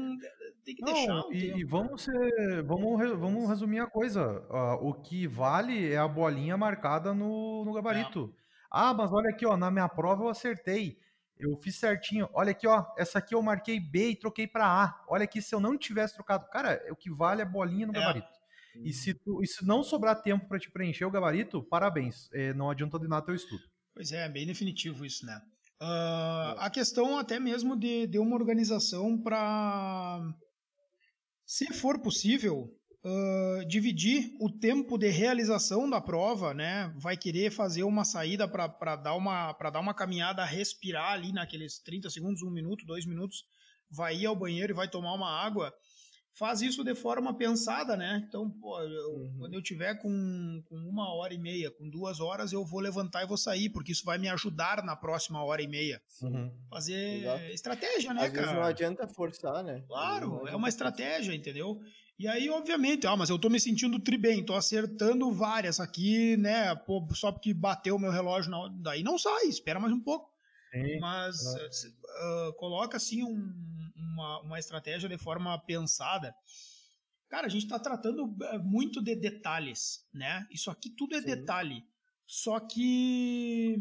tem 0.64 0.74
que 0.74 0.82
Não, 0.82 0.92
deixar. 0.92 1.22
E, 1.30 1.60
e 1.60 1.64
vamos, 1.64 2.02
ser, 2.02 2.62
vamos, 2.64 3.18
vamos 3.18 3.48
resumir 3.48 3.80
a 3.80 3.86
coisa. 3.86 4.40
Uh, 4.50 4.88
o 4.88 4.94
que 4.94 5.26
vale 5.26 5.92
é 5.92 5.98
a 5.98 6.08
bolinha 6.08 6.56
marcada 6.56 7.12
no, 7.12 7.64
no 7.64 7.72
gabarito. 7.72 8.34
É. 8.34 8.46
Ah, 8.70 8.94
mas 8.94 9.12
olha 9.12 9.30
aqui, 9.30 9.46
ó, 9.46 9.56
na 9.56 9.70
minha 9.70 9.88
prova 9.88 10.24
eu 10.24 10.28
acertei. 10.28 10.98
Eu 11.38 11.56
fiz 11.56 11.76
certinho. 11.76 12.28
Olha 12.32 12.50
aqui, 12.50 12.66
ó. 12.66 12.84
Essa 12.96 13.18
aqui 13.18 13.34
eu 13.34 13.42
marquei 13.42 13.78
B 13.78 14.10
e 14.10 14.16
troquei 14.16 14.46
para 14.46 14.66
A. 14.66 15.04
Olha 15.08 15.24
aqui, 15.24 15.42
se 15.42 15.54
eu 15.54 15.60
não 15.60 15.76
tivesse 15.76 16.14
trocado. 16.14 16.48
Cara, 16.50 16.82
o 16.90 16.96
que 16.96 17.10
vale 17.10 17.42
é 17.42 17.44
a 17.44 17.48
bolinha 17.48 17.86
no 17.86 17.96
é. 17.96 18.00
gabarito. 18.00 18.36
E 18.82 18.92
se, 18.92 19.14
tu, 19.14 19.42
e 19.42 19.46
se 19.46 19.64
não 19.66 19.82
sobrar 19.82 20.20
tempo 20.20 20.46
para 20.46 20.58
te 20.58 20.70
preencher 20.70 21.04
o 21.04 21.10
gabarito, 21.10 21.62
parabéns. 21.62 22.28
É, 22.32 22.52
não 22.52 22.70
adiantou 22.70 23.00
de 23.00 23.08
nada 23.08 23.24
teu 23.24 23.34
estudo. 23.34 23.62
Pois 23.94 24.12
é, 24.12 24.28
bem 24.28 24.46
definitivo 24.46 25.04
isso, 25.04 25.24
né? 25.24 25.40
Uh, 25.80 26.56
a 26.58 26.70
questão 26.70 27.18
até 27.18 27.38
mesmo 27.38 27.76
de, 27.76 28.06
de 28.06 28.18
uma 28.18 28.34
organização 28.34 29.18
para, 29.18 30.20
se 31.44 31.72
for 31.72 31.98
possível, 31.98 32.74
uh, 33.06 33.64
dividir 33.66 34.34
o 34.40 34.50
tempo 34.50 34.98
de 34.98 35.08
realização 35.08 35.88
da 35.88 36.00
prova, 36.00 36.52
né? 36.52 36.92
Vai 36.98 37.16
querer 37.16 37.50
fazer 37.50 37.84
uma 37.84 38.04
saída 38.04 38.48
para 38.48 38.96
dar, 38.96 39.14
uma, 39.14 39.52
dar 39.52 39.80
uma 39.80 39.94
caminhada, 39.94 40.44
respirar 40.44 41.12
ali 41.12 41.32
naqueles 41.32 41.78
30 41.78 42.10
segundos, 42.10 42.42
um 42.42 42.50
minuto, 42.50 42.84
dois 42.84 43.06
minutos, 43.06 43.44
vai 43.88 44.16
ir 44.16 44.26
ao 44.26 44.36
banheiro 44.36 44.72
e 44.72 44.76
vai 44.76 44.88
tomar 44.88 45.14
uma 45.14 45.30
água 45.30 45.72
faz 46.36 46.60
isso 46.60 46.84
de 46.84 46.94
forma 46.94 47.34
pensada, 47.34 47.96
né? 47.96 48.22
Então, 48.28 48.50
pô, 48.50 48.78
eu, 48.80 49.10
uhum. 49.10 49.36
quando 49.38 49.54
eu 49.54 49.62
tiver 49.62 49.94
com, 49.94 50.62
com, 50.66 50.76
uma 50.76 51.14
hora 51.14 51.32
e 51.32 51.38
meia, 51.38 51.70
com 51.70 51.88
duas 51.88 52.20
horas, 52.20 52.52
eu 52.52 52.64
vou 52.64 52.80
levantar 52.80 53.22
e 53.22 53.26
vou 53.26 53.38
sair, 53.38 53.70
porque 53.70 53.92
isso 53.92 54.04
vai 54.04 54.18
me 54.18 54.28
ajudar 54.28 54.84
na 54.84 54.94
próxima 54.94 55.42
hora 55.42 55.62
e 55.62 55.66
meia. 55.66 56.00
Uhum. 56.22 56.52
Fazer 56.68 57.20
Exato. 57.20 57.44
estratégia, 57.44 58.12
né, 58.12 58.26
Às 58.26 58.32
cara? 58.32 58.42
Vezes 58.42 58.54
não 58.54 58.64
adianta 58.64 59.08
forçar, 59.08 59.64
né? 59.64 59.82
Claro, 59.86 60.46
é 60.46 60.54
uma 60.54 60.68
estratégia, 60.68 61.34
entendeu? 61.34 61.80
E 62.18 62.26
aí, 62.26 62.48
obviamente, 62.48 63.06
ah, 63.06 63.14
mas 63.14 63.28
eu 63.28 63.38
tô 63.38 63.50
me 63.50 63.60
sentindo 63.60 63.98
tri 63.98 64.16
bem, 64.16 64.44
tô 64.44 64.54
acertando 64.54 65.30
várias 65.30 65.78
aqui, 65.78 66.36
né? 66.38 66.74
Pô, 66.74 67.06
só 67.14 67.30
porque 67.30 67.52
bateu 67.52 67.96
o 67.96 67.98
meu 67.98 68.10
relógio, 68.10 68.50
não, 68.50 68.74
daí 68.80 69.02
não 69.02 69.18
sai, 69.18 69.46
espera 69.46 69.78
mais 69.78 69.92
um 69.92 70.00
pouco. 70.00 70.34
Sim, 70.72 70.98
mas 70.98 71.36
uh, 71.36 72.52
coloca 72.56 72.96
assim 72.96 73.22
um, 73.22 73.52
uma, 73.94 74.40
uma 74.40 74.58
estratégia 74.58 75.08
de 75.08 75.18
forma 75.18 75.58
pensada. 75.58 76.34
Cara, 77.28 77.46
a 77.46 77.50
gente 77.50 77.64
está 77.64 77.78
tratando 77.78 78.34
eh, 78.44 78.58
muito 78.58 79.02
de 79.02 79.14
detalhes, 79.14 80.06
né? 80.14 80.46
Isso 80.50 80.70
aqui 80.70 80.90
tudo 80.90 81.16
é 81.16 81.20
Sim. 81.20 81.26
detalhe. 81.26 81.84
Só 82.26 82.60
que. 82.60 83.78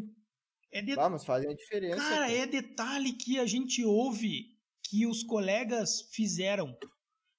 É 0.72 0.82
de... 0.82 0.96
Vamos, 0.96 1.24
fazem 1.24 1.52
a 1.52 1.56
diferença. 1.56 1.98
Cara, 1.98 2.32
é 2.32 2.46
detalhe 2.46 3.14
que 3.14 3.40
a 3.40 3.46
gente 3.46 3.84
ouve 3.86 4.58
que 4.84 5.06
os 5.06 5.24
colegas 5.24 6.02
fizeram, 6.12 6.76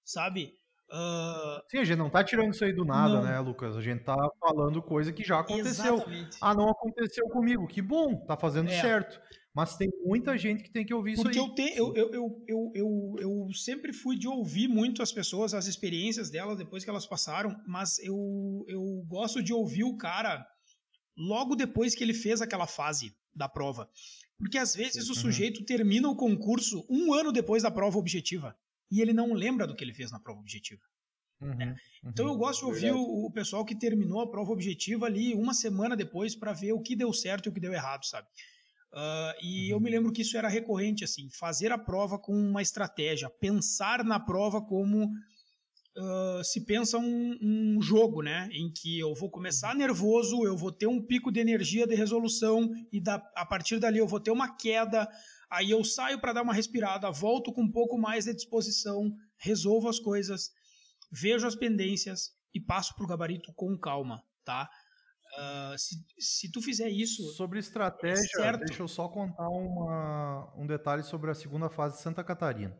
sabe? 0.04 0.56
Uh... 0.88 1.60
Sim, 1.68 1.78
a 1.78 1.84
gente 1.84 1.98
não 1.98 2.08
tá 2.08 2.22
tirando 2.22 2.52
isso 2.52 2.64
aí 2.64 2.72
do 2.72 2.84
nada, 2.84 3.14
não. 3.14 3.22
né, 3.24 3.40
Lucas? 3.40 3.76
A 3.76 3.82
gente 3.82 4.04
tá 4.04 4.16
falando 4.40 4.80
coisa 4.80 5.12
que 5.12 5.24
já 5.24 5.40
aconteceu. 5.40 5.94
Exatamente. 5.96 6.36
Ah, 6.40 6.54
não 6.54 6.70
aconteceu 6.70 7.26
comigo. 7.28 7.66
Que 7.66 7.82
bom, 7.82 8.24
tá 8.24 8.36
fazendo 8.36 8.70
é. 8.70 8.80
certo. 8.80 9.20
Mas 9.54 9.76
tem 9.76 9.88
muita 10.04 10.36
gente 10.36 10.62
que 10.62 10.70
tem 10.70 10.84
que 10.84 10.94
ouvir 10.94 11.16
Porque 11.16 11.30
isso 11.30 11.40
aí. 11.40 11.46
Porque 11.46 11.72
eu, 11.74 11.94
eu, 11.96 12.12
eu, 12.12 12.44
eu, 12.46 12.72
eu, 12.74 13.16
eu 13.18 13.54
sempre 13.54 13.92
fui 13.92 14.16
de 14.16 14.28
ouvir 14.28 14.68
muito 14.68 15.02
as 15.02 15.10
pessoas, 15.10 15.54
as 15.54 15.66
experiências 15.66 16.30
delas 16.30 16.58
depois 16.58 16.84
que 16.84 16.90
elas 16.90 17.06
passaram, 17.06 17.56
mas 17.66 17.98
eu, 17.98 18.64
eu 18.68 19.02
gosto 19.08 19.42
de 19.42 19.52
ouvir 19.52 19.84
o 19.84 19.96
cara 19.96 20.46
logo 21.16 21.56
depois 21.56 21.94
que 21.94 22.04
ele 22.04 22.14
fez 22.14 22.42
aquela 22.42 22.66
fase 22.66 23.16
da 23.34 23.48
prova. 23.48 23.88
Porque 24.38 24.58
às 24.58 24.76
vezes 24.76 25.06
uhum. 25.06 25.12
o 25.12 25.16
sujeito 25.16 25.64
termina 25.64 26.08
o 26.08 26.16
concurso 26.16 26.86
um 26.88 27.14
ano 27.14 27.32
depois 27.32 27.62
da 27.62 27.70
prova 27.70 27.98
objetiva 27.98 28.54
e 28.90 29.00
ele 29.00 29.12
não 29.12 29.32
lembra 29.32 29.66
do 29.66 29.74
que 29.74 29.84
ele 29.84 29.94
fez 29.94 30.10
na 30.10 30.20
prova 30.20 30.40
objetiva. 30.40 30.82
Uhum, 31.40 31.54
né? 31.54 31.76
uhum, 32.02 32.10
então 32.10 32.26
eu 32.26 32.36
gosto 32.36 32.60
de 32.60 32.66
ouvir 32.66 32.92
o, 32.92 33.26
o, 33.26 33.30
pessoal 33.30 33.62
que 33.62 33.78
terminou 33.78 34.22
a 34.22 34.30
prova 34.30 34.52
objetiva 34.52 35.04
ali 35.04 35.34
uma 35.34 35.52
semana 35.52 35.94
depois 35.94 36.34
para 36.34 36.54
ver 36.54 36.72
o 36.72 36.80
que 36.80 36.96
deu 36.96 37.12
certo 37.12 37.46
e 37.46 37.48
o 37.50 37.52
que 37.52 37.60
deu 37.60 37.74
errado, 37.74 38.06
sabe? 38.06 38.26
Uh, 38.92 39.44
e 39.44 39.70
eu 39.70 39.78
me 39.78 39.90
lembro 39.90 40.10
que 40.10 40.22
isso 40.22 40.38
era 40.38 40.48
recorrente, 40.48 41.04
assim, 41.04 41.28
fazer 41.30 41.70
a 41.70 41.76
prova 41.76 42.18
com 42.18 42.32
uma 42.32 42.62
estratégia, 42.62 43.28
pensar 43.28 44.02
na 44.02 44.18
prova 44.18 44.62
como 44.62 45.04
uh, 45.04 46.42
se 46.42 46.64
pensa 46.64 46.96
um, 46.96 47.36
um, 47.42 47.82
jogo, 47.82 48.22
né? 48.22 48.48
Em 48.52 48.72
que 48.72 48.98
eu 48.98 49.14
vou 49.14 49.30
começar 49.30 49.74
nervoso, 49.74 50.44
eu 50.44 50.56
vou 50.56 50.72
ter 50.72 50.86
um 50.86 51.02
pico 51.02 51.30
de 51.30 51.40
energia 51.40 51.86
de 51.86 51.94
resolução 51.94 52.70
e 52.90 53.00
da, 53.00 53.16
a 53.36 53.44
partir 53.44 53.78
dali 53.78 53.98
eu 53.98 54.08
vou 54.08 54.20
ter 54.20 54.30
uma 54.30 54.56
queda, 54.56 55.06
Aí 55.50 55.70
eu 55.70 55.84
saio 55.84 56.20
para 56.20 56.32
dar 56.32 56.42
uma 56.42 56.54
respirada, 56.54 57.10
volto 57.10 57.52
com 57.52 57.62
um 57.62 57.70
pouco 57.70 57.98
mais 57.98 58.24
de 58.24 58.34
disposição, 58.34 59.14
resolvo 59.38 59.88
as 59.88 59.98
coisas, 59.98 60.50
vejo 61.10 61.46
as 61.46 61.54
pendências 61.54 62.32
e 62.52 62.60
passo 62.60 62.94
para 62.94 63.04
o 63.04 63.08
gabarito 63.08 63.52
com 63.54 63.78
calma, 63.78 64.22
tá? 64.44 64.68
Uh, 65.38 65.78
se, 65.78 65.96
se 66.18 66.50
tu 66.50 66.62
fizer 66.62 66.88
isso. 66.88 67.22
Sobre 67.34 67.58
estratégia, 67.58 68.40
é 68.40 68.56
deixa 68.56 68.82
eu 68.82 68.88
só 68.88 69.08
contar 69.08 69.48
uma, 69.48 70.52
um 70.56 70.66
detalhe 70.66 71.02
sobre 71.02 71.30
a 71.30 71.34
segunda 71.34 71.68
fase 71.68 71.96
de 71.96 72.02
Santa 72.02 72.24
Catarina. 72.24 72.76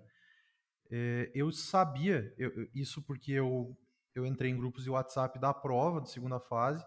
É, 0.91 1.31
eu 1.35 1.51
sabia 1.51 2.33
eu, 2.39 2.51
isso 2.75 3.03
porque 3.03 3.33
eu, 3.33 3.77
eu 4.15 4.25
entrei 4.25 4.51
em 4.51 4.57
grupos 4.57 4.85
de 4.85 4.91
WhatsApp 4.91 5.39
da 5.39 5.53
prova 5.53 6.01
de 6.01 6.11
segunda 6.11 6.39
fase 6.41 6.85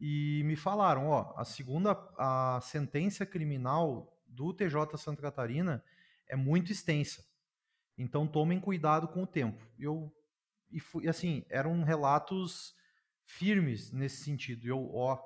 e 0.00 0.42
me 0.44 0.56
falaram: 0.56 1.08
ó, 1.08 1.32
a 1.36 1.44
segunda 1.44 1.92
a 2.18 2.60
sentença 2.62 3.24
criminal 3.24 4.19
do 4.30 4.52
TJ 4.54 4.96
Santa 4.96 5.20
Catarina 5.20 5.84
é 6.28 6.36
muito 6.36 6.72
extensa. 6.72 7.24
Então 7.98 8.26
tomem 8.26 8.60
cuidado 8.60 9.08
com 9.08 9.24
o 9.24 9.26
tempo. 9.26 9.62
Eu 9.78 10.12
e 10.72 10.78
fui, 10.78 11.08
assim, 11.08 11.44
eram 11.48 11.82
relatos 11.82 12.74
firmes 13.24 13.92
nesse 13.92 14.24
sentido. 14.24 14.66
Eu, 14.66 14.88
ó, 14.94 15.20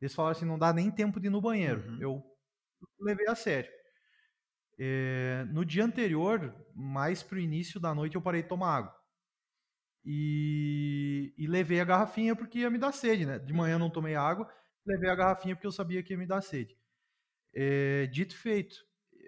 eles 0.00 0.14
falaram 0.14 0.36
assim, 0.36 0.44
não 0.44 0.58
dá 0.58 0.72
nem 0.72 0.90
tempo 0.90 1.20
de 1.20 1.28
ir 1.28 1.30
no 1.30 1.40
banheiro. 1.40 1.88
Uhum. 1.88 1.98
Eu 2.00 2.24
levei 2.98 3.28
a 3.28 3.34
sério. 3.34 3.70
É, 4.78 5.44
no 5.50 5.64
dia 5.64 5.84
anterior, 5.84 6.54
mais 6.74 7.22
pro 7.22 7.38
início 7.38 7.78
da 7.78 7.94
noite, 7.94 8.16
eu 8.16 8.22
parei 8.22 8.42
de 8.42 8.48
tomar 8.48 8.76
água. 8.76 9.00
E, 10.04 11.34
e 11.36 11.46
levei 11.46 11.80
a 11.80 11.84
garrafinha 11.84 12.34
porque 12.34 12.60
ia 12.60 12.70
me 12.70 12.78
dar 12.78 12.92
sede, 12.92 13.26
né? 13.26 13.38
De 13.38 13.52
manhã 13.52 13.78
não 13.78 13.90
tomei 13.90 14.14
água, 14.14 14.50
levei 14.86 15.10
a 15.10 15.14
garrafinha 15.14 15.54
porque 15.54 15.66
eu 15.66 15.72
sabia 15.72 16.02
que 16.02 16.14
ia 16.14 16.18
me 16.18 16.26
dar 16.26 16.40
sede. 16.40 16.79
É, 17.54 18.06
dito 18.06 18.36
feito, 18.36 18.76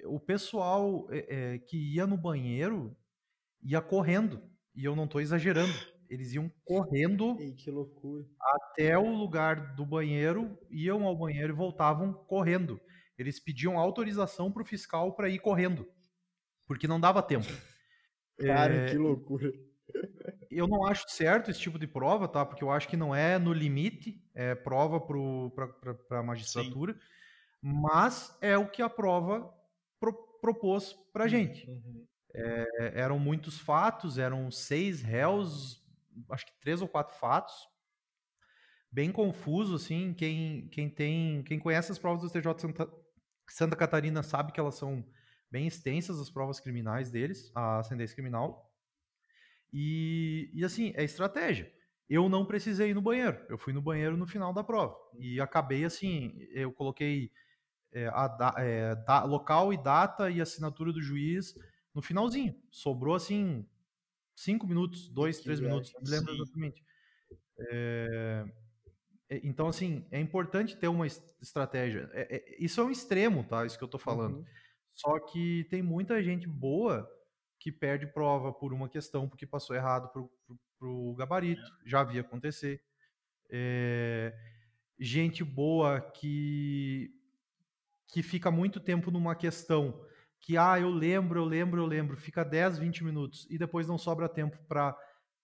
o 0.06 0.18
pessoal 0.18 1.06
é, 1.10 1.58
que 1.58 1.94
ia 1.94 2.06
no 2.06 2.16
banheiro 2.16 2.96
ia 3.62 3.80
correndo, 3.80 4.42
e 4.74 4.84
eu 4.84 4.96
não 4.96 5.04
estou 5.04 5.20
exagerando. 5.20 5.72
Eles 6.08 6.32
iam 6.32 6.50
correndo 6.64 7.36
Ei, 7.40 7.54
até 8.40 8.98
o 8.98 9.14
lugar 9.14 9.74
do 9.74 9.86
banheiro, 9.86 10.58
iam 10.70 11.04
ao 11.04 11.16
banheiro 11.16 11.54
e 11.54 11.56
voltavam 11.56 12.12
correndo. 12.12 12.78
Eles 13.16 13.40
pediam 13.40 13.78
autorização 13.78 14.52
para 14.52 14.62
o 14.62 14.66
fiscal 14.66 15.14
para 15.14 15.28
ir 15.28 15.38
correndo, 15.38 15.88
porque 16.66 16.88
não 16.88 17.00
dava 17.00 17.22
tempo. 17.22 17.46
Cara, 18.38 18.74
é, 18.74 18.86
que 18.90 18.98
loucura. 18.98 19.50
Eu 20.50 20.66
não 20.66 20.84
acho 20.84 21.08
certo 21.08 21.50
esse 21.50 21.60
tipo 21.60 21.78
de 21.78 21.86
prova, 21.86 22.28
tá? 22.28 22.44
Porque 22.44 22.64
eu 22.64 22.70
acho 22.70 22.88
que 22.88 22.96
não 22.96 23.14
é 23.14 23.38
no 23.38 23.52
limite, 23.52 24.22
é 24.34 24.54
prova 24.54 25.00
para 25.00 26.18
a 26.18 26.22
magistratura. 26.22 26.92
Sim 26.92 27.00
mas 27.62 28.36
é 28.40 28.58
o 28.58 28.68
que 28.68 28.82
a 28.82 28.90
prova 28.90 29.48
pro, 30.00 30.12
propôs 30.40 30.92
para 31.12 31.28
gente. 31.28 31.70
Uhum. 31.70 32.04
É, 32.34 32.92
eram 32.96 33.18
muitos 33.18 33.58
fatos, 33.58 34.18
eram 34.18 34.50
seis 34.50 35.00
réus, 35.00 35.80
acho 36.30 36.46
que 36.46 36.60
três 36.60 36.82
ou 36.82 36.88
quatro 36.88 37.14
fatos, 37.16 37.54
bem 38.90 39.12
confuso, 39.12 39.76
assim, 39.76 40.12
quem, 40.12 40.68
quem 40.68 40.90
tem, 40.90 41.42
quem 41.44 41.58
conhece 41.58 41.92
as 41.92 41.98
provas 41.98 42.22
do 42.22 42.30
TJ 42.30 42.58
Santa, 42.58 42.92
Santa 43.48 43.76
Catarina 43.76 44.22
sabe 44.22 44.52
que 44.52 44.58
elas 44.58 44.74
são 44.74 45.04
bem 45.50 45.66
extensas, 45.66 46.18
as 46.18 46.30
provas 46.30 46.58
criminais 46.58 47.10
deles, 47.10 47.52
a 47.54 47.78
ascendência 47.78 48.14
criminal, 48.16 48.70
e, 49.72 50.50
e 50.52 50.64
assim, 50.64 50.92
é 50.96 51.04
estratégia. 51.04 51.72
Eu 52.08 52.28
não 52.28 52.44
precisei 52.44 52.90
ir 52.90 52.94
no 52.94 53.00
banheiro, 53.00 53.40
eu 53.48 53.56
fui 53.56 53.72
no 53.72 53.80
banheiro 53.80 54.16
no 54.16 54.26
final 54.26 54.52
da 54.52 54.64
prova, 54.64 54.96
e 55.18 55.40
acabei 55.40 55.84
assim, 55.84 56.34
eu 56.52 56.72
coloquei 56.72 57.30
é, 57.92 58.08
a 58.08 58.54
é, 58.58 58.94
da, 58.94 59.24
local 59.24 59.72
e 59.72 59.82
data 59.82 60.30
e 60.30 60.40
assinatura 60.40 60.92
do 60.92 61.02
juiz 61.02 61.54
no 61.94 62.02
finalzinho. 62.02 62.54
Sobrou 62.70 63.14
assim 63.14 63.66
cinco 64.34 64.66
minutos, 64.66 65.08
dois, 65.08 65.40
três 65.40 65.60
minutos, 65.60 65.92
não 65.94 66.02
me 66.02 66.10
lembro 66.10 66.34
Sim. 66.34 66.40
exatamente. 66.40 66.84
É, 67.70 68.44
então, 69.42 69.68
assim, 69.68 70.06
é 70.10 70.20
importante 70.20 70.76
ter 70.76 70.88
uma 70.88 71.06
estratégia. 71.06 72.10
É, 72.12 72.36
é, 72.36 72.56
isso 72.58 72.80
é 72.80 72.84
um 72.84 72.90
extremo, 72.90 73.44
tá? 73.44 73.64
Isso 73.64 73.78
que 73.78 73.84
eu 73.84 73.88
tô 73.88 73.98
falando. 73.98 74.38
Uhum. 74.38 74.44
Só 74.92 75.18
que 75.20 75.66
tem 75.70 75.82
muita 75.82 76.22
gente 76.22 76.46
boa 76.46 77.08
que 77.58 77.72
perde 77.72 78.06
prova 78.06 78.52
por 78.52 78.72
uma 78.72 78.88
questão 78.88 79.28
porque 79.28 79.46
passou 79.46 79.74
errado 79.74 80.08
pro, 80.12 80.30
pro, 80.46 80.58
pro 80.78 81.14
gabarito. 81.14 81.62
É. 81.62 81.88
Já 81.88 82.02
vi 82.02 82.18
acontecer. 82.18 82.82
É, 83.50 84.34
gente 84.98 85.42
boa 85.44 86.00
que 86.00 87.10
que 88.12 88.22
fica 88.22 88.50
muito 88.50 88.78
tempo 88.78 89.10
numa 89.10 89.34
questão 89.34 89.98
que 90.38 90.56
ah, 90.58 90.78
eu 90.78 90.90
lembro, 90.90 91.40
eu 91.40 91.44
lembro, 91.44 91.80
eu 91.80 91.86
lembro, 91.86 92.16
fica 92.16 92.44
10, 92.44 92.78
20 92.78 93.04
minutos 93.04 93.46
e 93.48 93.56
depois 93.56 93.88
não 93.88 93.96
sobra 93.96 94.28
tempo 94.28 94.58
para 94.68 94.96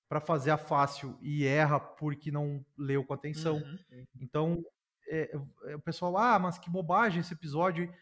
para 0.08 0.20
fazer 0.22 0.50
a 0.50 0.56
fácil 0.56 1.18
e 1.20 1.44
erra 1.44 1.78
porque 1.78 2.30
não 2.30 2.64
leu 2.78 3.04
com 3.04 3.12
atenção. 3.12 3.56
Uhum. 3.56 4.06
Então, 4.22 4.64
é, 5.06 5.30
é, 5.66 5.76
o 5.76 5.80
pessoal, 5.80 6.16
ah, 6.16 6.38
mas 6.38 6.58
que 6.58 6.70
bobagem 6.70 7.20
esse 7.20 7.34
episódio. 7.34 7.92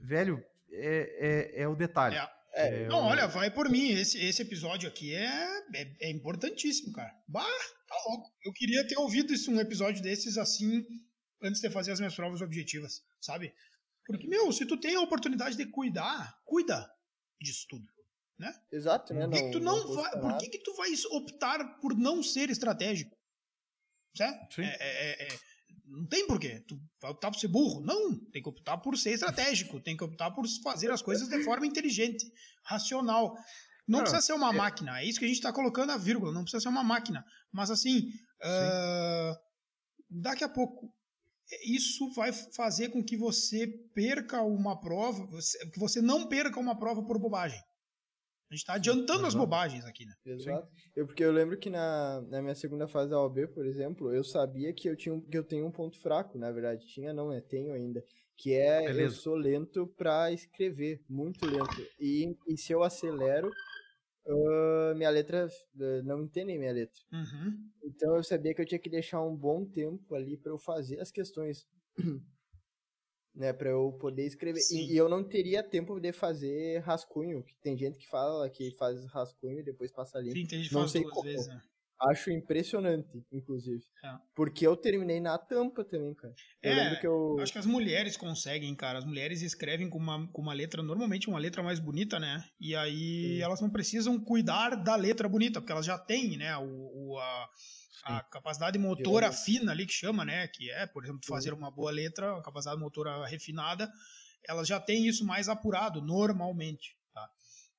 Velho, 0.00 0.40
é, 0.70 1.56
é, 1.56 1.62
é 1.62 1.68
o 1.68 1.74
detalhe. 1.74 2.14
É. 2.14 2.38
É, 2.54 2.86
não, 2.86 3.04
olha, 3.04 3.26
vai 3.26 3.50
por 3.50 3.68
mim. 3.68 3.90
Esse, 3.90 4.18
esse 4.18 4.42
episódio 4.42 4.88
aqui 4.88 5.14
é, 5.14 5.58
é, 5.74 5.96
é, 6.00 6.10
importantíssimo, 6.10 6.92
cara. 6.92 7.12
Bah, 7.26 7.44
tá 7.44 7.94
louco. 8.06 8.32
Eu 8.44 8.52
queria 8.52 8.86
ter 8.86 8.96
ouvido 8.96 9.32
isso, 9.32 9.50
um 9.50 9.60
episódio 9.60 10.02
desses 10.02 10.38
assim, 10.38 10.84
antes 11.42 11.60
de 11.60 11.70
fazer 11.70 11.92
as 11.92 12.00
minhas 12.00 12.14
provas 12.14 12.40
objetivas, 12.40 13.02
sabe? 13.20 13.54
Porque, 14.06 14.26
meu, 14.26 14.50
se 14.52 14.66
tu 14.66 14.78
tem 14.78 14.96
a 14.96 15.00
oportunidade 15.00 15.56
de 15.56 15.66
cuidar, 15.66 16.34
cuida 16.44 16.90
disso 17.40 17.66
tudo. 17.68 17.86
Né? 18.38 18.54
Exato, 18.72 19.12
né? 19.12 19.26
Por 19.26 19.32
que, 19.32 19.40
não, 19.40 19.46
que 19.46 19.52
tu 19.52 19.60
não, 19.60 19.84
não 19.84 19.94
vai, 19.94 20.20
por 20.20 20.38
que, 20.38 20.48
que 20.48 20.58
tu 20.58 20.74
vai 20.74 20.90
optar 21.10 21.80
por 21.80 21.96
não 21.96 22.22
ser 22.22 22.50
estratégico? 22.50 23.16
Certo? 24.16 24.54
Sim. 24.54 24.62
É, 24.62 24.76
é, 24.80 25.24
é, 25.24 25.26
é 25.26 25.38
não 25.88 26.06
tem 26.06 26.26
porquê. 26.26 26.60
Tu 26.66 26.78
vai 27.00 27.10
optar 27.10 27.30
por 27.30 27.38
ser 27.38 27.48
burro. 27.48 27.80
Não, 27.80 28.18
tem 28.30 28.42
que 28.42 28.48
optar 28.48 28.76
por 28.78 28.96
ser 28.96 29.12
estratégico. 29.12 29.80
Tem 29.80 29.96
que 29.96 30.04
optar 30.04 30.30
por 30.30 30.46
fazer 30.62 30.90
as 30.90 31.02
coisas 31.02 31.28
de 31.28 31.42
forma 31.42 31.66
inteligente, 31.66 32.30
racional. 32.64 33.34
Não, 33.86 33.98
não 33.98 34.00
precisa 34.00 34.20
ser 34.20 34.32
uma 34.34 34.50
é... 34.50 34.56
máquina. 34.56 35.00
É 35.00 35.04
isso 35.04 35.18
que 35.18 35.24
a 35.24 35.28
gente 35.28 35.38
está 35.38 35.52
colocando 35.52 35.90
a 35.90 35.96
vírgula. 35.96 36.32
Não 36.32 36.42
precisa 36.42 36.60
ser 36.60 36.68
uma 36.68 36.84
máquina. 36.84 37.24
Mas 37.50 37.70
assim, 37.70 38.10
uh, 38.42 39.36
daqui 40.10 40.44
a 40.44 40.48
pouco, 40.48 40.92
isso 41.64 42.12
vai 42.14 42.32
fazer 42.32 42.90
com 42.90 43.02
que 43.02 43.16
você 43.16 43.66
perca 43.94 44.42
uma 44.42 44.78
prova, 44.78 45.26
que 45.72 45.78
você 45.78 46.00
não 46.00 46.28
perca 46.28 46.60
uma 46.60 46.78
prova 46.78 47.02
por 47.02 47.18
bobagem. 47.18 47.60
A 48.50 48.54
gente 48.54 48.62
está 48.62 48.74
adiantando 48.74 49.26
as 49.26 49.34
bobagens 49.34 49.84
aqui, 49.84 50.06
né? 50.06 50.14
Exato. 50.24 50.66
Eu, 50.96 51.06
porque 51.06 51.22
eu 51.22 51.30
lembro 51.30 51.58
que 51.58 51.68
na, 51.68 52.22
na 52.30 52.40
minha 52.40 52.54
segunda 52.54 52.88
fase 52.88 53.10
da 53.10 53.20
OB, 53.20 53.48
por 53.48 53.66
exemplo, 53.66 54.12
eu 54.12 54.24
sabia 54.24 54.72
que 54.72 54.88
eu, 54.88 54.96
tinha, 54.96 55.20
que 55.20 55.36
eu 55.36 55.44
tenho 55.44 55.66
um 55.66 55.70
ponto 55.70 56.00
fraco, 56.00 56.38
na 56.38 56.50
verdade. 56.50 56.86
Tinha, 56.86 57.12
não, 57.12 57.28
né? 57.28 57.42
Tenho 57.42 57.74
ainda. 57.74 58.02
Que 58.38 58.54
é, 58.54 58.86
Beleza. 58.86 59.00
eu 59.02 59.10
sou 59.10 59.34
lento 59.34 59.86
para 59.98 60.32
escrever, 60.32 61.02
muito 61.08 61.44
lento. 61.44 61.86
E, 62.00 62.34
e 62.46 62.56
se 62.56 62.72
eu 62.72 62.82
acelero, 62.82 63.50
uh, 64.34 64.94
minha 64.96 65.10
letra, 65.10 65.46
uh, 65.46 66.02
não 66.04 66.22
entendem 66.22 66.58
minha 66.58 66.72
letra. 66.72 67.00
Uhum. 67.12 67.70
Então 67.84 68.16
eu 68.16 68.22
sabia 68.22 68.54
que 68.54 68.60
eu 68.60 68.66
tinha 68.66 68.78
que 68.78 68.90
deixar 68.90 69.22
um 69.22 69.34
bom 69.34 69.64
tempo 69.64 70.14
ali 70.14 70.36
para 70.36 70.52
eu 70.52 70.58
fazer 70.58 71.00
as 71.00 71.10
questões. 71.10 71.66
né, 73.34 73.52
para 73.52 73.70
eu 73.70 73.92
poder 74.00 74.26
escrever. 74.26 74.60
E, 74.70 74.92
e, 74.92 74.96
eu 74.96 75.08
não 75.08 75.22
teria 75.22 75.62
tempo 75.62 76.00
de 76.00 76.12
fazer 76.12 76.80
rascunho, 76.80 77.42
que 77.44 77.54
tem 77.62 77.78
gente 77.78 77.96
que 77.96 78.08
fala 78.08 78.50
que 78.50 78.72
faz 78.72 79.04
rascunho 79.06 79.60
e 79.60 79.62
depois 79.62 79.92
passa 79.92 80.18
limpo. 80.18 80.36
Sim, 80.36 80.46
tem 80.46 80.62
gente 80.62 80.74
não 80.74 80.88
sei 80.88 81.02
duas 81.02 81.14
como. 81.14 81.24
vezes, 81.24 81.46
né? 81.46 81.62
Acho 82.00 82.30
impressionante, 82.30 83.26
inclusive. 83.32 83.82
É. 84.04 84.14
Porque 84.34 84.64
eu 84.64 84.76
terminei 84.76 85.20
na 85.20 85.36
tampa 85.36 85.84
também, 85.84 86.14
cara. 86.14 86.34
Eu 86.62 86.72
é, 86.72 86.96
que 86.96 87.06
eu... 87.06 87.36
acho 87.40 87.52
que 87.52 87.58
as 87.58 87.66
mulheres 87.66 88.16
conseguem, 88.16 88.72
cara. 88.74 88.98
As 88.98 89.04
mulheres 89.04 89.42
escrevem 89.42 89.90
com 89.90 89.98
uma, 89.98 90.28
com 90.28 90.40
uma 90.40 90.52
letra, 90.52 90.80
normalmente 90.80 91.28
uma 91.28 91.40
letra 91.40 91.60
mais 91.60 91.80
bonita, 91.80 92.20
né? 92.20 92.44
E 92.60 92.76
aí 92.76 93.36
Sim. 93.36 93.42
elas 93.42 93.60
não 93.60 93.68
precisam 93.68 94.18
cuidar 94.20 94.76
da 94.76 94.94
letra 94.94 95.28
bonita, 95.28 95.60
porque 95.60 95.72
elas 95.72 95.86
já 95.86 95.98
têm, 95.98 96.36
né, 96.36 96.56
o, 96.56 97.12
o 97.14 97.18
a, 97.18 97.48
a 98.04 98.22
capacidade 98.22 98.78
motora 98.78 99.32
fina 99.32 99.72
ali 99.72 99.84
que 99.84 99.92
chama, 99.92 100.24
né? 100.24 100.46
Que 100.48 100.70
é, 100.70 100.86
por 100.86 101.02
exemplo, 101.04 101.20
fazer 101.26 101.52
uma 101.52 101.70
boa 101.70 101.90
letra, 101.90 102.38
a 102.38 102.42
capacidade 102.42 102.80
motora 102.80 103.26
refinada, 103.26 103.90
elas 104.48 104.68
já 104.68 104.78
têm 104.78 105.08
isso 105.08 105.26
mais 105.26 105.48
apurado, 105.48 106.00
normalmente. 106.00 106.96
Tá? 107.12 107.28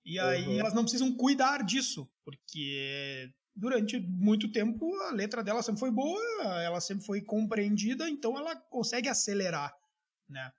E 0.06 0.20
aí 0.20 0.46
uhum. 0.46 0.60
elas 0.60 0.74
não 0.74 0.84
precisam 0.84 1.16
cuidar 1.16 1.64
disso, 1.64 2.10
porque 2.26 3.32
durante 3.60 4.00
muito 4.00 4.52
tempo 4.52 4.94
a 5.04 5.12
letra 5.12 5.44
dela 5.44 5.62
sempre 5.62 5.80
foi 5.80 5.92
boa, 5.92 6.22
ela 6.64 6.80
sempre 6.80 7.06
foi 7.06 7.22
compreendida, 7.22 8.10
então 8.10 8.38
ela 8.38 8.56
consegue 8.56 9.10
acelerar, 9.10 9.74
né? 10.28 10.52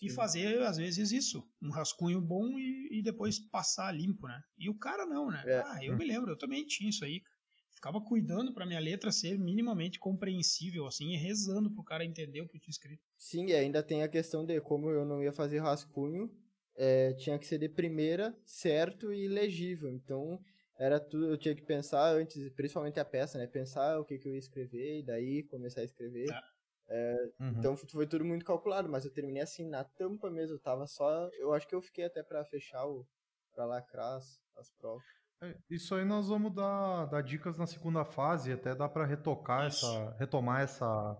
E 0.00 0.08
fazer, 0.08 0.62
às 0.62 0.76
vezes, 0.76 1.10
isso. 1.10 1.42
Um 1.60 1.70
rascunho 1.70 2.20
bom 2.20 2.56
e, 2.56 3.00
e 3.00 3.02
depois 3.02 3.40
passar 3.40 3.92
limpo, 3.92 4.28
né? 4.28 4.40
E 4.56 4.70
o 4.70 4.78
cara 4.78 5.04
não, 5.04 5.28
né? 5.28 5.42
É. 5.44 5.58
Ah, 5.66 5.84
eu 5.84 5.96
me 5.96 6.06
lembro, 6.06 6.30
eu 6.30 6.38
também 6.38 6.64
tinha 6.64 6.88
isso 6.88 7.04
aí 7.04 7.20
ficava 7.78 8.00
cuidando 8.00 8.52
para 8.52 8.66
minha 8.66 8.80
letra 8.80 9.12
ser 9.12 9.38
minimamente 9.38 9.98
compreensível, 9.98 10.86
assim, 10.86 11.12
e 11.12 11.16
rezando 11.16 11.70
pro 11.70 11.84
cara 11.84 12.04
entender 12.04 12.40
o 12.40 12.48
que 12.48 12.56
eu 12.56 12.60
tinha 12.60 12.72
escrito. 12.72 13.02
Sim, 13.16 13.46
e 13.46 13.54
ainda 13.54 13.82
tem 13.82 14.02
a 14.02 14.08
questão 14.08 14.44
de 14.44 14.60
como 14.60 14.90
eu 14.90 15.04
não 15.04 15.22
ia 15.22 15.32
fazer 15.32 15.60
rascunho, 15.60 16.30
é, 16.76 17.12
tinha 17.14 17.38
que 17.38 17.46
ser 17.46 17.58
de 17.58 17.68
primeira, 17.68 18.36
certo 18.44 19.12
e 19.12 19.28
legível. 19.28 19.90
Então, 19.90 20.40
era 20.78 21.00
tudo, 21.00 21.28
eu 21.28 21.36
tinha 21.36 21.54
que 21.54 21.62
pensar 21.62 22.14
antes, 22.14 22.48
principalmente 22.50 23.00
a 23.00 23.04
peça, 23.04 23.36
né? 23.36 23.46
Pensar 23.46 23.98
o 23.98 24.04
que, 24.04 24.16
que 24.16 24.28
eu 24.28 24.32
ia 24.32 24.38
escrever 24.38 25.00
e 25.00 25.02
daí 25.02 25.42
começar 25.42 25.80
a 25.80 25.84
escrever. 25.84 26.30
Ah. 26.32 26.42
É, 26.90 27.30
uhum. 27.40 27.48
Então 27.58 27.76
foi 27.76 28.06
tudo 28.06 28.24
muito 28.24 28.44
calculado, 28.44 28.88
mas 28.88 29.04
eu 29.04 29.12
terminei 29.12 29.42
assim 29.42 29.68
na 29.68 29.84
tampa 29.84 30.30
mesmo. 30.30 30.54
Eu 30.54 30.60
tava 30.60 30.86
só. 30.86 31.28
Eu 31.34 31.52
acho 31.52 31.66
que 31.66 31.74
eu 31.74 31.82
fiquei 31.82 32.04
até 32.04 32.22
para 32.22 32.44
fechar 32.44 32.86
o. 32.86 33.06
pra 33.52 33.66
lacrar 33.66 34.16
as, 34.16 34.40
as 34.56 34.70
provas. 34.70 35.04
É, 35.42 35.54
isso 35.68 35.94
aí 35.94 36.04
nós 36.04 36.28
vamos 36.28 36.54
dar, 36.54 37.06
dar 37.06 37.22
dicas 37.22 37.58
na 37.58 37.66
segunda 37.66 38.04
fase, 38.04 38.52
até 38.52 38.74
dá 38.74 38.88
para 38.88 39.04
retocar 39.04 39.66
essa, 39.66 40.16
retomar 40.18 40.62
essa, 40.62 41.16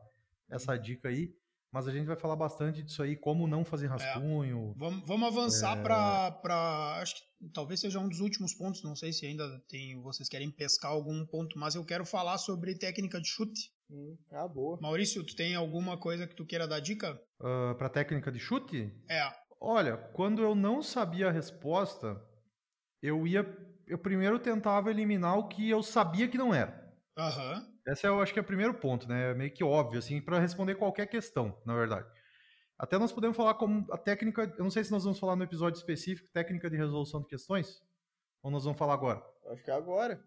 essa 0.48 0.76
dica 0.76 1.08
aí. 1.08 1.34
Mas 1.72 1.86
a 1.86 1.92
gente 1.92 2.06
vai 2.06 2.16
falar 2.16 2.36
bastante 2.36 2.82
disso 2.82 3.02
aí, 3.02 3.14
como 3.14 3.46
não 3.46 3.64
fazer 3.64 3.86
é. 3.86 3.88
rascunho. 3.88 4.72
É. 4.74 4.78
Vamos, 4.78 5.06
vamos 5.06 5.28
avançar 5.28 5.78
é... 5.78 5.82
para. 5.82 6.98
Acho 7.00 7.16
que 7.16 7.48
talvez 7.52 7.80
seja 7.80 7.98
um 7.98 8.08
dos 8.08 8.20
últimos 8.20 8.54
pontos. 8.54 8.82
Não 8.82 8.96
sei 8.96 9.12
se 9.12 9.26
ainda 9.26 9.46
tem. 9.68 10.00
Vocês 10.00 10.28
querem 10.28 10.50
pescar 10.50 10.90
algum 10.90 11.26
ponto, 11.26 11.58
mas 11.58 11.74
eu 11.74 11.84
quero 11.84 12.06
falar 12.06 12.38
sobre 12.38 12.78
técnica 12.78 13.20
de 13.20 13.28
chute. 13.28 13.70
Hum, 13.90 14.16
ah, 14.32 14.48
boa. 14.48 14.78
Maurício, 14.80 15.24
tu 15.24 15.36
tem 15.36 15.54
alguma 15.54 15.98
coisa 15.98 16.26
que 16.26 16.34
tu 16.34 16.46
queira 16.46 16.66
dar 16.66 16.80
dica? 16.80 17.14
Uh, 17.40 17.70
ah, 17.70 17.74
para 17.76 17.88
técnica 17.88 18.32
de 18.32 18.38
chute? 18.38 18.92
É. 19.08 19.30
Olha, 19.60 19.96
quando 19.96 20.42
eu 20.42 20.54
não 20.54 20.82
sabia 20.82 21.28
a 21.28 21.32
resposta, 21.32 22.20
eu 23.02 23.26
ia 23.26 23.42
eu 23.88 23.98
primeiro 23.98 24.38
tentava 24.38 24.90
eliminar 24.90 25.38
o 25.38 25.48
que 25.48 25.68
eu 25.68 25.82
sabia 25.82 26.28
que 26.28 26.38
não 26.38 26.54
era. 26.54 26.86
Uhum. 27.18 27.77
Esse 27.88 28.06
é, 28.06 28.08
eu 28.08 28.20
acho 28.20 28.32
que 28.32 28.38
é 28.38 28.42
o 28.42 28.44
primeiro 28.44 28.74
ponto, 28.74 29.08
né? 29.08 29.30
É 29.30 29.34
meio 29.34 29.50
que 29.50 29.64
óbvio, 29.64 29.98
assim, 29.98 30.20
para 30.20 30.38
responder 30.38 30.74
qualquer 30.74 31.06
questão, 31.06 31.58
na 31.64 31.74
verdade. 31.74 32.06
Até 32.78 32.98
nós 32.98 33.10
podemos 33.10 33.36
falar 33.36 33.54
como 33.54 33.86
a 33.90 33.98
técnica. 33.98 34.52
Eu 34.56 34.62
não 34.64 34.70
sei 34.70 34.84
se 34.84 34.92
nós 34.92 35.04
vamos 35.04 35.18
falar 35.18 35.34
no 35.34 35.42
episódio 35.42 35.78
específico, 35.78 36.30
técnica 36.30 36.70
de 36.70 36.76
resolução 36.76 37.20
de 37.20 37.26
questões. 37.26 37.82
Ou 38.42 38.50
nós 38.50 38.64
vamos 38.64 38.78
falar 38.78 38.94
agora? 38.94 39.22
Acho 39.50 39.64
que 39.64 39.70
é 39.70 39.74
agora. 39.74 40.22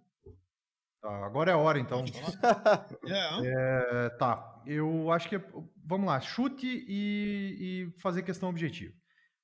Tá, 1.01 1.25
agora 1.25 1.51
é 1.51 1.53
a 1.53 1.57
hora, 1.57 1.79
então. 1.79 2.03
é, 3.43 4.09
tá. 4.19 4.61
Eu 4.65 5.11
acho 5.11 5.29
que. 5.29 5.41
Vamos 5.85 6.07
lá, 6.07 6.19
chute 6.19 6.67
e, 6.67 7.89
e 7.95 7.99
fazer 8.01 8.23
questão 8.23 8.49
objetiva. 8.49 8.93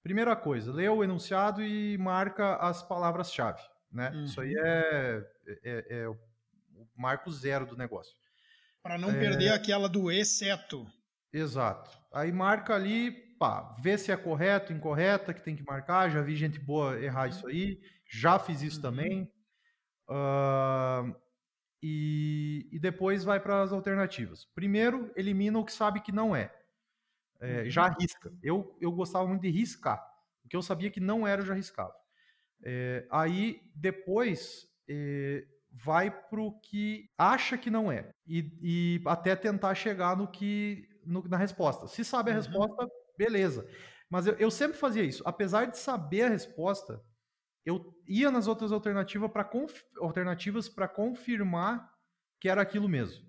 Primeira 0.04 0.36
coisa, 0.36 0.72
lê 0.72 0.88
o 0.88 1.04
enunciado 1.04 1.64
e 1.64 1.98
marca 1.98 2.56
as 2.58 2.84
palavras-chave. 2.84 3.62
Né? 3.92 4.10
Uhum. 4.12 4.24
Isso 4.26 4.42
aí 4.42 4.56
uhum. 4.56 4.66
é, 4.66 5.28
é, 5.64 5.86
é, 5.90 6.08
o 6.08 6.18
marco 6.96 7.32
zero 7.32 7.66
do 7.66 7.76
negócio. 7.78 8.16
Para 8.82 8.98
não 8.98 9.12
é... 9.12 9.20
perder 9.20 9.50
aquela 9.50 9.88
do 9.90 10.12
exceto. 10.12 10.86
Exato. 11.32 11.92
Aí 12.14 12.32
marca 12.32 12.74
ali, 12.74 13.12
pá, 13.38 13.76
vê 13.80 13.98
se 13.98 14.12
é 14.12 14.18
correto, 14.18 14.74
incorreta, 14.74 15.34
que 15.34 15.42
tem 15.42 15.56
que 15.56 15.64
marcar. 15.64 16.10
Já 16.10 16.22
vi 16.22 16.36
gente 16.36 16.60
boa 16.60 17.00
errar 17.00 17.28
isso 17.28 17.48
aí. 17.48 17.82
Já 18.10 18.40
fiz 18.40 18.62
isso 18.62 18.78
uhum. 18.78 18.82
também. 18.82 19.32
Uh, 20.10 21.14
e, 21.84 22.70
e, 22.72 22.80
depois 22.80 23.24
vai 23.24 23.40
para 23.40 23.62
as 23.62 23.72
alternativas. 23.72 24.46
Primeiro, 24.56 25.12
elimina 25.16 25.60
o 25.60 25.66
que 25.66 25.74
sabe 25.74 26.00
que 26.00 26.12
não 26.12 26.36
é. 26.36 26.54
é 27.42 27.64
uhum. 27.64 27.70
Já 27.70 27.90
risca. 27.90 28.34
Eu, 28.42 28.76
eu 28.80 28.92
gostava 28.92 29.28
muito 29.28 29.42
de 29.42 29.50
riscar. 29.50 30.02
O 30.44 30.48
que 30.48 30.56
eu 30.56 30.62
sabia 30.62 30.90
que 30.90 31.02
não 31.02 31.28
era, 31.28 31.42
eu 31.42 31.46
já 31.46 31.54
riscava. 31.54 31.94
É, 32.64 33.06
aí 33.12 33.62
depois 33.76 34.68
é, 34.90 35.46
vai 35.84 36.10
para 36.10 36.42
o 36.42 36.60
que 36.60 37.10
acha 37.18 37.58
que 37.58 37.70
não 37.70 37.92
é 37.92 38.12
e, 38.26 38.52
e, 38.62 39.02
até 39.06 39.36
tentar 39.36 39.76
chegar 39.76 40.18
no 40.18 40.28
que 40.28 40.88
no, 41.06 41.24
na 41.28 41.38
resposta. 41.38 41.88
Se 41.88 42.04
sabe 42.04 42.32
a 42.32 42.34
uhum. 42.34 42.40
resposta, 42.40 42.88
beleza. 43.18 43.68
Mas 44.10 44.26
eu, 44.26 44.34
eu 44.36 44.50
sempre 44.50 44.78
fazia 44.78 45.04
isso. 45.04 45.24
Apesar 45.26 45.66
de 45.66 45.78
saber 45.78 46.24
a 46.24 46.30
resposta, 46.30 47.02
eu 47.66 47.94
ia 48.08 48.32
nas 48.32 48.48
outras 48.48 48.72
alternativas 48.72 49.32
para 49.32 49.44
conf, 49.44 49.82
alternativas 50.00 50.70
para 50.70 50.88
confirmar 50.88 51.92
que 52.40 52.50
era 52.50 52.62
aquilo 52.62 52.88
mesmo. 52.88 53.28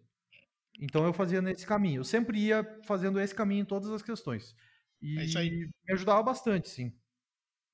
Então 0.80 1.04
eu 1.04 1.12
fazia 1.12 1.42
nesse 1.42 1.66
caminho. 1.66 2.00
Eu 2.00 2.04
sempre 2.04 2.38
ia 2.38 2.64
fazendo 2.84 3.20
esse 3.20 3.34
caminho 3.34 3.62
em 3.62 3.66
todas 3.66 3.90
as 3.90 4.02
questões. 4.02 4.54
E 5.02 5.18
É 5.18 5.50
me 5.50 5.92
ajudava 5.92 6.22
bastante, 6.22 6.68
sim. 6.68 6.92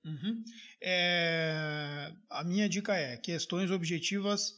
Uhum. 0.05 0.43
É, 0.83 2.13
a 2.31 2.45
minha 2.45 2.69
dica 2.69 2.95
é 2.95 3.17
questões 3.17 3.71
objetivas 3.71 4.55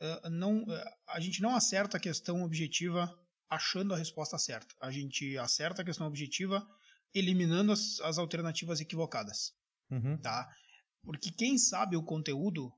eh, 0.00 0.30
não 0.30 0.64
eh, 0.68 0.84
a 1.08 1.20
gente 1.20 1.40
não 1.42 1.54
acerta 1.54 1.96
a 1.96 2.00
questão 2.00 2.42
objetiva 2.42 3.08
achando 3.50 3.94
a 3.94 3.96
resposta 3.96 4.38
certa 4.38 4.74
a 4.80 4.90
gente 4.90 5.36
acerta 5.38 5.82
a 5.82 5.84
questão 5.84 6.06
objetiva 6.06 6.66
eliminando 7.14 7.72
as, 7.72 8.00
as 8.00 8.18
alternativas 8.18 8.80
equivocadas 8.80 9.56
Uhum. 9.90 10.18
tá 10.20 10.46
porque 11.02 11.30
quem 11.30 11.56
sabe 11.58 11.96
o 11.96 12.04
conteúdo 12.04 12.70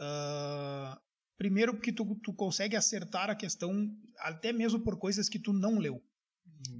ah, 0.00 0.98
primeiro 1.36 1.74
porque 1.74 1.92
tu, 1.92 2.04
tu 2.22 2.32
consegue 2.34 2.76
acertar 2.76 3.30
a 3.30 3.34
questão 3.34 3.72
até 4.18 4.52
mesmo 4.52 4.80
por 4.82 4.98
coisas 4.98 5.28
que 5.28 5.38
tu 5.38 5.52
não 5.52 5.78
leu 5.78 6.02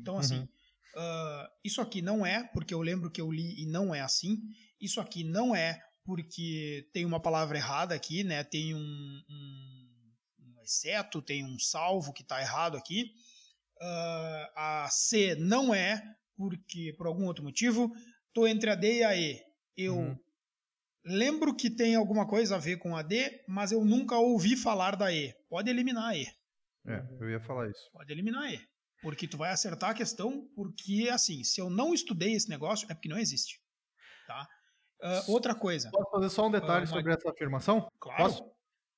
então 0.01 0.19
assim 0.19 0.41
Uhum. 0.41 0.49
ah, 0.97 1.49
isso 1.65 1.81
aqui 1.81 2.03
não 2.03 2.25
é 2.25 2.45
porque 2.53 2.75
eu 2.75 2.81
lembro 2.81 3.11
que 3.11 3.21
eu 3.21 3.31
li 3.31 3.63
e 3.63 3.67
não 3.67 3.95
é 3.95 4.01
assim 4.01 4.39
isso 4.81 5.01
aqui 5.01 5.25
não 5.25 5.55
é 5.55 5.81
porque 6.05 6.89
tem 6.93 7.05
uma 7.05 7.21
palavra 7.21 7.59
errada 7.59 7.95
aqui, 7.95 8.25
né? 8.25 8.43
Tem 8.45 8.75
um, 8.75 8.79
um, 8.79 10.13
um 10.41 10.63
exceto, 10.63 11.23
tem 11.23 11.45
um 11.45 11.59
salvo 11.59 12.13
que 12.13 12.23
está 12.23 12.41
errado 12.41 12.77
aqui. 12.77 13.13
Ah, 13.81 14.85
a 14.85 14.91
C 14.91 15.35
não 15.37 15.75
é 15.75 16.03
porque, 16.37 16.95
por 16.97 17.07
algum 17.07 17.27
outro 17.27 17.45
motivo, 17.45 17.91
tô 18.33 18.47
entre 18.47 18.71
a 18.71 18.75
D 18.75 18.99
e 18.99 19.05
a 19.05 19.17
E. 19.17 19.41
Eu 19.77 19.97
Uhum. 19.97 20.19
lembro 21.05 21.55
que 21.55 21.71
tem 21.71 21.95
alguma 21.95 22.27
coisa 22.27 22.57
a 22.57 22.59
ver 22.59 22.79
com 22.79 22.97
a 22.97 23.03
D, 23.03 23.43
mas 23.49 23.73
eu 23.73 23.85
nunca 23.85 24.17
ouvi 24.17 24.57
falar 24.57 24.97
da 24.97 25.13
E. 25.13 25.35
Pode 25.49 25.71
eliminar 25.71 26.11
a 26.11 26.17
E. 26.17 26.27
É, 26.87 27.07
eu 27.21 27.31
ia 27.31 27.41
falar 27.41 27.71
isso. 27.71 27.91
Pode 27.93 28.11
eliminar 28.13 28.43
a 28.43 28.53
E. 28.53 28.61
Porque 29.03 29.27
tu 29.27 29.39
vai 29.39 29.51
acertar 29.51 29.91
a 29.91 29.95
questão, 29.95 30.47
porque, 30.55 31.09
assim, 31.11 31.43
se 31.43 31.59
eu 31.61 31.71
não 31.71 31.95
estudei 31.95 32.35
esse 32.35 32.49
negócio, 32.51 32.87
é 32.91 32.95
porque 32.95 33.09
não 33.09 33.19
existe. 33.19 33.59
Tá? 34.27 34.47
Ah, 35.03 35.25
outra 35.29 35.55
coisa. 35.55 35.91
Posso 35.91 36.11
fazer 36.11 36.31
só 36.31 36.47
um 36.47 36.51
detalhe 36.51 36.85
Ah, 36.85 36.87
sobre 36.87 37.13
essa 37.13 37.31
afirmação? 37.31 37.89
Claro. 37.99 38.23
Posso? 38.23 38.45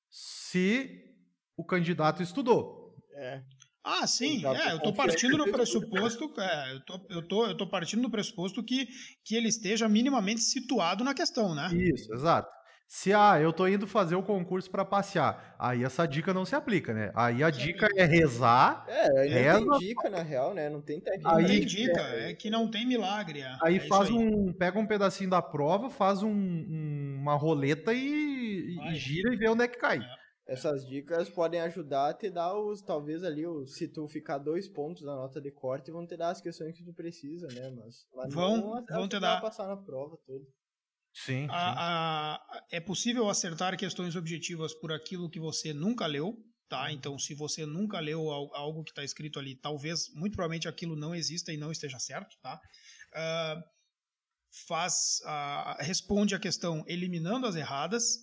Se 0.09 1.15
o 1.57 1.63
candidato 1.63 2.21
estudou. 2.21 2.95
É. 3.15 3.41
Ah, 3.83 4.07
sim, 4.07 4.45
é, 4.45 4.71
eu 4.71 4.79
tô 4.79 4.93
confiante 4.93 4.95
partindo 4.95 5.37
do 5.37 5.51
pressuposto, 5.51 6.33
é, 6.39 6.73
eu 6.73 6.85
tô, 6.85 7.05
eu 7.09 7.27
tô, 7.27 7.47
eu 7.47 7.57
tô 7.57 7.67
partindo 7.67 8.01
do 8.01 8.09
pressuposto 8.09 8.63
que, 8.63 8.87
que 9.25 9.35
ele 9.35 9.49
esteja 9.49 9.89
minimamente 9.89 10.39
situado 10.39 11.03
na 11.03 11.13
questão, 11.13 11.53
né? 11.53 11.67
Isso, 11.73 12.13
exato. 12.13 12.49
Se 12.95 13.11
ah, 13.11 13.41
eu 13.41 13.51
tô 13.51 13.67
indo 13.67 13.87
fazer 13.87 14.13
o 14.13 14.21
concurso 14.21 14.69
para 14.69 14.85
passear, 14.85 15.55
aí 15.57 15.83
essa 15.83 16.05
dica 16.05 16.31
não 16.31 16.45
se 16.45 16.53
aplica, 16.53 16.93
né? 16.93 17.11
Aí 17.15 17.41
a 17.43 17.49
dica 17.49 17.87
é 17.95 18.05
rezar, 18.05 18.85
É, 18.87 19.19
aí 19.21 19.29
não 19.29 19.41
Reza- 19.41 19.79
tem 19.79 19.87
dica, 19.87 20.09
na 20.11 20.21
real, 20.21 20.53
né? 20.53 20.69
Não 20.69 20.79
tem 20.79 21.01
técnica. 21.01 21.35
Aí- 21.35 21.47
tem 21.47 21.65
dica, 21.65 21.99
é 22.01 22.35
que 22.35 22.51
não 22.51 22.69
tem 22.69 22.85
milagre. 22.85 23.39
é. 23.41 23.57
aí 23.63 23.77
É 23.77 23.79
faz 23.79 24.11
um, 24.11 24.53
pega 24.53 24.77
um 24.77 24.85
pedacinho 24.85 25.27
da 25.27 25.41
prova, 25.41 25.89
faz 25.89 26.21
um- 26.21 26.29
um- 26.29 27.17
uma 27.19 27.33
roleta 27.33 27.91
e, 27.91 28.77
e 28.79 28.93
gira 28.93 29.33
e 29.33 29.37
vê 29.37 29.49
onde 29.49 29.63
é 29.63 29.67
que 29.67 29.79
cai. 29.79 29.99
Essas 30.47 30.85
dicas 30.85 31.27
podem 31.31 31.61
ajudar 31.61 32.09
a 32.09 32.13
te 32.13 32.29
dar 32.29 32.53
os, 32.55 32.83
talvez 32.83 33.23
ali, 33.23 33.47
os, 33.47 33.73
se 33.73 33.87
tu 33.87 34.07
ficar 34.07 34.37
dois 34.37 34.67
pontos 34.69 35.01
na 35.03 35.15
nota 35.15 35.41
de 35.41 35.49
corte, 35.49 35.89
vão 35.89 36.05
te 36.05 36.15
dar 36.15 36.29
as 36.29 36.41
questões 36.41 36.77
que 36.77 36.83
tu 36.85 36.93
precisa, 36.93 37.47
né? 37.47 37.71
Mas, 37.75 38.05
mas 38.13 38.31
Vão- 38.31 38.83
vão 38.87 39.07
te 39.07 39.19
dar. 39.19 39.41
passar 39.41 39.67
na 39.67 39.77
prova 39.77 40.15
toda. 40.27 40.45
Sim, 41.13 41.47
sim. 41.47 41.49
A- 41.49 42.35
a- 42.35 42.65
é 42.71 42.79
possível 42.79 43.29
acertar 43.29 43.77
questões 43.77 44.15
objetivas 44.15 44.73
por 44.73 44.91
aquilo 44.91 45.29
que 45.29 45.39
você 45.39 45.71
nunca 45.73 46.05
leu, 46.07 46.43
tá? 46.67 46.91
Então, 46.91 47.19
se 47.19 47.33
você 47.35 47.65
nunca 47.65 47.99
leu 47.99 48.31
al- 48.31 48.53
algo 48.55 48.83
que 48.83 48.91
está 48.91 49.03
escrito 49.03 49.37
ali, 49.39 49.55
talvez, 49.55 50.09
muito 50.15 50.33
provavelmente 50.33 50.67
aquilo 50.67 50.95
não 50.95 51.13
exista 51.13 51.53
e 51.53 51.57
não 51.57 51.71
esteja 51.71 51.99
certo, 51.99 52.35
tá? 52.41 52.59
Ah, 53.13 53.63
faz, 54.67 55.21
ah, 55.25 55.77
responde 55.81 56.35
a 56.35 56.39
questão 56.39 56.83
eliminando 56.87 57.47
as 57.47 57.55
erradas 57.55 58.19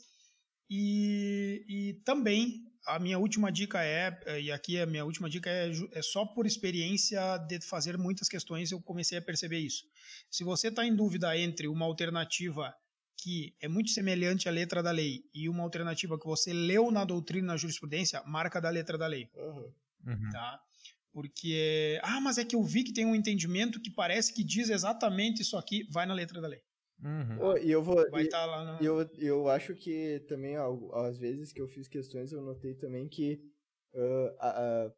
e, 0.68 1.64
e 1.68 1.94
também 2.04 2.69
a 2.94 2.98
minha 2.98 3.18
última 3.18 3.50
dica 3.50 3.82
é, 3.82 4.40
e 4.40 4.50
aqui 4.50 4.78
a 4.78 4.86
minha 4.86 5.04
última 5.04 5.28
dica 5.28 5.48
é, 5.50 5.70
é 5.92 6.02
só 6.02 6.24
por 6.24 6.46
experiência 6.46 7.38
de 7.38 7.60
fazer 7.60 7.96
muitas 7.96 8.28
questões 8.28 8.72
eu 8.72 8.80
comecei 8.80 9.18
a 9.18 9.22
perceber 9.22 9.58
isso. 9.58 9.84
Se 10.30 10.44
você 10.44 10.68
está 10.68 10.84
em 10.84 10.94
dúvida 10.94 11.36
entre 11.36 11.68
uma 11.68 11.86
alternativa 11.86 12.74
que 13.16 13.54
é 13.60 13.68
muito 13.68 13.90
semelhante 13.90 14.48
à 14.48 14.52
letra 14.52 14.82
da 14.82 14.90
lei 14.90 15.24
e 15.34 15.48
uma 15.48 15.62
alternativa 15.62 16.18
que 16.18 16.26
você 16.26 16.52
leu 16.52 16.90
na 16.90 17.04
doutrina 17.04 17.48
na 17.48 17.56
jurisprudência, 17.56 18.22
marca 18.24 18.60
da 18.60 18.70
letra 18.70 18.96
da 18.96 19.06
lei. 19.06 19.28
Uhum. 20.06 20.30
tá? 20.32 20.60
Porque, 21.12 22.00
ah, 22.02 22.20
mas 22.20 22.38
é 22.38 22.44
que 22.44 22.56
eu 22.56 22.62
vi 22.62 22.84
que 22.84 22.92
tem 22.92 23.04
um 23.04 23.14
entendimento 23.14 23.80
que 23.80 23.90
parece 23.90 24.32
que 24.32 24.44
diz 24.44 24.70
exatamente 24.70 25.42
isso 25.42 25.56
aqui, 25.56 25.86
vai 25.90 26.06
na 26.06 26.14
letra 26.14 26.40
da 26.40 26.48
lei. 26.48 26.62
Uhum. 27.02 27.56
E 27.58 27.70
eu 27.70 27.82
vou. 27.82 28.08
Vai 28.10 28.24
estar 28.24 28.44
lá 28.46 28.64
no... 28.76 28.82
E 28.82 28.86
eu, 28.86 29.08
eu 29.18 29.48
acho 29.48 29.74
que 29.74 30.20
também, 30.28 30.56
às 30.92 31.18
vezes 31.18 31.52
que 31.52 31.60
eu 31.60 31.68
fiz 31.68 31.88
questões, 31.88 32.32
eu 32.32 32.40
notei 32.42 32.74
também 32.74 33.08
que 33.08 33.40
a- 34.38 34.86
a- 34.86 34.92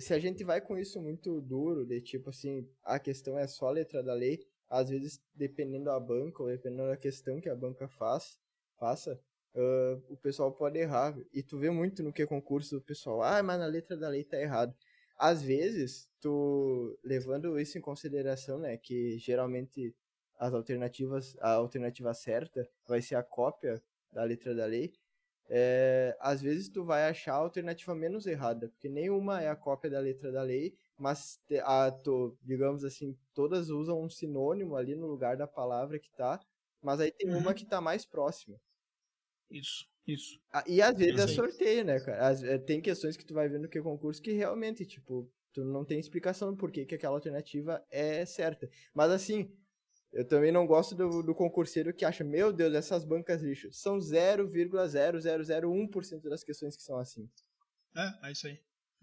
se 0.00 0.12
a 0.12 0.18
gente 0.18 0.44
vai 0.44 0.60
com 0.60 0.76
isso 0.76 1.00
muito 1.00 1.40
duro, 1.40 1.86
de 1.86 2.00
tipo 2.00 2.30
assim, 2.30 2.68
a 2.84 2.98
questão 2.98 3.38
é 3.38 3.46
só 3.46 3.68
a 3.68 3.72
letra 3.72 4.02
da 4.02 4.12
lei, 4.12 4.46
às 4.68 4.90
vezes, 4.90 5.20
dependendo 5.34 5.86
da 5.86 5.98
banca, 5.98 6.42
ou 6.42 6.48
dependendo 6.48 6.88
da 6.88 6.96
questão 6.96 7.40
que 7.40 7.48
a 7.48 7.56
banca 7.56 7.88
faz, 7.88 8.38
faça, 8.78 9.18
ah, 9.54 9.98
o 10.08 10.16
pessoal 10.16 10.52
pode 10.52 10.78
errar. 10.78 11.16
E 11.32 11.42
tu 11.42 11.58
vê 11.58 11.70
muito 11.70 12.02
no 12.02 12.12
que 12.12 12.22
é 12.22 12.26
concurso 12.26 12.76
o 12.78 12.82
pessoal, 12.82 13.22
ah, 13.22 13.42
mas 13.42 13.58
na 13.58 13.66
letra 13.66 13.96
da 13.96 14.08
lei 14.08 14.24
tá 14.24 14.38
errado. 14.38 14.74
Às 15.16 15.42
vezes, 15.42 16.08
tu 16.20 16.98
levando 17.02 17.58
isso 17.58 17.78
em 17.78 17.80
consideração, 17.80 18.58
né, 18.58 18.76
que 18.76 19.18
geralmente 19.18 19.94
as 20.38 20.54
alternativas, 20.54 21.36
a 21.40 21.52
alternativa 21.54 22.12
certa 22.14 22.68
vai 22.86 23.02
ser 23.02 23.16
a 23.16 23.22
cópia 23.22 23.82
da 24.12 24.24
letra 24.24 24.54
da 24.54 24.64
lei, 24.66 24.92
é, 25.50 26.16
às 26.20 26.42
vezes 26.42 26.68
tu 26.68 26.84
vai 26.84 27.08
achar 27.08 27.32
a 27.34 27.36
alternativa 27.36 27.94
menos 27.94 28.26
errada, 28.26 28.68
porque 28.68 28.88
nenhuma 28.88 29.40
é 29.42 29.48
a 29.48 29.56
cópia 29.56 29.90
da 29.90 29.98
letra 30.00 30.30
da 30.30 30.42
lei, 30.42 30.74
mas 30.98 31.40
a, 31.64 31.90
tu, 31.90 32.36
digamos 32.42 32.84
assim, 32.84 33.16
todas 33.34 33.70
usam 33.70 34.02
um 34.02 34.08
sinônimo 34.10 34.76
ali 34.76 34.94
no 34.94 35.06
lugar 35.06 35.36
da 35.36 35.46
palavra 35.46 35.98
que 35.98 36.10
tá, 36.12 36.38
mas 36.82 37.00
aí 37.00 37.10
tem 37.12 37.30
uma 37.34 37.52
Uhum. 37.52 37.54
que 37.54 37.64
tá 37.66 37.80
mais 37.80 38.04
próxima. 38.04 38.60
Isso, 39.50 39.86
isso. 40.06 40.40
Ah, 40.52 40.64
E 40.66 40.80
às 40.80 40.96
vezes 40.96 41.18
é 41.18 41.26
sorteio, 41.26 41.84
né, 41.84 42.00
cara? 42.00 42.28
Às- 42.28 42.42
é, 42.42 42.58
tem 42.58 42.80
questões 42.80 43.16
que 43.16 43.24
tu 43.24 43.34
vai 43.34 43.48
ver 43.48 43.58
no 43.60 43.68
que 43.68 43.80
concurso 43.82 44.22
que 44.22 44.32
realmente, 44.32 44.86
tipo, 44.86 45.30
tu 45.52 45.64
não 45.64 45.84
tem 45.84 45.98
explicação 46.00 46.50
do 46.50 46.56
porquê 46.56 46.86
que 46.86 46.94
aquela 46.94 47.14
alternativa 47.16 47.84
é 47.90 48.24
certa. 48.24 48.68
Mas 48.94 49.10
assim, 49.10 49.52
eu 50.12 50.26
também 50.26 50.50
não 50.52 50.66
gosto 50.66 50.94
do, 50.94 51.22
do 51.22 51.34
concurseiro 51.34 51.92
que 51.94 52.04
acha, 52.04 52.22
meu 52.24 52.52
Deus, 52.52 52.74
essas 52.74 53.04
bancas 53.04 53.42
lixo. 53.42 53.72
São 53.72 53.98
0,0001% 53.98 56.28
das 56.28 56.42
questões 56.44 56.76
que 56.76 56.82
são 56.82 56.98
assim. 56.98 57.28
É, 57.96 58.28
é 58.28 58.32
isso 58.32 58.46
aí. 58.46 58.54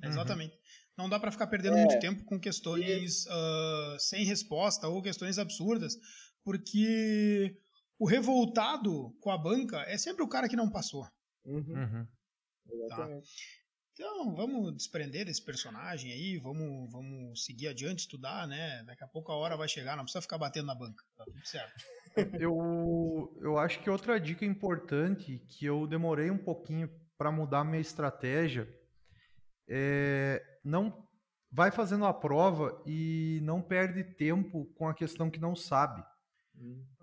Uhum. 0.03 0.09
Exatamente. 0.09 0.57
Não 0.97 1.09
dá 1.09 1.19
para 1.19 1.31
ficar 1.31 1.47
perdendo 1.47 1.77
É. 1.77 1.85
muito 1.85 1.99
tempo 1.99 2.23
com 2.25 2.39
questões 2.39 3.25
ah, 3.27 3.97
sem 3.99 4.23
resposta 4.25 4.87
ou 4.87 5.01
questões 5.01 5.37
absurdas, 5.37 5.95
porque 6.43 7.57
o 7.99 8.07
revoltado 8.07 9.11
com 9.19 9.29
a 9.31 9.37
banca 9.37 9.81
é 9.87 9.97
sempre 9.97 10.23
o 10.23 10.27
cara 10.27 10.47
que 10.49 10.55
não 10.55 10.69
passou. 10.69 11.05
Uhum, 11.45 11.73
Uhum. 11.75 12.07
Então, 13.97 14.35
vamos 14.35 14.75
desprender 14.75 15.25
desse 15.25 15.41
personagem 15.41 16.11
aí, 16.11 16.37
vamos, 16.37 16.91
vamos 16.91 17.45
seguir 17.45 17.69
adiante, 17.69 17.99
estudar, 17.99 18.45
né? 18.45 18.83
Daqui 18.83 19.01
a 19.05 19.07
pouco 19.07 19.31
a 19.31 19.37
hora 19.37 19.55
vai 19.55 19.69
chegar, 19.69 19.95
não 19.95 20.03
precisa 20.03 20.21
ficar 20.21 20.37
batendo 20.37 20.65
na 20.65 20.75
banca. 20.75 21.01
Tá 21.15 21.23
tudo 21.23 21.47
certo. 21.47 21.73
Eu, 22.39 23.37
eu 23.41 23.57
acho 23.57 23.81
que 23.81 23.89
outra 23.89 24.17
dica 24.17 24.45
importante 24.45 25.37
que 25.49 25.65
eu 25.65 25.85
demorei 25.85 26.31
um 26.31 26.37
pouquinho 26.37 26.89
para 27.17 27.29
mudar 27.29 27.65
minha 27.65 27.81
estratégia 27.81 28.73
é 29.67 30.41
não 30.63 31.05
vai 31.51 31.71
fazendo 31.71 32.05
a 32.05 32.13
prova 32.13 32.81
e 32.85 33.41
não 33.43 33.61
perde 33.61 34.01
tempo 34.15 34.65
com 34.75 34.87
a 34.87 34.93
questão 34.93 35.29
que 35.29 35.41
não 35.41 35.57
sabe. 35.57 36.01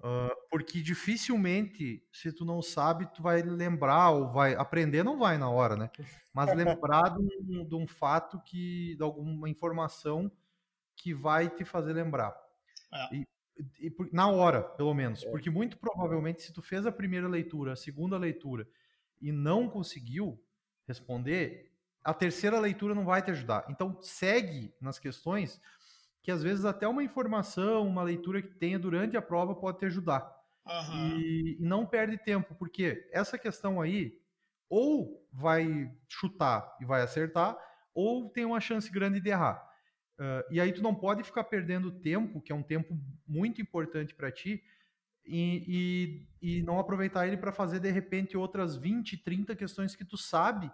Ah, 0.03 0.35
porque 0.51 0.83
dificilmente, 0.83 2.05
se 2.13 2.33
tu 2.33 2.45
não 2.45 2.61
sabe, 2.61 3.07
tu 3.15 3.23
vai 3.23 3.41
lembrar 3.43 4.11
ou 4.11 4.33
vai 4.33 4.55
aprender, 4.55 5.05
não 5.05 5.19
vai 5.19 5.39
na 5.39 5.49
hora, 5.49 5.77
né? 5.77 5.91
Mas 6.33 6.51
lembrar 6.57 7.11
de 7.11 7.23
um, 7.23 7.65
de 7.65 7.75
um 7.75 7.87
fato 7.87 8.41
que, 8.43 8.97
de 8.97 9.03
alguma 9.03 9.49
informação 9.49 10.31
que 10.97 11.15
vai 11.15 11.49
te 11.49 11.65
fazer 11.65 11.93
lembrar. 11.93 12.37
É. 12.93 13.17
E, 13.17 13.27
e 13.81 13.95
na 14.13 14.29
hora, 14.29 14.63
pelo 14.63 14.93
menos. 14.93 15.25
Porque 15.25 15.51
muito 15.51 15.79
provavelmente, 15.79 16.43
se 16.43 16.53
tu 16.53 16.61
fez 16.61 16.85
a 16.85 16.93
primeira 16.93 17.29
leitura, 17.29 17.73
a 17.73 17.77
segunda 17.77 18.19
leitura 18.19 18.67
e 19.21 19.31
não 19.31 19.69
conseguiu 19.69 20.43
responder, 20.87 21.73
a 22.03 22.13
terceira 22.13 22.59
leitura 22.59 22.93
não 22.95 23.05
vai 23.05 23.23
te 23.23 23.31
ajudar. 23.31 23.65
Então, 23.69 23.97
segue 24.03 24.75
nas 24.81 24.99
questões 24.99 25.61
que 26.23 26.31
às 26.31 26.43
vezes 26.43 26.65
até 26.65 26.87
uma 26.87 27.03
informação, 27.03 27.87
uma 27.87 28.03
leitura 28.03 28.41
que 28.41 28.55
tenha 28.55 28.79
durante 28.79 29.17
a 29.17 29.23
prova 29.23 29.55
pode 29.55 29.79
te 29.79 29.87
ajudar. 29.87 30.33
Aham. 30.67 31.19
E, 31.19 31.57
e 31.59 31.63
não 31.63 31.85
perde 31.85 32.17
tempo, 32.17 32.55
porque 32.55 33.09
essa 33.13 33.37
questão 33.37 33.81
aí, 33.81 34.19
ou 34.71 35.27
vai 35.33 35.93
chutar 36.09 36.77
e 36.81 36.85
vai 36.85 37.03
acertar, 37.03 37.59
ou 37.93 38.31
tem 38.31 38.45
uma 38.45 38.61
chance 38.61 38.91
grande 38.91 39.21
de 39.21 39.29
errar. 39.29 39.69
Ah, 40.19 40.45
e 40.51 40.61
aí 40.61 40.73
tu 40.73 40.83
não 40.83 40.95
pode 40.95 41.25
ficar 41.25 41.45
perdendo 41.45 41.91
tempo, 41.91 42.41
que 42.41 42.53
é 42.53 42.55
um 42.55 42.63
tempo 42.63 42.97
muito 43.27 43.61
importante 43.61 44.15
para 44.15 44.31
ti, 44.31 44.63
e, 45.25 46.27
e, 46.41 46.59
e 46.59 46.63
não 46.63 46.79
aproveitar 46.79 47.27
ele 47.27 47.37
para 47.37 47.53
fazer 47.53 47.81
de 47.81 47.91
repente 47.91 48.37
outras 48.37 48.77
20, 48.77 49.17
30 49.19 49.55
questões 49.55 49.95
que 49.95 50.05
tu 50.05 50.17
sabe 50.17 50.71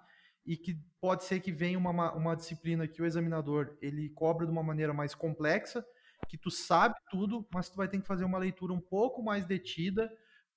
e 0.49 0.57
que 0.57 0.81
pode 0.99 1.25
ser 1.25 1.41
que 1.41 1.53
venha 1.53 1.79
uma, 1.79 1.93
ma- 1.93 2.13
uma 2.15 2.35
disciplina 2.35 2.89
que 2.89 3.03
o 3.03 3.05
examinador 3.05 3.77
ele 3.83 4.09
cobra 4.09 4.47
de 4.47 4.51
uma 4.51 4.63
maneira 4.63 4.95
mais 4.95 5.15
complexa, 5.15 5.85
que 6.27 6.39
tu 6.39 6.51
sabe 6.51 6.95
tudo, 7.11 7.47
mas 7.53 7.69
tu 7.69 7.77
vai 7.77 7.87
ter 7.87 8.01
que 8.01 8.07
fazer 8.07 8.25
uma 8.25 8.39
leitura 8.39 8.73
um 8.73 8.81
pouco 8.81 9.23
mais 9.23 9.45
detida, 9.45 10.11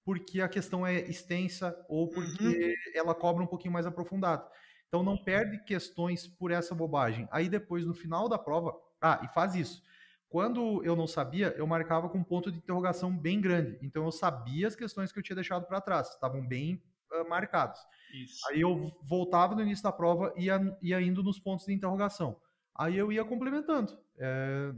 porque 0.06 0.40
a 0.40 0.48
questão 0.48 0.88
é 0.88 0.98
extensa 1.02 1.78
ou 1.90 2.08
porque 2.08 2.74
ela 2.96 3.14
cobra 3.14 3.44
um 3.44 3.48
pouquinho 3.48 3.74
mais 3.74 3.86
aprofundado. 3.86 4.48
Então 4.88 5.04
não 5.04 5.22
perde 5.22 5.62
questões 5.66 6.26
por 6.26 6.52
essa 6.52 6.74
bobagem. 6.74 7.28
Aí 7.30 7.50
depois, 7.50 7.86
no 7.86 7.94
final 7.94 8.30
da 8.30 8.38
prova, 8.38 8.74
ah, 9.02 9.20
e 9.24 9.28
faz 9.34 9.56
isso. 9.56 9.84
Quando 10.30 10.82
eu 10.86 10.96
não 10.96 11.06
sabia, 11.06 11.54
eu 11.58 11.68
marcava 11.68 12.08
com 12.08 12.18
um 12.18 12.24
ponto 12.24 12.50
de 12.50 12.58
interrogação 12.60 13.16
bem 13.16 13.42
grande. 13.42 13.78
Então 13.82 14.06
eu 14.06 14.12
sabia 14.12 14.70
as 14.70 14.76
questões 14.76 15.12
que 15.12 15.20
eu 15.20 15.24
tinha 15.24 15.36
deixado 15.36 15.66
para 15.68 15.82
trás, 15.82 16.08
estavam 16.12 16.48
bem 16.48 16.82
ah, 17.14 17.24
marcados. 17.24 17.80
Isso. 18.14 18.48
Aí 18.50 18.62
eu 18.62 18.92
voltava 19.04 19.56
no 19.56 19.62
início 19.62 19.84
da 19.84 19.92
prova 19.92 20.34
e 20.36 20.46
ia, 20.46 20.78
ia 20.82 21.02
indo 21.02 21.24
nos 21.24 21.40
pontos 21.40 21.66
de 21.66 21.74
interrogação. 21.74 22.40
Aí 22.76 22.98
eu 22.98 23.12
ia 23.12 23.24
complementando. 23.24 23.98
É, 24.18 24.72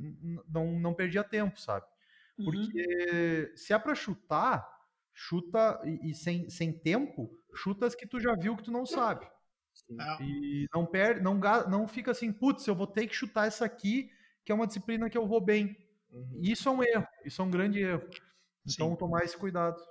não, 0.48 0.80
não 0.80 0.94
perdia 0.94 1.24
tempo, 1.24 1.60
sabe? 1.60 1.86
Uhum. 2.38 2.46
Porque 2.46 3.54
se 3.56 3.74
é 3.74 3.80
pra 3.80 3.96
chutar, 3.96 4.68
chuta 5.14 5.82
e, 5.86 6.12
e 6.12 6.16
sem, 6.16 6.50
sem 6.50 6.72
tempo, 6.72 7.30
chuta 7.56 7.86
as 7.86 7.96
que 7.96 8.08
tu 8.08 8.20
já 8.20 8.36
viu 8.36 8.56
que 8.56 8.64
tu 8.64 8.72
não 8.72 8.86
sabe. 8.86 9.26
É, 10.00 10.24
E 10.24 10.68
não 10.74 10.86
perde, 10.86 11.22
não, 11.22 11.40
não 11.70 11.88
fica 11.88 12.12
assim, 12.12 12.32
putz, 12.32 12.66
eu 12.68 12.76
vou 12.76 12.88
ter 12.88 13.08
que 13.08 13.16
chutar 13.16 13.48
essa 13.48 13.66
aqui, 13.66 14.10
que 14.46 14.52
é 14.52 14.56
uma 14.56 14.68
disciplina 14.68 15.10
que 15.10 15.18
eu 15.18 15.28
vou 15.28 15.42
bem. 15.42 15.76
Uhum. 16.12 16.40
Isso 16.42 16.70
é 16.70 16.72
um 16.72 16.84
erro, 16.84 17.08
isso 17.26 17.42
é 17.42 17.46
um 17.46 17.52
grande 17.52 17.80
erro. 17.80 18.08
Então 18.68 18.92
Sim. 18.92 18.96
tomar 18.96 19.24
esse 19.24 19.38
cuidado. 19.38 19.82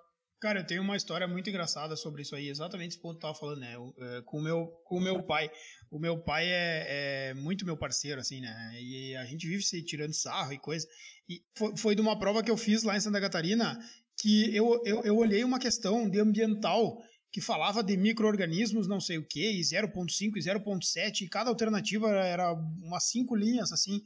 Cara, 0.43 0.59
eu 0.59 0.67
tenho 0.67 0.83
uma 0.83 0.97
história 0.97 1.29
muito 1.29 1.49
engraçada 1.49 1.95
sobre 1.95 2.23
isso 2.23 2.35
aí, 2.35 2.49
exatamente 2.49 2.95
esse 2.95 2.99
ponto 2.99 3.13
que 3.13 3.25
eu 3.25 3.31
tava 3.31 3.39
falando, 3.39 3.61
né? 3.61 3.77
Eu, 3.77 3.95
é, 3.97 4.23
com 4.23 4.39
o 4.39 4.43
meu, 4.43 4.73
o 4.91 4.99
meu 4.99 5.23
pai. 5.23 5.49
O 5.89 6.01
meu 6.01 6.19
pai 6.19 6.49
é, 6.49 7.29
é 7.31 7.35
muito 7.35 7.65
meu 7.65 7.77
parceiro, 7.77 8.21
assim, 8.21 8.41
né? 8.41 8.73
E 8.75 9.15
a 9.15 9.25
gente 9.25 9.47
vive 9.47 9.63
se 9.63 9.81
tirando 9.85 10.13
sarro 10.13 10.53
e 10.53 10.59
coisa. 10.59 10.85
E 11.29 11.45
foi, 11.57 11.77
foi 11.77 11.95
de 11.95 12.01
uma 12.01 12.19
prova 12.19 12.43
que 12.43 12.51
eu 12.51 12.57
fiz 12.57 12.83
lá 12.83 12.97
em 12.97 13.01
Santa 13.01 13.21
Catarina 13.21 13.79
que 14.21 14.53
eu, 14.55 14.83
eu, 14.85 15.05
eu 15.05 15.17
olhei 15.17 15.45
uma 15.45 15.61
questão 15.61 16.11
de 16.11 16.19
ambiental 16.19 17.01
que 17.31 17.41
falava 17.41 17.81
de 17.81 17.97
micro-organismos, 17.97 18.89
não 18.89 19.01
sei 19.01 19.19
o 19.19 19.25
que, 19.25 19.49
e 19.49 19.61
0.5 19.61 20.37
e 20.37 20.41
0.7, 20.41 21.21
e 21.21 21.29
cada 21.29 21.51
alternativa 21.51 22.11
era 22.11 22.53
umas 22.53 23.09
cinco 23.09 23.37
linhas, 23.37 23.71
assim. 23.71 24.03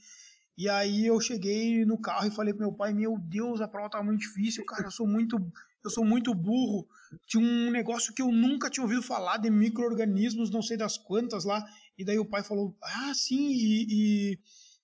E 0.56 0.68
aí 0.68 1.06
eu 1.06 1.20
cheguei 1.20 1.84
no 1.84 1.98
carro 1.98 2.26
e 2.28 2.30
falei 2.30 2.54
pro 2.54 2.62
meu 2.62 2.72
pai, 2.72 2.92
meu 2.92 3.18
Deus, 3.18 3.60
a 3.60 3.68
prova 3.68 3.90
tá 3.90 4.02
muito 4.02 4.20
difícil, 4.20 4.64
cara, 4.64 4.84
eu 4.84 4.90
sou 4.90 5.06
muito, 5.06 5.36
eu 5.86 5.90
sou 5.90 6.04
muito 6.04 6.34
burro. 6.34 6.86
Tinha 7.26 7.42
um 7.42 7.70
negócio 7.70 8.12
que 8.12 8.20
eu 8.20 8.30
nunca 8.32 8.68
tinha 8.68 8.82
ouvido 8.82 9.02
falar 9.02 9.36
de 9.38 9.48
micro-organismos, 9.48 10.50
não 10.50 10.60
sei 10.60 10.76
das 10.76 10.98
quantas 10.98 11.44
lá. 11.44 11.64
E 11.96 12.04
daí 12.04 12.18
o 12.18 12.24
pai 12.24 12.42
falou, 12.42 12.76
ah, 12.82 13.12
sim, 13.14 13.50
e, 13.52 13.86
e, 13.88 14.38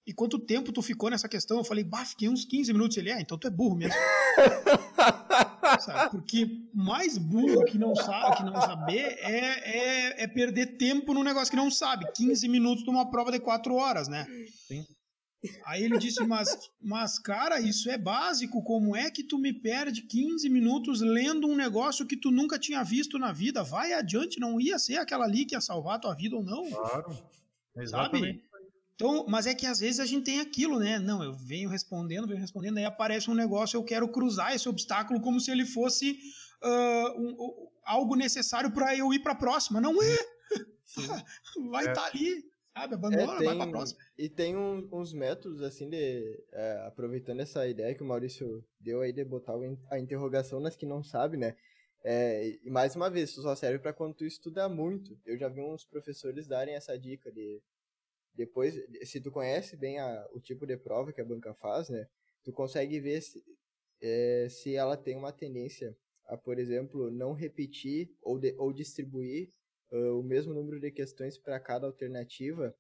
e 0.06 0.14
quanto 0.14 0.38
tempo 0.38 0.72
tu 0.72 0.80
ficou 0.80 1.10
nessa 1.10 1.28
questão? 1.28 1.58
Eu 1.58 1.64
falei, 1.64 1.82
bah, 1.82 2.04
fiquei 2.04 2.28
uns 2.28 2.44
15 2.44 2.72
minutos. 2.72 2.96
Ele, 2.96 3.10
ah, 3.10 3.20
então 3.20 3.36
tu 3.36 3.48
é 3.48 3.50
burro 3.50 3.76
mesmo. 3.76 3.94
Sabe? 5.80 6.10
Porque 6.10 6.46
mais 6.72 7.18
burro 7.18 7.64
que 7.64 7.78
não 7.78 7.94
sabe, 7.94 8.36
que 8.36 8.44
não 8.44 8.60
saber 8.60 9.16
é, 9.20 10.18
é, 10.18 10.24
é 10.24 10.26
perder 10.28 10.76
tempo 10.76 11.14
num 11.14 11.22
negócio 11.22 11.50
que 11.50 11.56
não 11.56 11.70
sabe. 11.70 12.06
15 12.14 12.46
minutos 12.48 12.84
numa 12.84 13.10
prova 13.10 13.32
de 13.32 13.40
4 13.40 13.74
horas, 13.74 14.06
né? 14.06 14.26
Sim. 14.68 14.84
Aí 15.64 15.82
ele 15.82 15.98
disse, 15.98 16.24
mas, 16.24 16.70
mas 16.80 17.18
cara, 17.18 17.60
isso 17.60 17.90
é 17.90 17.98
básico. 17.98 18.62
Como 18.62 18.94
é 18.94 19.10
que 19.10 19.24
tu 19.24 19.38
me 19.38 19.52
perde 19.52 20.02
15 20.02 20.48
minutos 20.48 21.00
lendo 21.00 21.48
um 21.48 21.56
negócio 21.56 22.06
que 22.06 22.16
tu 22.16 22.30
nunca 22.30 22.58
tinha 22.58 22.82
visto 22.84 23.18
na 23.18 23.32
vida? 23.32 23.62
Vai 23.64 23.92
adiante, 23.92 24.38
não 24.38 24.60
ia 24.60 24.78
ser 24.78 24.98
aquela 24.98 25.24
ali 25.24 25.44
que 25.44 25.54
ia 25.54 25.60
salvar 25.60 25.96
a 25.96 25.98
tua 25.98 26.14
vida 26.14 26.36
ou 26.36 26.44
não. 26.44 26.70
Claro. 26.70 27.18
Sabe? 27.86 28.42
Então, 28.94 29.24
mas 29.26 29.46
é 29.46 29.54
que 29.54 29.66
às 29.66 29.80
vezes 29.80 29.98
a 29.98 30.06
gente 30.06 30.24
tem 30.24 30.38
aquilo, 30.38 30.78
né? 30.78 30.98
Não, 30.98 31.24
eu 31.24 31.32
venho 31.32 31.68
respondendo, 31.68 32.26
venho 32.28 32.38
respondendo, 32.40 32.78
aí 32.78 32.84
aparece 32.84 33.28
um 33.30 33.34
negócio, 33.34 33.76
eu 33.76 33.82
quero 33.82 34.06
cruzar 34.06 34.54
esse 34.54 34.68
obstáculo 34.68 35.20
como 35.20 35.40
se 35.40 35.50
ele 35.50 35.64
fosse 35.66 36.18
ah, 36.62 37.14
um- 37.16 37.30
um- 37.32 37.68
algo 37.84 38.14
necessário 38.14 38.70
para 38.70 38.96
eu 38.96 39.12
ir 39.12 39.18
para 39.20 39.32
a 39.32 39.36
próxima. 39.36 39.80
Não 39.80 40.00
é. 40.00 40.16
Vai 41.70 41.86
É. 41.86 41.90
estar 41.90 42.04
ali, 42.06 42.44
sabe? 42.74 42.94
Abandona, 42.94 43.22
É, 43.22 43.26
vai 43.26 43.44
para 43.44 43.52
a 43.52 43.58
tem- 43.58 43.70
próxima. 43.70 44.00
E 44.18 44.28
tem 44.28 44.56
um- 44.56 44.88
uns 44.92 45.12
métodos, 45.12 45.62
assim, 45.62 45.88
de. 45.88 46.44
é, 46.52 46.84
aproveitando 46.86 47.40
essa 47.40 47.66
ideia 47.68 47.94
que 47.94 48.02
o 48.02 48.06
Maurício 48.06 48.64
deu 48.80 49.00
aí 49.00 49.12
de 49.12 49.24
botar 49.24 49.54
a 49.90 49.98
interrogação 49.98 50.60
nas 50.60 50.76
que 50.76 50.86
não 50.86 51.02
sabe, 51.02 51.36
né? 51.36 51.56
É, 52.04 52.58
e 52.64 52.70
mais 52.70 52.96
uma 52.96 53.08
vez, 53.08 53.30
isso 53.30 53.42
só 53.42 53.54
serve 53.54 53.78
para 53.78 53.92
quando 53.92 54.14
tu 54.14 54.24
estuda 54.24 54.68
muito. 54.68 55.16
Eu 55.24 55.38
já 55.38 55.48
vi 55.48 55.60
uns 55.60 55.84
professores 55.84 56.46
darem 56.48 56.74
essa 56.74 56.98
dica 56.98 57.30
de. 57.30 57.60
Depois, 58.34 58.74
se 59.04 59.20
tu 59.20 59.30
conhece 59.30 59.76
bem 59.76 59.98
a- 60.00 60.26
o 60.32 60.40
tipo 60.40 60.66
de 60.66 60.76
prova 60.76 61.12
que 61.12 61.20
a 61.20 61.24
banca 61.24 61.54
faz, 61.54 61.88
né? 61.90 62.08
Tu 62.42 62.52
consegue 62.52 62.98
ver 62.98 63.20
se, 63.20 63.42
é, 64.00 64.48
se 64.50 64.74
ela 64.74 64.96
tem 64.96 65.16
uma 65.16 65.32
tendência 65.32 65.96
a, 66.26 66.36
por 66.36 66.58
exemplo, 66.58 67.10
não 67.10 67.34
repetir 67.34 68.10
ou, 68.22 68.38
de- 68.38 68.54
ou 68.58 68.72
distribuir 68.72 69.50
ah, 69.92 70.14
o 70.14 70.22
mesmo 70.22 70.54
número 70.54 70.80
de 70.80 70.90
questões 70.90 71.38
para 71.38 71.60
cada 71.60 71.86
alternativa 71.86 72.74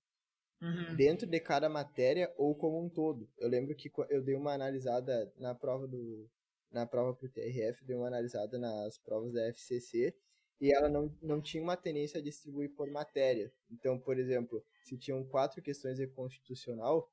Uhum. 0.60 0.96
dentro 0.96 1.26
de 1.26 1.40
cada 1.40 1.68
matéria 1.68 2.32
ou 2.36 2.54
como 2.54 2.80
um 2.80 2.88
todo. 2.88 3.28
Eu 3.36 3.48
lembro 3.48 3.74
que 3.74 3.90
eu 4.08 4.22
dei 4.22 4.34
uma 4.36 4.52
analisada 4.52 5.32
na 5.36 5.54
prova 5.54 5.86
do 5.88 6.30
na 6.70 6.86
prova 6.86 7.14
pro 7.14 7.28
TRF, 7.28 7.84
dei 7.84 7.94
uma 7.96 8.06
analisada 8.06 8.58
nas 8.58 8.96
provas 8.98 9.32
da 9.34 9.46
FCC 9.48 10.16
e 10.60 10.72
ela 10.72 10.88
não, 10.88 11.14
não 11.20 11.40
tinha 11.42 11.62
uma 11.62 11.76
tendência 11.76 12.18
a 12.18 12.22
distribuir 12.22 12.72
por 12.74 12.88
matéria. 12.90 13.52
Então, 13.70 13.98
por 13.98 14.18
exemplo, 14.18 14.64
se 14.82 14.96
tinham 14.96 15.22
quatro 15.24 15.60
questões 15.60 15.98
de 15.98 16.06
constitucional, 16.06 17.10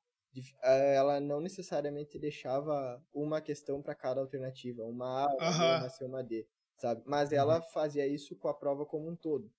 ela 0.62 1.20
não 1.20 1.40
necessariamente 1.40 2.18
deixava 2.18 3.04
uma 3.12 3.40
questão 3.40 3.82
para 3.82 3.94
cada 3.94 4.20
alternativa, 4.20 4.84
uma 4.84 5.24
A, 5.26 5.28
uma 5.58 5.88
C, 5.88 6.04
uma 6.04 6.22
D, 6.22 6.46
sabe? 6.76 7.02
Mas 7.04 7.32
ela 7.32 7.60
fazia 7.60 8.06
isso 8.06 8.36
com 8.36 8.48
a 8.48 8.54
prova 8.54 8.86
como 8.86 9.08
um 9.10 9.16
todo. 9.16 9.52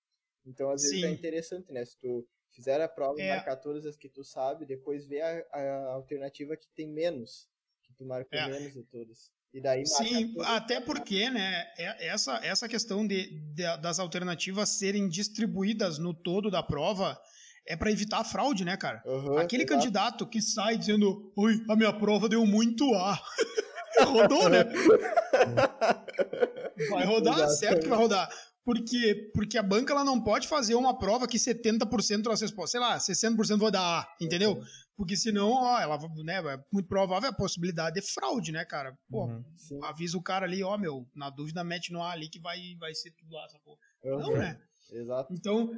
Então, 0.45 0.69
às 0.71 0.81
vezes 0.81 1.03
é 1.03 1.07
Sim. 1.07 1.13
interessante, 1.13 1.71
né? 1.71 1.85
Se 1.85 1.97
tu 1.99 2.27
fizer 2.51 2.81
a 2.81 2.87
prova, 2.87 3.21
É. 3.21 3.29
marcar 3.29 3.55
todas 3.57 3.85
as 3.85 3.95
que 3.95 4.09
tu 4.09 4.23
sabe, 4.23 4.65
depois 4.65 5.05
ver 5.05 5.21
a, 5.21 5.43
a 5.53 5.93
alternativa 5.93 6.57
que 6.57 6.67
tem 6.75 6.87
menos, 6.87 7.47
que 7.83 7.93
tu 7.93 8.03
marcou 8.05 8.37
É. 8.37 8.49
menos 8.49 8.73
de 8.73 8.83
todas. 8.83 9.31
E 9.53 9.61
daí 9.61 9.83
marca 9.89 10.03
Sim, 10.05 10.33
até 10.45 10.79
porque, 10.79 11.29
né, 11.29 11.65
é- 11.77 12.07
essa, 12.07 12.37
essa 12.43 12.67
questão 12.69 13.05
de, 13.05 13.39
de- 13.53 13.77
das 13.81 13.99
alternativas 13.99 14.69
serem 14.69 15.07
distribuídas 15.09 15.97
no 15.99 16.13
todo 16.13 16.49
da 16.49 16.63
prova 16.63 17.19
é 17.67 17.75
para 17.77 17.91
evitar 17.91 18.19
a 18.19 18.23
fraude, 18.23 18.65
né, 18.65 18.75
cara? 18.77 19.03
Aham, 19.05 19.37
Aquele 19.39 19.63
exato. 19.63 19.77
candidato 19.77 20.27
que 20.27 20.41
sai 20.41 20.77
dizendo, 20.77 21.31
oi, 21.35 21.63
a 21.69 21.75
minha 21.75 21.93
prova 21.93 22.27
deu 22.27 22.45
muito 22.45 22.83
A. 22.95 23.21
Rodou, 24.05 24.49
né? 24.49 24.63
Vai 26.89 27.05
rodar, 27.05 27.47
certo 27.49 27.81
que 27.83 27.89
vai 27.89 27.97
rodar. 27.97 28.29
Porque, 28.63 29.31
porque 29.33 29.57
a 29.57 29.63
banca 29.63 29.91
ela 29.91 30.03
não 30.03 30.21
pode 30.21 30.47
fazer 30.47 30.75
uma 30.75 30.97
prova 30.97 31.27
que 31.27 31.37
70% 31.37 32.21
das 32.23 32.41
respostas, 32.41 32.71
sei 32.71 32.79
lá, 32.79 32.97
60% 32.97 33.57
vai 33.57 33.71
dar 33.71 33.81
A, 33.81 34.15
entendeu? 34.21 34.61
Porque 34.95 35.17
senão, 35.17 35.49
ó, 35.49 35.79
ela, 35.79 35.97
né, 36.23 36.37
é 36.37 36.63
muito 36.71 36.87
provável 36.87 37.29
a 37.29 37.33
possibilidade 37.33 37.99
de 37.99 38.13
fraude, 38.13 38.51
né, 38.51 38.63
cara? 38.63 38.95
Pô, 39.09 39.25
Uhum. 39.25 39.43
Avisa 39.83 40.17
o 40.17 40.21
cara 40.21 40.45
ali, 40.45 40.61
ó, 40.63 40.77
meu, 40.77 41.07
na 41.15 41.29
dúvida 41.29 41.63
mete 41.63 41.91
no 41.91 42.03
A 42.03 42.11
ali 42.11 42.29
que 42.29 42.39
vai, 42.39 42.59
vai 42.79 42.93
ser 42.93 43.11
tudo 43.11 43.35
A, 43.37 43.45
essa 43.45 43.57
porra. 43.59 43.79
Não, 44.03 44.19
Aham, 44.19 44.39
né? 44.39 44.61
Exato. 44.91 45.33
Então, 45.33 45.71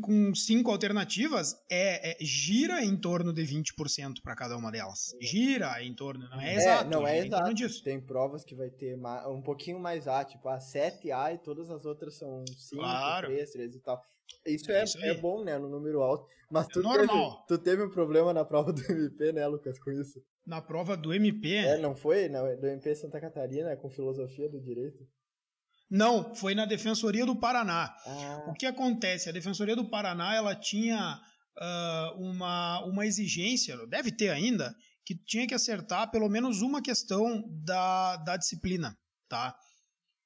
com- 0.00 0.34
cinco 0.34 0.70
alternativas, 0.70 1.54
é, 1.70 2.12
é- 2.12 2.16
gira 2.24 2.84
em 2.84 2.96
torno 2.96 3.32
de 3.32 3.42
20% 3.44 4.22
para 4.22 4.36
cada 4.36 4.56
uma 4.56 4.70
delas. 4.70 5.14
Gira 5.20 5.82
em 5.82 5.94
torno, 5.94 6.28
não 6.28 6.40
é, 6.40 6.52
É, 6.52 6.56
exato. 6.56 6.90
não 6.90 7.06
é 7.06 7.14
torno 7.22 7.26
exato. 7.26 7.54
disso. 7.54 7.82
Tem 7.82 8.00
provas 8.00 8.44
que 8.44 8.54
vai 8.54 8.70
ter 8.70 8.96
um 9.28 9.42
pouquinho 9.42 9.80
mais 9.80 10.06
A, 10.06 10.24
tipo 10.24 10.48
a 10.48 10.58
7A 10.60 11.34
e 11.34 11.38
todas 11.38 11.70
as 11.70 11.84
outras 11.84 12.14
são 12.16 12.44
5, 12.46 12.82
Claro. 12.82 13.26
3, 13.28 13.50
3 13.50 13.74
e 13.74 13.80
tal. 13.80 14.00
Isso 14.46 14.70
É 14.70 14.80
é, 14.80 14.84
isso 14.84 14.98
é 15.04 15.14
bom, 15.14 15.42
né, 15.44 15.58
no 15.58 15.68
número 15.68 16.00
alto. 16.02 16.26
Mas 16.50 16.66
É 16.66 16.70
tu, 16.70 16.82
normal. 16.82 17.44
teve, 17.46 17.46
tu 17.48 17.58
teve 17.58 17.82
um 17.82 17.90
problema 17.90 18.32
na 18.32 18.44
prova 18.44 18.72
do 18.72 18.80
MP, 18.80 19.32
né, 19.32 19.46
Lucas, 19.46 19.78
com 19.78 19.90
isso? 19.90 20.22
Na 20.46 20.60
prova 20.62 20.96
do 20.96 21.12
MP, 21.12 21.54
É, 21.56 21.78
não 21.78 21.94
foi? 21.96 22.28
Na, 22.28 22.42
do 22.54 22.66
MP 22.66 22.94
Santa 22.94 23.20
Catarina, 23.20 23.74
com 23.76 23.90
filosofia 23.90 24.48
do 24.48 24.60
direito? 24.60 25.06
Não, 25.94 26.34
foi 26.34 26.56
na 26.56 26.66
Defensoria 26.66 27.24
do 27.24 27.36
Paraná. 27.36 27.94
Ah, 28.04 28.44
O 28.48 28.54
que 28.54 28.66
acontece? 28.66 29.28
A 29.28 29.32
Defensoria 29.32 29.76
do 29.76 29.88
Paraná 29.88 30.34
ela 30.34 30.52
tinha 30.52 31.20
ah, 31.56 32.12
uma, 32.16 32.84
uma 32.84 33.06
exigência, 33.06 33.76
deve 33.86 34.10
ter 34.10 34.30
ainda, 34.30 34.74
que 35.04 35.14
tinha 35.14 35.46
que 35.46 35.54
acertar 35.54 36.10
pelo 36.10 36.28
menos 36.28 36.62
uma 36.62 36.82
questão 36.82 37.44
da, 37.48 38.16
da 38.16 38.36
disciplina, 38.36 38.98
tá? 39.28 39.56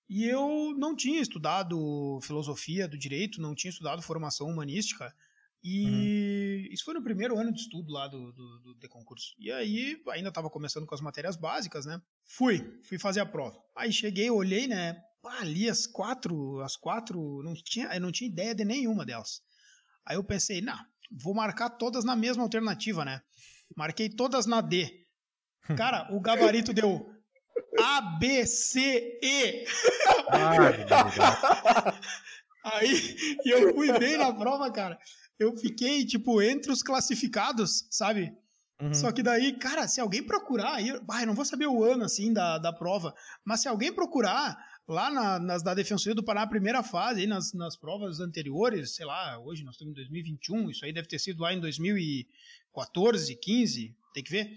E 0.08 0.24
eu 0.24 0.74
não 0.78 0.96
tinha 0.96 1.20
estudado 1.20 2.18
filosofia 2.22 2.88
do 2.88 2.96
direito, 2.96 3.42
não 3.42 3.54
tinha 3.54 3.70
estudado 3.70 4.00
formação 4.00 4.46
humanística, 4.46 5.14
e 5.62 5.84
uhum. 5.84 6.72
isso 6.72 6.84
foi 6.84 6.94
no 6.94 7.02
primeiro 7.02 7.38
ano 7.38 7.52
de 7.52 7.60
estudo 7.60 7.92
lá 7.92 8.08
do, 8.08 8.32
do, 8.32 8.58
do, 8.60 8.74
de 8.76 8.88
concurso. 8.88 9.34
E 9.38 9.52
aí, 9.52 10.00
ainda 10.08 10.30
estava 10.30 10.48
começando 10.48 10.86
com 10.86 10.94
as 10.94 11.02
matérias 11.02 11.36
básicas, 11.36 11.84
né? 11.84 12.00
Fui, 12.24 12.80
fui 12.84 12.98
fazer 12.98 13.20
a 13.20 13.26
prova. 13.26 13.60
Aí 13.76 13.92
cheguei, 13.92 14.30
olhei, 14.30 14.66
né? 14.66 14.96
Ali 15.40 15.68
as 15.68 15.86
quatro, 15.86 16.60
as 16.60 16.76
quatro, 16.76 17.42
não 17.42 17.54
tinha, 17.54 17.88
eu 17.94 18.00
não 18.00 18.12
tinha 18.12 18.30
ideia 18.30 18.54
de 18.54 18.64
nenhuma 18.64 19.04
delas. 19.04 19.40
Aí 20.06 20.16
eu 20.16 20.24
pensei, 20.24 20.60
não, 20.60 20.78
vou 21.22 21.34
marcar 21.34 21.70
todas 21.70 22.04
na 22.04 22.16
mesma 22.16 22.42
alternativa, 22.42 23.04
né? 23.04 23.20
Marquei 23.76 24.08
todas 24.08 24.46
na 24.46 24.60
D. 24.60 25.04
Cara, 25.76 26.08
o 26.14 26.20
gabarito 26.20 26.72
deu 26.72 27.10
A, 27.78 28.00
B, 28.18 28.46
C, 28.46 29.18
E. 29.22 29.64
Aí, 32.64 33.16
eu 33.44 33.74
fui 33.74 33.98
bem 33.98 34.18
na 34.18 34.32
prova, 34.32 34.70
cara. 34.70 34.98
Eu 35.38 35.56
fiquei, 35.56 36.04
tipo, 36.04 36.42
entre 36.42 36.70
os 36.70 36.82
classificados, 36.82 37.86
sabe? 37.90 38.32
Uhum. 38.80 38.94
Só 38.94 39.10
que 39.10 39.22
daí, 39.22 39.58
cara, 39.58 39.88
se 39.88 40.00
alguém 40.00 40.22
procurar, 40.22 40.74
aí, 40.74 40.88
eu 40.88 41.26
não 41.26 41.34
vou 41.34 41.44
saber 41.44 41.66
o 41.66 41.82
ano, 41.82 42.04
assim, 42.04 42.32
da, 42.32 42.58
da 42.58 42.72
prova, 42.72 43.12
mas 43.44 43.62
se 43.62 43.68
alguém 43.68 43.92
procurar, 43.92 44.56
lá 44.88 45.10
na, 45.10 45.38
nas 45.38 45.62
da 45.62 45.74
Defensoria 45.74 46.14
do 46.14 46.24
Paraná, 46.24 46.46
primeira 46.46 46.82
fase, 46.82 47.20
aí 47.20 47.26
nas, 47.26 47.52
nas 47.52 47.76
provas 47.76 48.20
anteriores, 48.20 48.94
sei 48.94 49.04
lá, 49.04 49.38
hoje 49.38 49.62
nós 49.62 49.74
estamos 49.74 49.92
em 49.92 49.96
2021, 49.96 50.70
isso 50.70 50.84
aí 50.84 50.92
deve 50.92 51.06
ter 51.06 51.18
sido 51.18 51.42
lá 51.42 51.52
em 51.52 51.60
2014, 51.60 53.36
15, 53.36 53.94
tem 54.14 54.24
que 54.24 54.30
ver. 54.30 54.50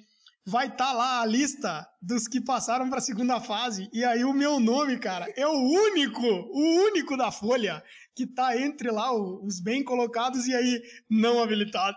Vai 0.43 0.67
estar 0.67 0.87
tá 0.87 0.93
lá 0.93 1.21
a 1.21 1.25
lista 1.25 1.87
dos 2.01 2.27
que 2.27 2.41
passaram 2.41 2.89
para 2.89 2.97
a 2.97 3.01
segunda 3.01 3.39
fase. 3.39 3.87
E 3.93 4.03
aí 4.03 4.23
o 4.23 4.33
meu 4.33 4.59
nome, 4.59 4.97
cara, 4.97 5.31
é 5.35 5.45
o 5.45 5.51
único, 5.51 6.25
o 6.25 6.85
único 6.87 7.15
da 7.15 7.31
folha 7.31 7.83
que 8.15 8.25
tá 8.25 8.59
entre 8.59 8.89
lá 8.89 9.13
os 9.13 9.61
bem 9.61 9.83
colocados 9.83 10.47
e 10.47 10.55
aí 10.55 10.81
não 11.07 11.43
habilitado. 11.43 11.95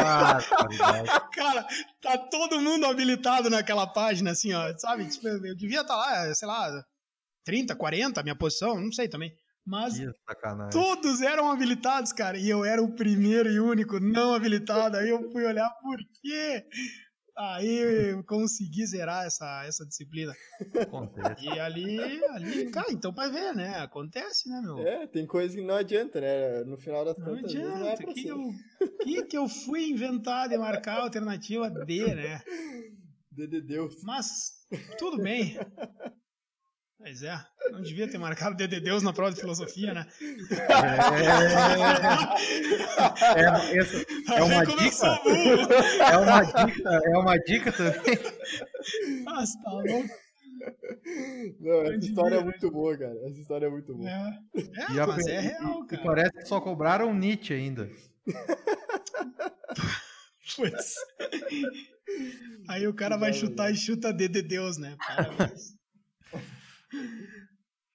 Ah, 0.00 0.38
cara, 1.34 1.66
tá 2.00 2.16
todo 2.16 2.60
mundo 2.60 2.86
habilitado 2.86 3.50
naquela 3.50 3.86
página, 3.86 4.30
assim, 4.30 4.54
ó, 4.54 4.72
sabe? 4.78 5.06
Tipo, 5.08 5.28
eu 5.28 5.54
devia 5.54 5.82
estar 5.82 5.94
tá 5.94 5.96
lá, 5.96 6.34
sei 6.34 6.48
lá, 6.48 6.84
30, 7.44 7.74
40, 7.74 8.20
a 8.20 8.22
minha 8.22 8.36
posição, 8.36 8.80
não 8.80 8.92
sei 8.92 9.08
também. 9.08 9.32
Mas 9.64 9.94
todos 10.72 11.20
eram 11.20 11.50
habilitados, 11.50 12.12
cara. 12.12 12.36
E 12.36 12.50
eu 12.50 12.64
era 12.64 12.82
o 12.82 12.94
primeiro 12.96 13.48
e 13.48 13.60
único 13.60 14.00
não 14.00 14.34
habilitado. 14.34 14.96
Aí 14.96 15.08
eu 15.08 15.30
fui 15.30 15.44
olhar 15.44 15.70
por 15.80 15.98
quê. 16.20 16.64
Aí 17.36 18.10
eu 18.10 18.24
consegui 18.24 18.84
zerar 18.84 19.24
essa, 19.24 19.64
essa 19.64 19.86
disciplina. 19.86 20.34
Acontece. 20.80 21.46
E 21.46 21.60
ali, 21.60 21.98
ali, 22.26 22.70
cara, 22.70 22.92
então 22.92 23.12
vai 23.12 23.30
ver, 23.30 23.54
né? 23.54 23.78
Acontece, 23.78 24.50
né, 24.50 24.60
meu? 24.60 24.78
É, 24.78 25.06
tem 25.06 25.26
coisa 25.26 25.54
que 25.54 25.62
não 25.62 25.76
adianta, 25.76 26.20
né? 26.20 26.64
No 26.64 26.76
final 26.76 27.04
das 27.04 27.14
contas, 27.14 27.32
não 27.32 27.44
adianta. 27.44 27.78
Não 27.78 27.88
é 27.88 27.96
que, 27.96 28.26
eu, 28.26 28.38
que, 29.02 29.24
que 29.24 29.38
eu 29.38 29.48
fui 29.48 29.88
inventar 29.88 30.48
de 30.48 30.58
marcar 30.58 30.98
a 30.98 31.02
alternativa 31.02 31.70
D, 31.70 32.14
né? 32.14 32.42
D 33.30 33.46
de 33.46 33.62
Deus. 33.62 33.94
Mas, 34.02 34.26
tudo 34.98 35.22
bem. 35.22 35.56
Pois 37.02 37.20
é, 37.24 37.36
não 37.72 37.82
devia 37.82 38.08
ter 38.08 38.16
marcado 38.16 38.54
D 38.54 38.68
de 38.68 38.78
Deus 38.78 39.02
na 39.02 39.12
prova 39.12 39.32
de 39.32 39.40
filosofia, 39.40 39.92
né? 39.92 40.06
É, 43.34 43.40
é, 43.40 43.78
essa, 43.78 44.06
é 44.32 44.42
uma 44.42 44.64
dica. 44.64 45.06
É 46.00 46.16
uma 46.16 46.42
dica, 46.42 46.90
é 47.04 47.18
uma 47.18 47.36
dica 47.38 47.72
também. 47.72 48.18
Nossa, 49.24 49.60
tá 49.62 49.72
louco. 49.72 50.08
Não, 51.58 51.82
essa 51.82 52.06
história 52.06 52.36
é 52.36 52.44
muito 52.44 52.70
boa, 52.70 52.96
cara. 52.96 53.16
Essa 53.26 53.40
história 53.40 53.66
é 53.66 53.70
muito 53.70 53.94
boa. 53.96 54.08
É, 54.08 54.40
é 54.96 55.06
mas 55.06 55.26
é 55.26 55.40
real, 55.40 55.84
cara. 55.84 56.00
E 56.00 56.04
parece 56.04 56.32
que 56.34 56.44
só 56.46 56.60
cobraram 56.60 57.12
Nietzsche 57.12 57.52
ainda. 57.52 57.90
pois. 60.54 60.94
Aí 62.68 62.86
o 62.86 62.94
cara 62.94 63.16
vai 63.16 63.32
chutar 63.32 63.72
e 63.72 63.76
chuta 63.76 64.12
D 64.12 64.28
de 64.28 64.42
Deus, 64.42 64.78
né? 64.78 64.96
Parabéns. 65.04 65.74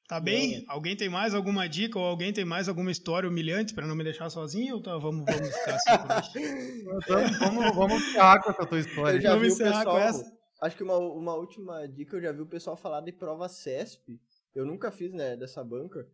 Tá 0.07 0.21
bem? 0.21 0.63
Alguém 0.69 0.95
tem 0.95 1.09
mais 1.09 1.33
alguma 1.33 1.67
dica 1.67 1.99
ou 1.99 2.05
alguém 2.05 2.31
tem 2.31 2.45
mais 2.45 2.69
alguma 2.69 2.89
história 2.89 3.27
humilhante 3.27 3.73
para 3.73 3.85
não 3.85 3.93
me 3.93 4.05
deixar 4.05 4.29
sozinho? 4.29 4.75
Ou 4.75 4.81
tá, 4.81 4.97
vamos, 4.97 5.25
vamos 5.25 5.49
ficar 5.49 5.75
assim? 5.75 6.39
Então, 6.81 7.27
vamos, 7.39 7.75
vamos 7.75 8.07
encerrar 8.07 8.41
com 8.41 8.49
essa 8.51 8.65
tua 8.65 8.79
história. 8.79 9.17
Eu 9.17 9.21
já 9.21 9.35
vamos 9.35 9.47
vi 9.47 9.53
o 9.53 9.57
pessoal, 9.57 9.83
com 9.83 9.97
essa. 9.97 10.37
Acho 10.61 10.77
que 10.77 10.83
uma, 10.83 10.97
uma 10.97 11.35
última 11.35 11.85
dica 11.87 12.15
eu 12.15 12.21
já 12.21 12.31
vi 12.31 12.41
o 12.41 12.47
pessoal 12.47 12.77
falar 12.77 13.01
de 13.01 13.11
prova 13.11 13.49
CESP. 13.49 14.17
Eu 14.55 14.65
nunca 14.65 14.91
fiz, 14.91 15.11
né, 15.11 15.35
dessa 15.35 15.61
banca. 15.61 16.07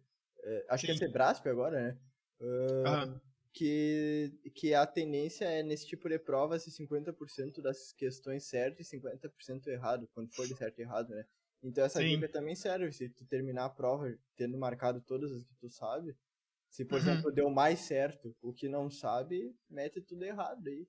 É, 0.44 0.66
acho 0.70 0.82
Sim. 0.82 0.88
que 0.88 0.94
é 0.94 0.98
Sebrasp 0.98 1.48
agora, 1.48 1.80
né? 1.80 1.98
Uh, 2.42 3.22
que, 3.54 4.34
que 4.56 4.74
a 4.74 4.88
tendência 4.88 5.46
é, 5.46 5.62
nesse 5.62 5.86
tipo 5.86 6.10
de 6.10 6.18
prova, 6.18 6.58
se 6.58 6.72
50% 6.72 7.62
das 7.62 7.94
questões 7.94 8.46
certas 8.46 8.92
e 8.92 8.98
50% 8.98 9.68
errado, 9.68 10.10
quando 10.14 10.34
for 10.34 10.48
de 10.48 10.56
certo 10.58 10.80
e 10.80 10.82
errado, 10.82 11.10
né? 11.10 11.24
Então 11.64 11.86
essa 11.86 12.00
Sim. 12.00 12.10
dica 12.10 12.28
também 12.28 12.56
serve, 12.56 12.92
se 12.92 13.10
tu 13.10 13.26
terminar 13.26 13.66
a 13.66 13.70
prova 13.70 14.14
tendo 14.36 14.58
marcado 14.58 15.02
todas 15.02 15.32
as 15.32 15.44
que 15.44 15.56
tu 15.56 15.70
sabe, 15.70 16.16
se 16.70 16.84
por 16.84 16.96
uhum. 16.96 17.00
exemplo 17.00 17.32
deu 17.32 17.50
mais 17.50 17.80
certo, 17.80 18.36
o 18.42 18.52
que 18.52 18.68
não 18.68 18.90
sabe, 18.90 19.56
mete 19.70 20.02
tudo 20.02 20.26
errado 20.26 20.68
aí. 20.68 20.88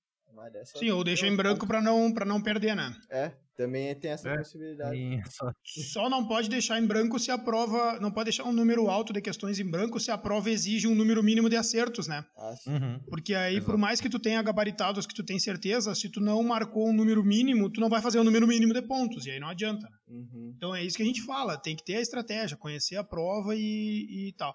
Sim, 0.65 0.91
ou 0.91 1.05
deixa 1.05 1.27
em 1.27 1.37
branco 1.37 1.67
para 1.67 1.81
não, 1.81 2.13
pra 2.13 2.25
não 2.25 2.41
perder, 2.41 2.75
né? 2.75 2.95
É, 3.11 3.33
também 3.57 3.95
tem 3.95 4.11
essa 4.11 4.29
é. 4.29 4.37
possibilidade. 4.37 5.23
Só 5.65 6.11
não 6.11 6.27
pode 6.27 6.51
deixar 6.51 6.79
em 6.79 6.87
branco 6.87 7.19
se 7.19 7.31
a 7.31 7.39
prova. 7.39 8.01
Não 8.01 8.11
pode 8.11 8.25
deixar 8.25 8.45
um 8.45 8.53
número 8.53 8.89
alto 8.91 9.13
de 9.13 9.21
questões 9.21 9.61
em 9.61 9.71
branco 9.71 10.01
se 10.01 10.11
a 10.11 10.19
prova 10.19 10.51
exige 10.51 10.89
um 10.89 10.95
número 10.95 11.23
mínimo 11.23 11.49
de 11.49 11.57
acertos, 11.57 12.09
né? 12.09 12.25
Ah, 12.37 12.55
uhum. 12.67 13.01
Porque 13.09 13.35
aí, 13.35 13.57
Exato. 13.57 13.67
por 13.67 13.79
mais 13.79 14.01
que 14.01 14.09
tu 14.09 14.19
tenha 14.19 14.43
gabaritado 14.43 14.99
as 14.99 15.07
que 15.07 15.15
tu 15.15 15.25
tem 15.25 15.39
certeza, 15.39 15.95
se 15.95 16.09
tu 16.09 16.21
não 16.21 16.43
marcou 16.43 16.89
um 16.89 16.93
número 16.93 17.23
mínimo, 17.25 17.71
tu 17.71 17.81
não 17.81 17.89
vai 17.89 18.03
fazer 18.03 18.19
um 18.19 18.25
número 18.25 18.47
mínimo 18.47 18.75
de 18.75 18.83
pontos, 18.83 19.25
e 19.27 19.31
aí 19.31 19.39
não 19.39 19.49
adianta. 19.49 19.89
Uhum. 20.09 20.53
Então 20.57 20.75
é 20.75 20.83
isso 20.83 20.97
que 20.97 21.03
a 21.03 21.07
gente 21.07 21.23
fala, 21.23 21.57
tem 21.57 21.77
que 21.77 21.85
ter 21.85 21.97
a 21.97 22.01
estratégia, 22.01 22.57
conhecer 22.57 22.97
a 22.97 23.05
prova 23.05 23.55
e, 23.55 24.29
e 24.29 24.35
tal. 24.37 24.55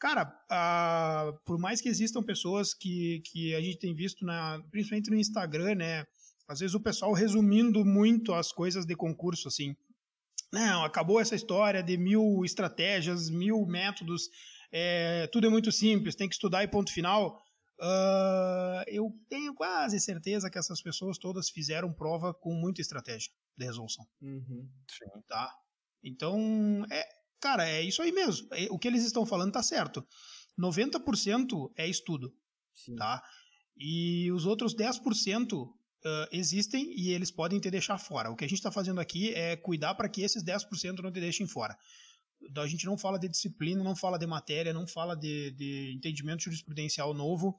Cara, 0.00 0.24
uh, 0.50 1.38
por 1.44 1.58
mais 1.58 1.82
que 1.82 1.88
existam 1.88 2.22
pessoas 2.22 2.72
que, 2.72 3.20
que 3.20 3.54
a 3.54 3.60
gente 3.60 3.78
tem 3.78 3.94
visto, 3.94 4.24
na, 4.24 4.58
principalmente 4.70 5.10
no 5.10 5.16
Instagram, 5.16 5.74
né? 5.74 6.06
Às 6.48 6.60
vezes 6.60 6.74
o 6.74 6.80
pessoal 6.80 7.12
resumindo 7.12 7.84
muito 7.84 8.32
as 8.32 8.50
coisas 8.50 8.86
de 8.86 8.96
concurso, 8.96 9.46
assim. 9.46 9.76
Não, 10.50 10.84
acabou 10.84 11.20
essa 11.20 11.34
história 11.34 11.82
de 11.82 11.98
mil 11.98 12.42
estratégias, 12.44 13.28
mil 13.28 13.66
métodos, 13.66 14.30
é, 14.72 15.26
tudo 15.26 15.46
é 15.46 15.50
muito 15.50 15.70
simples, 15.70 16.16
tem 16.16 16.28
que 16.28 16.34
estudar 16.34 16.64
e 16.64 16.68
ponto 16.68 16.90
final. 16.90 17.38
Uh, 17.78 18.82
eu 18.86 19.12
tenho 19.28 19.54
quase 19.54 20.00
certeza 20.00 20.50
que 20.50 20.58
essas 20.58 20.80
pessoas 20.80 21.18
todas 21.18 21.50
fizeram 21.50 21.92
prova 21.92 22.32
com 22.32 22.54
muita 22.54 22.80
estratégia 22.80 23.30
de 23.56 23.66
resolução. 23.66 24.06
Uhum. 24.22 24.66
Tá? 25.28 25.54
Então, 26.02 26.86
é, 26.90 27.06
Cara, 27.40 27.68
é 27.68 27.82
isso 27.82 28.02
aí 28.02 28.12
mesmo. 28.12 28.48
É, 28.52 28.66
o 28.70 28.78
que 28.78 28.88
eles 28.88 29.04
estão 29.04 29.24
falando 29.24 29.52
tá 29.52 29.62
certo. 29.62 30.06
90% 30.58 31.72
é 31.76 31.88
estudo, 31.88 32.34
Sim. 32.74 32.96
tá? 32.96 33.22
E 33.76 34.30
os 34.32 34.44
outros 34.44 34.74
10% 34.74 35.54
uh, 35.54 35.72
existem 36.30 36.92
e 36.94 37.10
eles 37.10 37.30
podem 37.30 37.58
te 37.58 37.70
deixar 37.70 37.98
fora. 37.98 38.30
O 38.30 38.36
que 38.36 38.44
a 38.44 38.48
gente 38.48 38.58
está 38.58 38.70
fazendo 38.70 39.00
aqui 39.00 39.32
é 39.34 39.56
cuidar 39.56 39.94
para 39.94 40.08
que 40.08 40.22
esses 40.22 40.44
10% 40.44 40.98
não 40.98 41.10
te 41.10 41.20
deixem 41.20 41.46
fora. 41.46 41.76
Então, 42.42 42.62
a 42.62 42.66
gente 42.66 42.86
não 42.86 42.96
fala 42.96 43.18
de 43.18 43.28
disciplina, 43.28 43.84
não 43.84 43.94
fala 43.94 44.18
de 44.18 44.26
matéria, 44.26 44.72
não 44.72 44.86
fala 44.86 45.14
de, 45.14 45.50
de 45.52 45.94
entendimento 45.94 46.44
jurisprudencial 46.44 47.12
novo, 47.12 47.56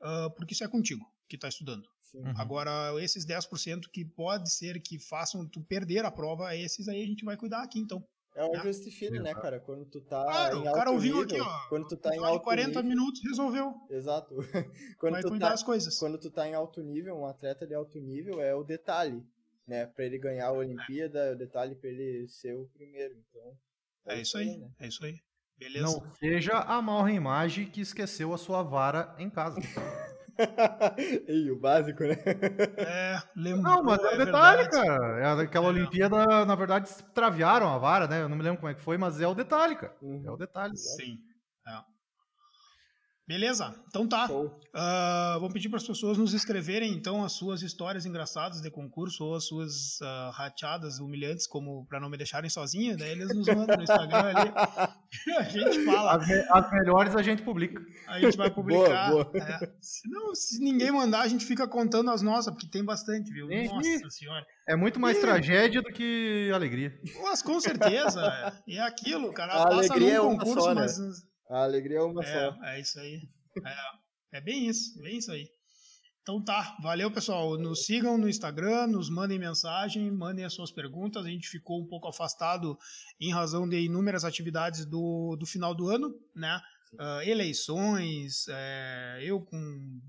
uh, 0.00 0.30
porque 0.36 0.54
isso 0.54 0.64
é 0.64 0.68
contigo 0.68 1.04
que 1.28 1.36
está 1.36 1.48
estudando. 1.48 1.88
Uhum. 2.14 2.32
Agora, 2.36 2.92
esses 3.02 3.26
10% 3.26 3.88
que 3.92 4.04
pode 4.04 4.52
ser 4.52 4.80
que 4.80 4.98
façam 4.98 5.48
tu 5.48 5.62
perder 5.62 6.04
a 6.04 6.10
prova, 6.10 6.54
esses 6.54 6.86
aí 6.88 7.02
a 7.02 7.06
gente 7.06 7.24
vai 7.24 7.36
cuidar 7.36 7.62
aqui, 7.62 7.78
então. 7.78 8.04
É 8.34 8.44
um 8.46 8.54
justifique, 8.62 9.18
né, 9.18 9.34
cara? 9.34 9.60
Quando 9.60 9.84
tu 9.84 10.00
tá 10.00 10.22
claro, 10.22 10.56
em 10.56 10.58
alto 10.60 10.70
o 10.70 10.74
cara 10.74 10.90
ouviu 10.90 11.16
nível, 11.16 11.22
aqui, 11.22 11.40
ó. 11.40 11.68
Quando 11.68 11.86
tu 11.86 11.96
tá 11.96 12.14
em 12.14 12.18
alto 12.18 12.42
40 12.42 12.68
nível, 12.68 12.84
minutos 12.84 13.20
resolveu. 13.22 13.74
Exato. 13.90 14.34
quando 14.98 15.12
Vai 15.12 15.22
tu 15.22 15.28
cuidar 15.28 15.48
tá, 15.48 15.54
as 15.54 15.62
coisas. 15.62 15.98
Quando 15.98 16.18
tu 16.18 16.30
tá 16.30 16.48
em 16.48 16.54
alto 16.54 16.82
nível, 16.82 17.14
um 17.16 17.26
atleta 17.26 17.66
de 17.66 17.74
alto 17.74 17.98
nível 17.98 18.40
é 18.40 18.54
o 18.54 18.64
detalhe, 18.64 19.22
né? 19.66 19.86
Para 19.86 20.06
ele 20.06 20.18
ganhar 20.18 20.46
a 20.46 20.52
Olimpíada, 20.52 21.18
é 21.18 21.32
o 21.32 21.38
detalhe 21.38 21.74
para 21.74 21.90
ele 21.90 22.26
ser 22.26 22.54
o 22.54 22.66
primeiro. 22.68 23.14
Então, 23.28 23.52
é, 24.06 24.14
é 24.14 24.22
isso 24.22 24.38
aí, 24.38 24.56
né? 24.56 24.70
é 24.80 24.88
isso 24.88 25.04
aí. 25.04 25.20
Beleza. 25.58 25.84
Não 25.84 26.14
seja 26.14 26.58
a 26.58 26.80
mal 26.80 27.06
imagem 27.08 27.66
que 27.66 27.82
esqueceu 27.82 28.32
a 28.32 28.38
sua 28.38 28.62
vara 28.62 29.14
em 29.18 29.28
casa. 29.28 29.60
e 31.28 31.50
o 31.50 31.58
básico, 31.58 32.02
né? 32.04 32.16
É, 32.76 33.22
lembro. 33.36 33.62
Não, 33.62 33.82
mas 33.82 34.02
é, 34.02 34.14
é 34.14 34.24
detalhe, 34.24 34.62
verdade. 34.62 34.86
cara. 34.86 35.20
É 35.20 35.42
aquela 35.42 35.66
é, 35.66 35.68
Olimpíada, 35.68 36.44
na 36.44 36.54
verdade, 36.54 36.90
traviaram 37.14 37.68
a 37.68 37.78
vara, 37.78 38.06
né? 38.06 38.22
Eu 38.22 38.28
não 38.28 38.36
me 38.36 38.42
lembro 38.42 38.60
como 38.60 38.70
é 38.70 38.74
que 38.74 38.80
foi, 38.82 38.96
mas 38.96 39.20
é 39.20 39.26
o 39.26 39.34
detalhe, 39.34 39.76
cara. 39.76 39.94
Uhum. 40.00 40.22
É 40.26 40.30
o 40.30 40.36
detalhe. 40.36 40.76
Sim. 40.76 41.18
É. 41.66 41.91
Beleza? 43.32 43.74
Então 43.88 44.06
tá. 44.06 44.28
Uh, 44.30 45.40
vou 45.40 45.50
pedir 45.50 45.70
para 45.70 45.78
as 45.78 45.86
pessoas 45.86 46.18
nos 46.18 46.34
escreverem 46.34 46.92
então 46.92 47.24
as 47.24 47.32
suas 47.32 47.62
histórias 47.62 48.04
engraçadas 48.04 48.60
de 48.60 48.70
concurso 48.70 49.24
ou 49.24 49.34
as 49.34 49.46
suas 49.46 49.98
uh, 50.02 50.30
rateadas 50.32 50.98
humilhantes, 50.98 51.46
como 51.46 51.86
para 51.86 51.98
não 51.98 52.10
me 52.10 52.18
deixarem 52.18 52.50
sozinha. 52.50 52.94
Daí 52.94 53.12
eles 53.12 53.34
nos 53.34 53.46
mandam 53.46 53.74
no 53.74 53.82
Instagram 53.84 54.34
ali. 54.36 54.52
a 55.38 55.42
gente 55.44 55.82
fala. 55.86 56.16
As, 56.16 56.28
as, 56.28 56.72
melhores 56.72 57.16
a 57.16 57.22
gente 57.22 57.40
publica. 57.42 57.80
A 58.06 58.20
gente 58.20 58.36
vai 58.36 58.50
publicar. 58.52 59.10
boa, 59.10 59.24
boa. 59.24 59.42
É. 59.42 59.72
Se, 59.80 60.10
não, 60.10 60.34
se 60.34 60.62
ninguém 60.62 60.92
mandar, 60.92 61.22
a 61.22 61.28
gente 61.28 61.46
fica 61.46 61.66
contando 61.66 62.10
as 62.10 62.20
nossas, 62.20 62.52
porque 62.52 62.68
tem 62.68 62.84
bastante, 62.84 63.32
viu? 63.32 63.50
E, 63.50 63.66
Nossa 63.66 64.10
senhora. 64.10 64.44
É 64.68 64.76
muito 64.76 65.00
mais 65.00 65.16
e... 65.16 65.20
tragédia 65.22 65.80
do 65.80 65.90
que 65.90 66.50
alegria. 66.54 66.92
Mas 67.22 67.40
com 67.40 67.58
certeza. 67.58 68.20
é. 68.26 68.52
E 68.72 68.76
é 68.76 68.82
aquilo, 68.82 69.32
cara. 69.32 69.54
A 69.54 69.68
passa 69.70 69.96
num 69.96 70.06
é 70.06 70.18
concurso, 70.18 70.60
só, 70.60 70.74
né? 70.74 70.82
mas 70.82 71.31
a 71.52 71.64
alegria 71.64 71.98
é 71.98 72.02
uma 72.02 72.22
é, 72.22 72.26
só. 72.26 72.64
É 72.64 72.80
isso 72.80 72.98
aí. 72.98 73.28
É, 73.64 74.38
é 74.38 74.40
bem 74.40 74.66
isso, 74.66 74.98
bem 75.00 75.18
isso 75.18 75.30
aí. 75.30 75.48
Então 76.22 76.42
tá, 76.42 76.76
valeu 76.80 77.10
pessoal. 77.10 77.58
Nos 77.58 77.84
sigam 77.84 78.16
no 78.16 78.28
Instagram, 78.28 78.86
nos 78.86 79.10
mandem 79.10 79.38
mensagem, 79.38 80.10
mandem 80.10 80.44
as 80.44 80.54
suas 80.54 80.70
perguntas. 80.70 81.26
A 81.26 81.28
gente 81.28 81.48
ficou 81.48 81.82
um 81.82 81.86
pouco 81.86 82.08
afastado 82.08 82.78
em 83.20 83.32
razão 83.32 83.68
de 83.68 83.80
inúmeras 83.80 84.24
atividades 84.24 84.86
do, 84.86 85.36
do 85.36 85.44
final 85.44 85.74
do 85.74 85.88
ano, 85.88 86.14
né? 86.34 86.60
Uh, 86.94 87.22
eleições, 87.22 88.46
é, 88.48 89.18
eu 89.22 89.40
com 89.40 89.56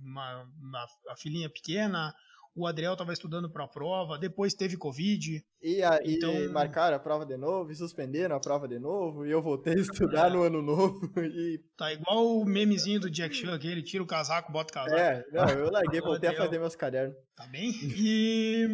uma, 0.04 0.44
uma, 0.62 0.86
a 1.10 1.16
filhinha 1.16 1.50
pequena, 1.50 2.14
o 2.56 2.68
Adriel 2.68 2.94
estava 2.94 3.12
estudando 3.12 3.50
para 3.50 3.64
a 3.64 3.68
prova, 3.68 4.18
depois 4.18 4.54
teve 4.54 4.78
Covid. 4.78 5.44
E, 5.62 5.82
a, 5.82 6.00
então... 6.04 6.34
marcaram 6.52 6.96
a 6.96 7.00
prova 7.00 7.26
de 7.26 7.36
novo, 7.36 7.72
e 7.72 7.76
suspenderam 7.76 8.36
a 8.36 8.40
prova 8.40 8.68
de 8.68 8.78
novo, 8.78 9.26
e 9.26 9.32
eu 9.32 9.42
voltei 9.42 9.74
a 9.74 9.78
estudar 9.82 10.28
é. 10.28 10.34
no 10.34 10.44
ano 10.44 10.62
novo. 10.62 11.00
E... 11.24 11.60
Tá 11.78 11.92
igual 11.92 12.38
o 12.38 12.46
memezinho 12.46 13.00
do 13.00 13.10
Jack 13.10 13.36
Chan, 13.36 13.58
que 13.58 13.68
ele 13.68 13.82
tira 13.82 14.04
o 14.04 14.08
casaco, 14.08 14.52
bota 14.52 14.72
o 14.72 14.74
casaco. 14.74 15.00
É, 15.00 15.26
não, 15.32 15.50
eu 15.50 15.72
larguei, 15.72 16.00
voltei 16.02 16.30
a 16.30 16.36
fazer 16.36 16.60
meus 16.60 16.76
cadernos. 16.76 17.16
Tá 17.36 17.48
bem? 17.48 17.72
E, 17.72 18.68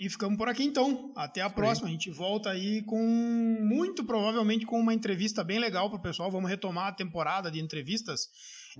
e 0.00 0.08
ficamos 0.08 0.38
por 0.38 0.48
aqui 0.48 0.64
então. 0.64 1.12
Até 1.14 1.42
a 1.42 1.50
próxima. 1.50 1.88
A 1.88 1.90
gente 1.90 2.10
volta 2.10 2.50
aí 2.50 2.82
com, 2.84 2.98
muito 3.60 4.04
provavelmente, 4.04 4.64
com 4.64 4.80
uma 4.80 4.94
entrevista 4.94 5.44
bem 5.44 5.58
legal 5.58 5.90
pro 5.90 6.00
pessoal. 6.00 6.30
Vamos 6.30 6.48
retomar 6.48 6.86
a 6.86 6.94
temporada 6.94 7.50
de 7.50 7.60
entrevistas 7.60 8.28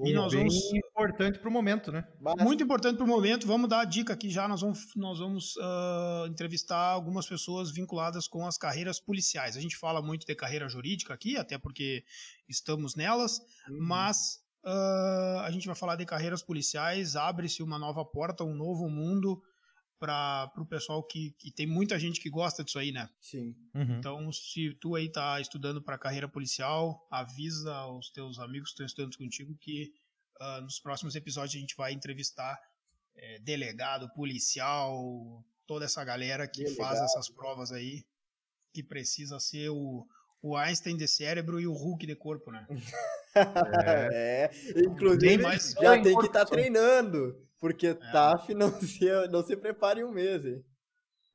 e 0.05 0.13
nós 0.13 0.33
bem 0.33 0.41
vamos 0.41 0.73
importante 0.73 1.39
para 1.39 1.49
o 1.49 1.53
momento, 1.53 1.91
né? 1.91 2.07
Muito 2.39 2.63
importante 2.63 2.97
para 2.97 3.05
o 3.05 3.09
momento. 3.09 3.47
Vamos 3.47 3.69
dar 3.69 3.81
a 3.81 3.85
dica 3.85 4.13
aqui 4.13 4.31
já. 4.31 4.47
Nós 4.47 4.61
vamos, 4.61 4.95
nós 4.95 5.19
vamos 5.19 5.57
uh, 5.57 6.27
entrevistar 6.29 6.79
algumas 6.79 7.27
pessoas 7.27 7.71
vinculadas 7.71 8.29
com 8.29 8.47
as 8.47 8.57
carreiras 8.57 9.01
policiais. 9.01 9.57
A 9.57 9.61
gente 9.61 9.77
fala 9.77 10.01
muito 10.01 10.27
de 10.27 10.35
carreira 10.35 10.69
jurídica 10.69 11.15
aqui, 11.15 11.37
até 11.37 11.59
porque 11.59 12.05
estamos 12.49 12.95
nelas, 12.95 13.39
uhum. 13.69 13.79
mas 13.81 14.41
uh, 14.65 15.41
a 15.41 15.51
gente 15.51 15.67
vai 15.67 15.75
falar 15.75 15.97
de 15.97 16.07
carreiras 16.07 16.43
policiais. 16.43 17.17
Abre-se 17.17 17.63
uma 17.63 17.79
nova 17.79 18.05
porta, 18.05 18.45
um 18.45 18.55
novo 18.55 18.89
mundo 18.89 19.43
para 20.01 20.51
o 20.57 20.65
pessoal 20.65 21.03
que, 21.03 21.33
que 21.39 21.53
tem 21.53 21.67
muita 21.67 21.99
gente 21.99 22.21
que 22.21 22.31
gosta 22.31 22.65
disso 22.65 22.79
aí, 22.79 22.91
né? 22.91 23.09
Sim. 23.21 23.55
Uhum. 23.75 23.99
Então, 23.99 24.33
se 24.33 24.73
tu 24.81 24.97
aí 24.97 25.11
tá 25.11 25.39
estudando 25.39 25.83
para 25.83 25.99
carreira 25.99 26.27
policial, 26.27 27.07
avisa 27.11 27.73
aos 27.75 28.11
teus 28.11 28.39
amigos 28.39 28.71
que 28.71 28.73
estão 28.73 28.87
estudando 28.87 29.19
contigo 29.19 29.55
que 29.61 29.93
uh, 30.41 30.63
nos 30.63 30.81
próximos 30.81 31.15
episódios 31.15 31.55
a 31.55 31.59
gente 31.59 31.77
vai 31.77 31.93
entrevistar 31.93 32.59
é, 33.15 33.39
delegado, 33.41 34.09
policial, 34.15 35.45
toda 35.67 35.85
essa 35.85 36.03
galera 36.03 36.49
que 36.49 36.65
delegado. 36.65 36.89
faz 36.89 37.01
essas 37.01 37.29
provas 37.29 37.71
aí, 37.71 38.03
que 38.73 38.83
precisa 38.83 39.39
ser 39.39 39.69
o, 39.69 40.07
o 40.41 40.57
Einstein 40.57 40.97
de 40.97 41.07
cérebro 41.07 41.61
e 41.61 41.67
o 41.67 41.75
Hulk 41.75 42.07
de 42.07 42.17
corpo, 42.17 42.51
né? 42.51 42.67
é. 43.85 44.51
é. 44.75 44.81
Inclusive, 44.81 45.43
mais... 45.43 45.73
já 45.73 46.01
tem 46.01 46.19
que 46.19 46.27
estar 46.27 46.47
tá 46.47 46.47
treinando. 46.47 47.50
Porque 47.61 47.89
é. 47.89 47.95
TAF 47.95 48.53
não 48.55 48.71
se, 48.81 49.29
não 49.29 49.43
se 49.43 49.57
prepara 49.57 50.01
em 50.01 50.05
um 50.05 50.11
mês, 50.11 50.45
hein? 50.45 50.65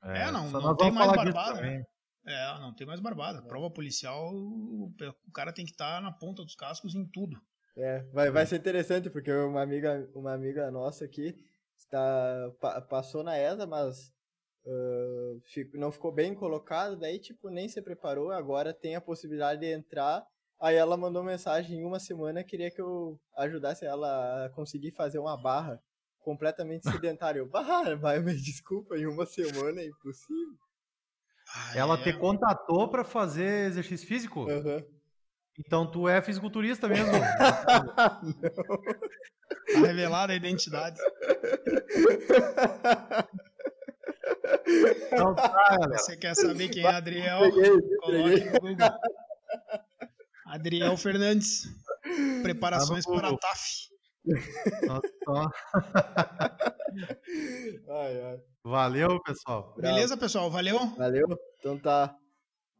É, 0.03 0.23
é 0.23 0.31
não, 0.31 0.49
não 0.49 0.75
tem 0.75 0.91
mais 0.91 1.11
barbada, 1.11 1.61
né? 1.61 1.83
É, 2.27 2.59
não 2.59 2.73
tem 2.73 2.87
mais 2.87 2.99
barbada. 2.99 3.41
Prova 3.43 3.69
policial, 3.69 4.31
o, 4.33 4.91
cara 5.33 5.53
tem 5.53 5.63
que 5.63 5.71
estar 5.71 5.97
tá 5.97 6.01
na 6.01 6.11
ponta 6.11 6.43
dos 6.43 6.55
cascos 6.55 6.95
em 6.95 7.05
tudo. 7.05 7.39
É, 7.77 7.99
vai, 8.13 8.31
vai 8.31 8.45
ser 8.45 8.57
interessante, 8.57 9.09
porque 9.09 9.31
uma 9.31 9.61
amiga, 9.61 10.09
uma 10.15 10.33
amiga 10.33 10.71
nossa 10.71 11.05
aqui 11.05 11.35
está, 11.77 12.51
passou 12.89 13.23
na 13.23 13.37
ESA, 13.37 13.67
mas 13.67 14.11
uh, 14.65 15.41
fico, 15.45 15.77
não 15.77 15.91
ficou 15.91 16.11
bem 16.11 16.33
colocada, 16.33 16.95
daí 16.95 17.19
tipo, 17.19 17.49
nem 17.49 17.67
se 17.67 17.81
preparou, 17.81 18.31
agora 18.31 18.73
tem 18.73 18.95
a 18.95 19.01
possibilidade 19.01 19.61
de 19.61 19.71
entrar. 19.71 20.25
Aí 20.59 20.75
ela 20.75 20.97
mandou 20.97 21.23
mensagem 21.23 21.79
em 21.79 21.85
uma 21.85 21.99
semana, 21.99 22.43
queria 22.43 22.71
que 22.71 22.81
eu 22.81 23.19
ajudasse 23.35 23.85
ela 23.85 24.45
a 24.45 24.49
conseguir 24.49 24.91
fazer 24.91 25.19
uma 25.19 25.35
barra 25.35 25.79
completamente 26.25 26.89
sedentário. 26.89 27.45
bah, 27.45 27.95
vai, 27.95 28.19
me 28.19 28.33
desculpa, 28.33 28.97
em 28.97 29.05
uma 29.05 29.27
semana 29.27 29.79
é 29.79 29.85
impossível. 29.85 30.57
Ah, 31.53 31.77
Ela 31.77 31.93
é... 31.93 32.03
te 32.03 32.11
contatou 32.13 32.89
para 32.89 33.03
fazer 33.03 33.67
exercício 33.67 34.07
físico? 34.07 34.41
Uhum. 34.41 34.83
Então 35.59 35.89
tu 35.89 36.09
é 36.09 36.21
fisiculturista 36.21 36.87
mesmo? 36.89 37.11
tá 37.95 38.19
revelada 39.75 40.33
a 40.33 40.35
identidade. 40.35 40.99
Então 45.07 45.35
tá, 45.35 45.77
Você 45.93 46.17
quer 46.17 46.35
saber 46.35 46.69
quem 46.69 46.83
é 46.83 46.87
Adriel? 46.87 47.39
Peguei, 47.39 47.81
Coloque 47.99 48.43
no 48.43 48.59
Google. 48.59 48.89
Adriel 50.47 50.97
Fernandes. 50.97 51.63
Preparações 52.41 53.05
tá 53.05 53.13
para 53.13 53.29
a 53.29 53.37
TAF. 53.37 53.94
ai, 57.89 58.23
ai. 58.23 58.39
Valeu, 58.63 59.21
pessoal. 59.21 59.75
Beleza, 59.77 60.17
pessoal? 60.17 60.49
Valeu? 60.49 60.79
Valeu. 60.95 61.27
Então 61.59 61.77
tá. 61.77 62.15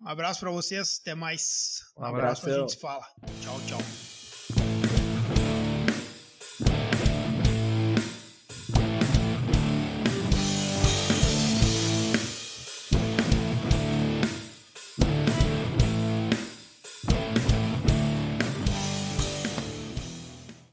Um 0.01 0.07
abraço 0.07 0.39
para 0.39 0.51
vocês. 0.51 0.99
Até 1.01 1.15
mais. 1.15 1.81
Um, 1.97 2.01
um 2.01 2.05
abraço. 2.05 2.43
abraço. 2.43 2.49
A 2.49 2.59
gente 2.61 2.71
se 2.73 2.79
fala. 2.79 3.05
Tchau, 3.41 3.59
tchau. 3.67 4.04